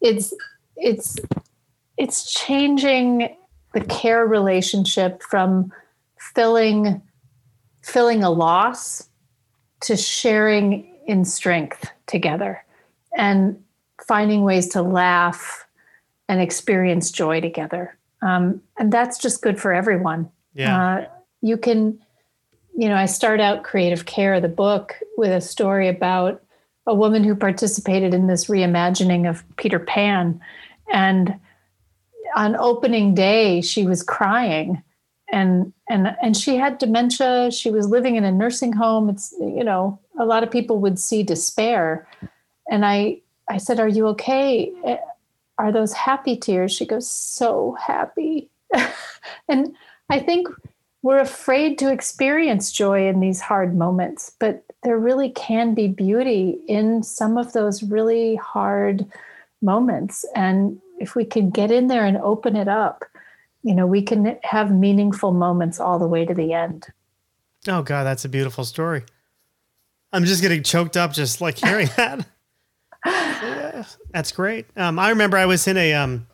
It's 0.00 0.34
it's 0.76 1.16
it's 1.96 2.32
changing 2.34 3.36
the 3.74 3.80
care 3.82 4.26
relationship 4.26 5.22
from 5.22 5.72
filling 6.18 7.00
filling 7.84 8.24
a 8.24 8.30
loss 8.30 9.08
to 9.82 9.96
sharing 9.96 10.96
in 11.06 11.24
strength 11.24 11.88
together 12.08 12.64
and 13.16 13.62
finding 14.08 14.42
ways 14.42 14.66
to 14.70 14.82
laugh 14.82 15.64
and 16.28 16.40
experience 16.40 17.12
joy 17.12 17.40
together 17.40 17.96
um, 18.24 18.60
and 18.78 18.92
that's 18.92 19.18
just 19.18 19.42
good 19.42 19.60
for 19.60 19.72
everyone. 19.72 20.30
Yeah. 20.54 20.82
Uh, 20.82 21.06
you 21.42 21.56
can, 21.56 21.98
you 22.76 22.88
know, 22.88 22.96
I 22.96 23.06
start 23.06 23.40
out 23.40 23.64
Creative 23.64 24.06
Care, 24.06 24.40
the 24.40 24.48
book, 24.48 24.94
with 25.16 25.30
a 25.30 25.40
story 25.40 25.88
about 25.88 26.42
a 26.86 26.94
woman 26.94 27.22
who 27.22 27.34
participated 27.34 28.14
in 28.14 28.26
this 28.26 28.46
reimagining 28.46 29.28
of 29.28 29.44
Peter 29.56 29.78
Pan. 29.78 30.40
And 30.92 31.38
on 32.34 32.56
opening 32.56 33.14
day, 33.14 33.60
she 33.60 33.86
was 33.86 34.02
crying 34.02 34.82
and 35.28 35.72
and 35.88 36.14
and 36.22 36.36
she 36.36 36.56
had 36.56 36.78
dementia 36.78 37.50
she 37.50 37.70
was 37.70 37.88
living 37.88 38.16
in 38.16 38.24
a 38.24 38.30
nursing 38.30 38.72
home 38.72 39.08
it's 39.08 39.34
you 39.40 39.64
know 39.64 39.98
a 40.18 40.24
lot 40.24 40.42
of 40.42 40.50
people 40.50 40.78
would 40.78 40.98
see 40.98 41.22
despair 41.22 42.06
and 42.70 42.84
i 42.84 43.18
i 43.48 43.56
said 43.56 43.80
are 43.80 43.88
you 43.88 44.06
okay 44.06 44.72
are 45.58 45.72
those 45.72 45.92
happy 45.92 46.36
tears? 46.36 46.72
She 46.72 46.86
goes, 46.86 47.08
so 47.08 47.76
happy. 47.80 48.48
and 49.48 49.74
I 50.10 50.18
think 50.18 50.48
we're 51.02 51.20
afraid 51.20 51.78
to 51.78 51.92
experience 51.92 52.72
joy 52.72 53.06
in 53.08 53.20
these 53.20 53.40
hard 53.40 53.76
moments, 53.76 54.32
but 54.38 54.64
there 54.82 54.98
really 54.98 55.30
can 55.30 55.74
be 55.74 55.88
beauty 55.88 56.58
in 56.66 57.02
some 57.02 57.36
of 57.36 57.52
those 57.52 57.82
really 57.82 58.36
hard 58.36 59.06
moments. 59.62 60.24
And 60.34 60.80
if 60.98 61.14
we 61.14 61.24
can 61.24 61.50
get 61.50 61.70
in 61.70 61.88
there 61.88 62.04
and 62.04 62.16
open 62.18 62.56
it 62.56 62.68
up, 62.68 63.04
you 63.62 63.74
know, 63.74 63.86
we 63.86 64.02
can 64.02 64.38
have 64.42 64.70
meaningful 64.70 65.32
moments 65.32 65.80
all 65.80 65.98
the 65.98 66.08
way 66.08 66.24
to 66.24 66.34
the 66.34 66.52
end. 66.52 66.86
Oh, 67.66 67.82
God, 67.82 68.04
that's 68.04 68.24
a 68.24 68.28
beautiful 68.28 68.64
story. 68.64 69.04
I'm 70.12 70.24
just 70.24 70.42
getting 70.42 70.62
choked 70.62 70.96
up 70.96 71.12
just 71.12 71.40
like 71.40 71.58
hearing 71.58 71.88
that 71.96 72.26
that's 74.12 74.32
great. 74.32 74.66
Um, 74.76 74.98
I 74.98 75.10
remember 75.10 75.36
I 75.36 75.46
was 75.46 75.66
in 75.66 75.76
a, 75.76 75.94
um, 75.94 76.26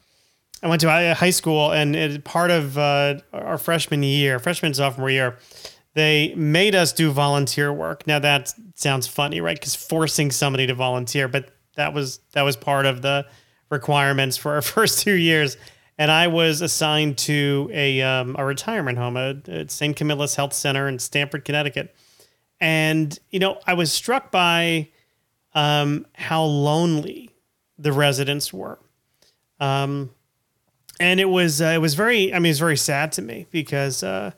I 0.62 0.68
went 0.68 0.80
to 0.82 1.14
high 1.14 1.30
school 1.30 1.72
and 1.72 1.96
it, 1.96 2.24
part 2.24 2.50
of 2.50 2.76
uh, 2.78 3.20
our 3.32 3.58
freshman 3.58 4.02
year, 4.02 4.38
freshman 4.38 4.74
sophomore 4.74 5.10
year, 5.10 5.38
they 5.94 6.34
made 6.36 6.74
us 6.74 6.92
do 6.92 7.10
volunteer 7.10 7.72
work. 7.72 8.06
Now 8.06 8.18
that 8.20 8.54
sounds 8.74 9.06
funny, 9.06 9.40
right? 9.40 9.58
Because 9.58 9.74
forcing 9.74 10.30
somebody 10.30 10.66
to 10.66 10.74
volunteer, 10.74 11.28
but 11.28 11.50
that 11.76 11.94
was 11.94 12.20
that 12.32 12.42
was 12.42 12.56
part 12.56 12.86
of 12.86 13.02
the 13.02 13.26
requirements 13.70 14.36
for 14.36 14.52
our 14.54 14.62
first 14.62 15.00
two 15.00 15.14
years. 15.14 15.56
And 15.98 16.10
I 16.10 16.28
was 16.28 16.62
assigned 16.62 17.18
to 17.18 17.70
a 17.72 18.00
um, 18.02 18.36
a 18.38 18.44
retirement 18.44 18.98
home 18.98 19.16
at 19.16 19.70
St. 19.70 19.96
Camillus 19.96 20.34
Health 20.34 20.52
Center 20.52 20.88
in 20.88 20.98
Stamford, 20.98 21.44
Connecticut. 21.44 21.94
And 22.60 23.18
you 23.30 23.38
know, 23.38 23.60
I 23.66 23.74
was 23.74 23.92
struck 23.92 24.30
by 24.30 24.88
um, 25.54 26.06
how 26.14 26.44
lonely 26.44 27.30
the 27.78 27.92
residents 27.92 28.52
were. 28.52 28.78
Um, 29.58 30.10
and 31.00 31.18
it 31.18 31.28
was 31.28 31.60
uh, 31.62 31.72
it 31.74 31.78
was 31.78 31.94
very 31.94 32.32
I 32.32 32.38
mean 32.38 32.46
it 32.46 32.50
was 32.50 32.58
very 32.58 32.76
sad 32.76 33.12
to 33.12 33.22
me 33.22 33.46
because 33.50 34.02
uh, 34.02 34.32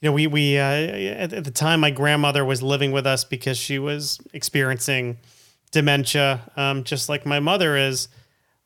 you 0.00 0.08
know 0.08 0.12
we 0.12 0.26
we 0.28 0.58
uh, 0.58 0.62
at, 0.62 1.32
at, 1.32 1.44
the 1.44 1.50
time 1.50 1.80
my 1.80 1.90
grandmother 1.90 2.44
was 2.44 2.62
living 2.62 2.92
with 2.92 3.06
us 3.06 3.24
because 3.24 3.58
she 3.58 3.78
was 3.78 4.20
experiencing 4.32 5.18
dementia 5.72 6.50
um, 6.56 6.84
just 6.84 7.08
like 7.08 7.26
my 7.26 7.40
mother 7.40 7.76
is. 7.76 8.08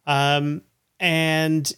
Um, 0.06 0.62
and 1.00 1.72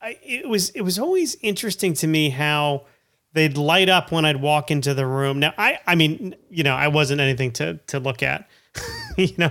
I, 0.00 0.18
it 0.22 0.48
was 0.48 0.70
it 0.70 0.82
was 0.82 0.98
always 0.98 1.36
interesting 1.40 1.94
to 1.94 2.06
me 2.06 2.30
how 2.30 2.84
they'd 3.32 3.56
light 3.56 3.88
up 3.88 4.12
when 4.12 4.24
I'd 4.24 4.40
walk 4.40 4.70
into 4.70 4.94
the 4.94 5.06
room. 5.06 5.40
Now 5.40 5.54
I 5.56 5.78
I 5.86 5.94
mean 5.94 6.36
you 6.50 6.64
know 6.64 6.74
I 6.74 6.88
wasn't 6.88 7.20
anything 7.20 7.52
to 7.52 7.74
to 7.88 7.98
look 7.98 8.22
at 8.22 8.46
you 9.26 9.34
know, 9.36 9.50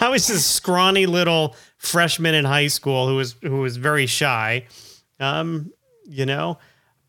I 0.00 0.08
was 0.08 0.26
this 0.26 0.46
scrawny 0.46 1.04
little 1.04 1.54
freshman 1.76 2.34
in 2.34 2.46
high 2.46 2.68
school 2.68 3.06
who 3.06 3.16
was 3.16 3.36
who 3.42 3.60
was 3.60 3.76
very 3.76 4.06
shy, 4.06 4.66
um, 5.20 5.70
you 6.06 6.24
know, 6.24 6.58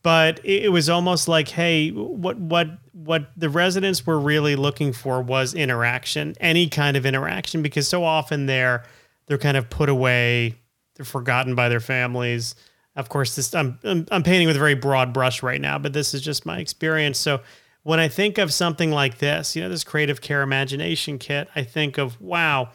but 0.04 0.42
it, 0.44 0.66
it 0.66 0.70
was 0.70 0.90
almost 0.90 1.30
like, 1.30 1.48
hey, 1.48 1.92
what 1.92 2.38
what 2.38 2.68
what 2.92 3.30
the 3.38 3.50
residents 3.50 4.06
were 4.06 4.20
really 4.20 4.58
looking 4.58 4.92
for 4.92 5.22
was 5.22 5.54
interaction, 5.54 6.36
any 6.42 6.68
kind 6.68 6.98
of 6.98 7.06
interaction, 7.06 7.62
because 7.62 7.88
so 7.88 8.04
often 8.04 8.48
they're 8.48 8.84
they're 9.28 9.38
kind 9.38 9.56
of 9.56 9.70
put 9.70 9.88
away, 9.88 10.56
they're 10.96 11.06
forgotten 11.06 11.56
by 11.56 11.70
their 11.70 11.80
families. 11.80 12.56
Of 12.98 13.08
course, 13.08 13.38
this 13.38 13.56
I'm 13.56 13.80
I'm, 13.86 14.06
I'm 14.12 14.24
painting 14.24 14.48
with 14.48 14.58
a 14.58 14.60
very 14.60 14.76
broad 14.76 15.14
brush 15.14 15.42
right 15.42 15.62
now, 15.62 15.80
but 15.80 15.94
this 15.94 16.14
is 16.14 16.20
just 16.20 16.46
my 16.46 16.60
experience. 16.60 17.18
So 17.18 17.40
when 17.88 18.02
I 18.02 18.10
think 18.10 18.38
of 18.38 18.52
something 18.52 18.92
like 18.92 19.20
this, 19.20 19.56
you 19.56 19.64
know, 19.64 19.70
this 19.70 19.86
creative 19.86 20.20
care 20.20 20.42
imagination 20.42 21.18
kit, 21.18 21.48
I 21.56 21.64
think 21.64 21.98
of, 21.98 22.20
wow, 22.20 22.72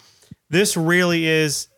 this 0.49 0.75
really 0.75 1.27
is 1.27 1.69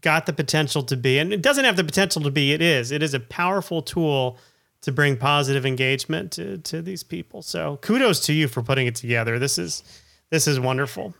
got 0.00 0.26
the 0.26 0.32
potential 0.32 0.84
to 0.84 0.96
be, 0.96 1.18
and 1.18 1.32
it 1.32 1.42
doesn't 1.42 1.64
have 1.64 1.74
the 1.74 1.82
potential 1.82 2.22
to 2.22 2.30
be, 2.30 2.52
it 2.52 2.62
is. 2.62 2.92
It 2.92 3.02
is 3.02 3.12
a 3.12 3.18
powerful 3.18 3.82
tool 3.82 4.38
to 4.82 4.92
bring 4.92 5.16
positive 5.16 5.66
engagement 5.66 6.30
to, 6.34 6.58
to 6.58 6.80
these 6.80 7.02
people. 7.02 7.42
So 7.42 7.80
kudos 7.82 8.20
to 8.26 8.32
you 8.32 8.46
for 8.46 8.62
putting 8.62 8.86
it 8.86 8.94
together. 8.94 9.40
This 9.40 9.58
is 9.58 9.82
this 10.30 10.46
is 10.46 10.60
wonderful. 10.60 11.12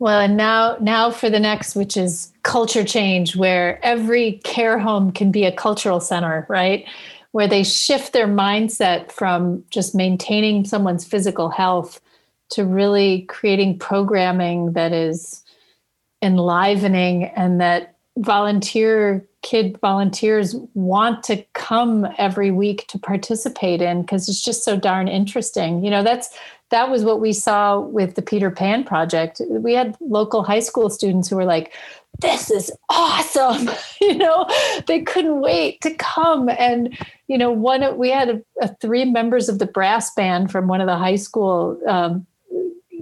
Well, 0.00 0.18
and 0.18 0.36
now 0.36 0.76
now 0.80 1.12
for 1.12 1.30
the 1.30 1.38
next, 1.38 1.76
which 1.76 1.96
is 1.96 2.32
culture 2.42 2.82
change, 2.82 3.36
where 3.36 3.78
every 3.84 4.40
care 4.42 4.80
home 4.80 5.12
can 5.12 5.30
be 5.30 5.44
a 5.44 5.52
cultural 5.52 6.00
center, 6.00 6.46
right? 6.48 6.84
Where 7.32 7.48
they 7.48 7.62
shift 7.62 8.12
their 8.12 8.26
mindset 8.26 9.12
from 9.12 9.64
just 9.70 9.94
maintaining 9.94 10.64
someone's 10.64 11.04
physical 11.04 11.48
health 11.48 12.00
to 12.50 12.64
really 12.64 13.22
creating 13.22 13.78
programming 13.78 14.72
that 14.72 14.92
is 14.92 15.44
enlivening 16.22 17.24
and 17.24 17.60
that 17.60 17.94
volunteer 18.18 19.26
kid 19.42 19.78
volunteers 19.80 20.54
want 20.74 21.22
to 21.24 21.42
come 21.54 22.06
every 22.18 22.50
week 22.50 22.86
to 22.88 22.98
participate 22.98 23.80
in 23.80 24.02
because 24.02 24.28
it's 24.28 24.42
just 24.42 24.64
so 24.64 24.76
darn 24.76 25.08
interesting. 25.08 25.82
You 25.84 25.90
know, 25.90 26.02
that's 26.02 26.36
that 26.70 26.90
was 26.90 27.04
what 27.04 27.20
we 27.20 27.32
saw 27.32 27.78
with 27.78 28.14
the 28.14 28.22
Peter 28.22 28.50
Pan 28.50 28.84
project. 28.84 29.40
We 29.48 29.74
had 29.74 29.96
local 30.00 30.42
high 30.42 30.60
school 30.60 30.88
students 30.88 31.28
who 31.28 31.36
were 31.36 31.44
like, 31.44 31.72
this 32.20 32.50
is 32.50 32.72
awesome. 32.88 33.70
you 34.00 34.16
know, 34.16 34.46
they 34.86 35.02
couldn't 35.02 35.40
wait 35.40 35.80
to 35.82 35.94
come. 35.94 36.48
And, 36.48 36.96
you 37.28 37.38
know, 37.38 37.50
one, 37.50 37.98
we 37.98 38.10
had 38.10 38.28
a, 38.28 38.42
a 38.62 38.74
three 38.76 39.04
members 39.04 39.48
of 39.48 39.58
the 39.58 39.66
brass 39.66 40.14
band 40.14 40.50
from 40.50 40.68
one 40.68 40.80
of 40.80 40.86
the 40.86 40.96
high 40.96 41.16
school, 41.16 41.80
um, 41.88 42.26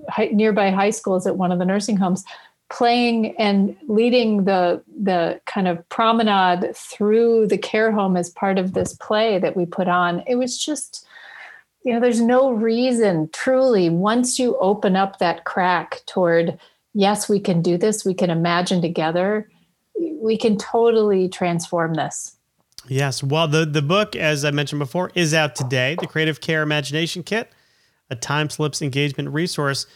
high, 0.09 0.31
nearby 0.33 0.71
high 0.71 0.91
schools 0.91 1.27
at 1.27 1.37
one 1.37 1.53
of 1.53 1.59
the 1.59 1.65
nursing 1.65 1.97
homes 1.97 2.25
playing 2.71 3.35
and 3.39 3.75
leading 3.87 4.45
the 4.45 4.83
the 5.01 5.41
kind 5.47 5.67
of 5.67 5.89
promenade 5.89 6.77
through 6.77 7.47
the 7.47 7.57
care 7.57 7.91
home 7.91 8.15
as 8.15 8.29
part 8.29 8.59
of 8.59 8.75
this 8.75 8.93
play 8.93 9.39
that 9.39 9.57
we 9.57 9.65
put 9.65 9.89
on 9.89 10.23
it 10.27 10.35
was 10.35 10.59
just 10.59 11.07
you 11.89 11.95
know 11.95 12.01
there's 12.01 12.21
no 12.21 12.51
reason 12.51 13.31
truly 13.33 13.89
once 13.89 14.39
you 14.39 14.59
open 14.59 14.95
up 14.95 15.19
that 15.21 15.47
crack 15.47 16.03
toward 16.05 16.59
yes 16.93 17.31
we 17.31 17.41
can 17.41 17.63
do 17.63 17.79
this 17.79 18.05
we 18.05 18.13
can 18.13 18.29
imagine 18.29 18.83
together 18.83 19.51
we 20.21 20.37
can 20.37 20.59
totally 20.59 21.31
transform 21.31 21.95
this 21.95 22.37
yes 22.89 23.23
well 23.23 23.49
the 23.49 23.65
the 23.65 23.81
book 23.81 24.15
as 24.15 24.45
i 24.45 24.51
mentioned 24.51 24.79
before 24.79 25.11
is 25.15 25.33
out 25.33 25.57
today 25.57 25.97
the 25.99 26.07
creative 26.07 26.43
care 26.43 26.61
imagination 26.63 27.23
kit 27.23 27.51
a 28.11 28.17
TimeSlips 28.17 28.83
engagement 28.83 29.31
resource 29.31 29.87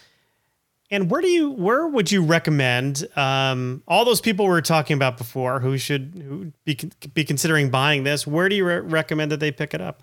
and 0.90 1.11
where 1.11 1.20
do 1.20 1.28
you 1.28 1.51
where 1.51 1.86
would 1.86 2.11
you 2.11 2.22
recommend 2.22 3.07
um, 3.16 3.82
all 3.86 4.07
those 4.07 4.22
people 4.22 4.47
we 4.47 4.51
were 4.51 4.62
talking 4.62 4.95
about 4.95 5.18
before 5.18 5.61
who 5.61 5.76
should 5.76 6.22
who 6.26 6.53
be 6.66 6.78
be 7.14 7.24
considering 7.24 7.70
buying 7.70 8.05
this? 8.05 8.26
Where 8.26 8.51
do 8.51 8.55
you 8.55 8.66
re- 8.66 8.80
recommend 8.80 9.32
that 9.32 9.40
they 9.40 9.51
pick 9.51 9.72
it 9.72 9.80
up? 9.80 10.03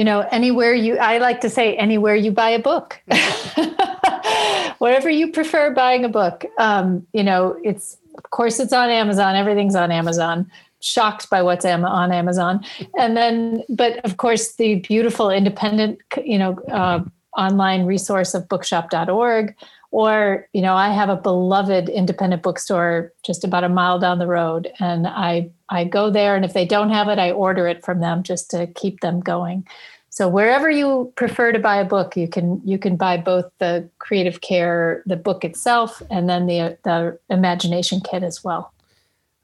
You 0.00 0.04
know, 0.04 0.20
anywhere 0.30 0.72
you 0.72 0.96
I 0.96 1.18
like 1.18 1.42
to 1.42 1.50
say 1.50 1.76
anywhere 1.76 2.16
you 2.16 2.32
buy 2.32 2.48
a 2.48 2.58
book. 2.58 2.98
Whatever 4.78 5.10
you 5.10 5.30
prefer 5.30 5.74
buying 5.74 6.06
a 6.06 6.08
book. 6.08 6.46
Um, 6.56 7.06
you 7.12 7.22
know, 7.22 7.60
it's 7.62 7.98
of 8.16 8.30
course 8.30 8.60
it's 8.60 8.72
on 8.72 8.88
Amazon. 8.88 9.36
Everything's 9.36 9.74
on 9.74 9.92
Amazon 9.92 10.50
shocked 10.80 11.28
by 11.28 11.42
what's 11.42 11.66
on 11.66 12.12
Amazon. 12.12 12.64
And 12.98 13.14
then, 13.14 13.62
but 13.68 14.02
of 14.06 14.16
course, 14.16 14.54
the 14.54 14.76
beautiful 14.76 15.28
independent, 15.28 15.98
you 16.24 16.38
know, 16.38 16.58
uh, 16.72 17.00
online 17.36 17.84
resource 17.84 18.32
of 18.32 18.48
bookshop.org 18.48 19.54
or 19.92 20.48
you 20.52 20.62
know 20.62 20.74
i 20.74 20.90
have 20.90 21.08
a 21.08 21.16
beloved 21.16 21.88
independent 21.88 22.42
bookstore 22.42 23.12
just 23.24 23.44
about 23.44 23.64
a 23.64 23.68
mile 23.68 23.98
down 23.98 24.18
the 24.18 24.26
road 24.26 24.70
and 24.80 25.06
i 25.06 25.48
i 25.70 25.84
go 25.84 26.10
there 26.10 26.36
and 26.36 26.44
if 26.44 26.52
they 26.52 26.64
don't 26.64 26.90
have 26.90 27.08
it 27.08 27.18
i 27.18 27.30
order 27.30 27.66
it 27.66 27.84
from 27.84 28.00
them 28.00 28.22
just 28.22 28.50
to 28.50 28.66
keep 28.68 29.00
them 29.00 29.20
going. 29.20 29.66
So 30.12 30.28
wherever 30.28 30.68
you 30.68 31.12
prefer 31.14 31.52
to 31.52 31.58
buy 31.58 31.76
a 31.76 31.84
book 31.84 32.16
you 32.16 32.28
can 32.28 32.60
you 32.64 32.78
can 32.78 32.96
buy 32.96 33.16
both 33.16 33.50
the 33.58 33.88
creative 33.98 34.40
care 34.40 35.02
the 35.06 35.16
book 35.16 35.44
itself 35.44 36.02
and 36.10 36.28
then 36.28 36.46
the 36.46 36.76
the 36.82 37.18
imagination 37.30 38.00
kit 38.00 38.22
as 38.22 38.42
well. 38.44 38.72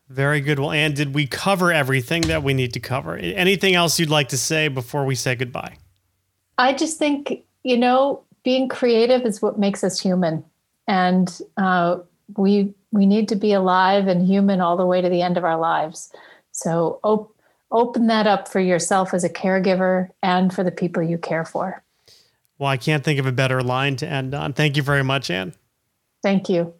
Very 0.08 0.40
good. 0.40 0.58
Well 0.58 0.72
Anne, 0.72 0.94
did 0.94 1.14
we 1.14 1.26
cover 1.26 1.72
everything 1.72 2.22
that 2.22 2.42
we 2.42 2.54
need 2.54 2.72
to 2.74 2.80
cover? 2.80 3.16
Anything 3.16 3.74
else 3.74 3.98
you'd 3.98 4.10
like 4.10 4.28
to 4.28 4.38
say 4.38 4.68
before 4.68 5.04
we 5.04 5.14
say 5.14 5.34
goodbye? 5.34 5.76
I 6.58 6.72
just 6.72 6.98
think 6.98 7.44
you 7.66 7.76
know, 7.76 8.22
being 8.44 8.68
creative 8.68 9.22
is 9.26 9.42
what 9.42 9.58
makes 9.58 9.82
us 9.82 9.98
human, 9.98 10.44
and 10.86 11.40
uh, 11.56 11.98
we 12.36 12.74
we 12.92 13.06
need 13.06 13.28
to 13.28 13.36
be 13.36 13.52
alive 13.52 14.06
and 14.08 14.26
human 14.26 14.60
all 14.60 14.76
the 14.76 14.86
way 14.86 15.00
to 15.00 15.08
the 15.08 15.22
end 15.22 15.36
of 15.36 15.44
our 15.44 15.58
lives. 15.58 16.12
So 16.52 16.98
op- 17.02 17.34
open 17.70 18.06
that 18.06 18.26
up 18.26 18.48
for 18.48 18.60
yourself 18.60 19.12
as 19.12 19.24
a 19.24 19.28
caregiver 19.28 20.08
and 20.22 20.52
for 20.52 20.64
the 20.64 20.70
people 20.70 21.02
you 21.02 21.18
care 21.18 21.44
for. 21.44 21.82
Well, 22.58 22.70
I 22.70 22.78
can't 22.78 23.04
think 23.04 23.18
of 23.18 23.26
a 23.26 23.32
better 23.32 23.62
line 23.62 23.96
to 23.96 24.08
end 24.08 24.34
on. 24.34 24.54
Thank 24.54 24.76
you 24.76 24.82
very 24.82 25.04
much, 25.04 25.30
Anne. 25.30 25.52
Thank 26.22 26.48
you. 26.48 26.72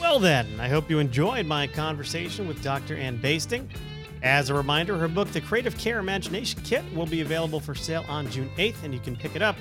Well, 0.00 0.18
then, 0.18 0.58
I 0.58 0.68
hope 0.68 0.90
you 0.90 0.98
enjoyed 0.98 1.46
my 1.46 1.68
conversation 1.68 2.48
with 2.48 2.60
Dr. 2.64 2.96
Anne 2.96 3.18
Basting. 3.18 3.70
As 4.24 4.50
a 4.50 4.54
reminder, 4.54 4.98
her 4.98 5.06
book, 5.06 5.30
The 5.30 5.40
Creative 5.40 5.76
Care 5.78 6.00
Imagination 6.00 6.60
Kit, 6.64 6.82
will 6.92 7.06
be 7.06 7.20
available 7.20 7.60
for 7.60 7.76
sale 7.76 8.04
on 8.08 8.28
June 8.28 8.50
8th, 8.56 8.82
and 8.82 8.92
you 8.92 8.98
can 8.98 9.14
pick 9.14 9.36
it 9.36 9.42
up 9.42 9.54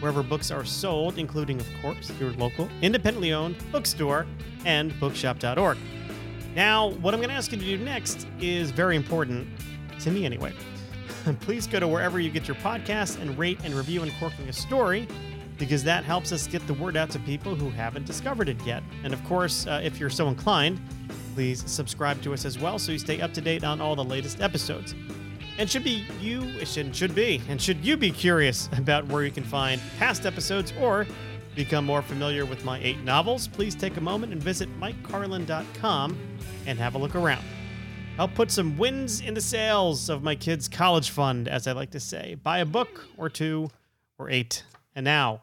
wherever 0.00 0.22
books 0.22 0.50
are 0.50 0.64
sold, 0.64 1.18
including, 1.18 1.60
of 1.60 1.68
course, 1.80 2.10
your 2.20 2.32
local 2.32 2.68
independently 2.82 3.32
owned 3.32 3.56
bookstore 3.72 4.26
and 4.64 4.98
bookshop.org. 5.00 5.78
Now, 6.54 6.90
what 6.90 7.14
I'm 7.14 7.20
going 7.20 7.30
to 7.30 7.34
ask 7.34 7.50
you 7.52 7.58
to 7.58 7.64
do 7.64 7.78
next 7.78 8.26
is 8.40 8.70
very 8.70 8.96
important 8.96 9.48
to 10.00 10.10
me 10.10 10.24
anyway. 10.24 10.52
Please 11.40 11.66
go 11.66 11.80
to 11.80 11.88
wherever 11.88 12.20
you 12.20 12.30
get 12.30 12.46
your 12.46 12.56
podcasts 12.56 13.20
and 13.20 13.36
rate 13.38 13.58
and 13.64 13.74
review 13.74 14.02
Uncorking 14.02 14.48
a 14.48 14.52
Story 14.52 15.08
because 15.58 15.84
that 15.84 16.04
helps 16.04 16.32
us 16.32 16.46
get 16.46 16.66
the 16.66 16.74
word 16.74 16.96
out 16.96 17.10
to 17.10 17.18
people 17.20 17.54
who 17.54 17.70
haven't 17.70 18.06
discovered 18.06 18.48
it 18.48 18.60
yet. 18.64 18.82
And 19.04 19.12
of 19.12 19.22
course, 19.24 19.66
uh, 19.66 19.80
if 19.82 19.98
you're 19.98 20.10
so 20.10 20.28
inclined, 20.28 20.80
please 21.34 21.62
subscribe 21.66 22.22
to 22.22 22.32
us 22.32 22.44
as 22.44 22.58
well 22.58 22.78
so 22.78 22.92
you 22.92 22.98
stay 22.98 23.20
up 23.20 23.32
to 23.34 23.40
date 23.40 23.64
on 23.64 23.80
all 23.80 23.96
the 23.96 24.04
latest 24.04 24.40
episodes. 24.40 24.94
And 25.58 25.70
should 25.70 25.84
be 25.84 26.04
you 26.20 26.42
it 26.60 26.66
should 26.66 26.94
should 26.94 27.14
be 27.14 27.40
and 27.48 27.60
should 27.60 27.84
you 27.84 27.96
be 27.96 28.10
curious 28.10 28.68
about 28.76 29.06
where 29.06 29.24
you 29.24 29.30
can 29.30 29.44
find 29.44 29.80
past 29.98 30.26
episodes 30.26 30.72
or 30.80 31.06
become 31.54 31.84
more 31.84 32.02
familiar 32.02 32.44
with 32.44 32.64
my 32.64 32.78
eight 32.80 33.02
novels, 33.04 33.46
please 33.46 33.74
take 33.74 33.96
a 33.96 34.00
moment 34.00 34.32
and 34.32 34.42
visit 34.42 34.68
mikecarlon.com 34.80 36.18
and 36.66 36.78
have 36.78 36.94
a 36.94 36.98
look 36.98 37.14
around. 37.14 37.44
I'll 38.18 38.28
put 38.28 38.50
some 38.50 38.76
wins 38.76 39.20
in 39.20 39.34
the 39.34 39.40
sails 39.40 40.08
of 40.08 40.22
my 40.22 40.36
kids' 40.36 40.68
college 40.68 41.10
fund, 41.10 41.48
as 41.48 41.66
I 41.66 41.72
like 41.72 41.90
to 41.90 42.00
say. 42.00 42.36
Buy 42.36 42.58
a 42.58 42.64
book 42.64 43.06
or 43.16 43.28
two 43.28 43.70
or 44.18 44.30
eight. 44.30 44.64
And 44.94 45.04
now, 45.04 45.42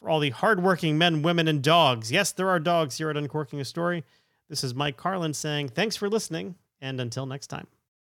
for 0.00 0.08
all 0.08 0.20
the 0.20 0.30
hardworking 0.30 0.98
men, 0.98 1.22
women, 1.22 1.48
and 1.48 1.62
dogs. 1.62 2.12
Yes, 2.12 2.32
there 2.32 2.48
are 2.48 2.60
dogs 2.60 2.98
here 2.98 3.10
at 3.10 3.16
Uncorking 3.16 3.60
a 3.60 3.64
Story. 3.64 4.04
This 4.48 4.62
is 4.62 4.74
Mike 4.74 4.96
Carlon 4.96 5.34
saying 5.34 5.70
thanks 5.70 5.96
for 5.96 6.08
listening, 6.08 6.56
and 6.80 7.00
until 7.00 7.26
next 7.26 7.48
time. 7.48 7.66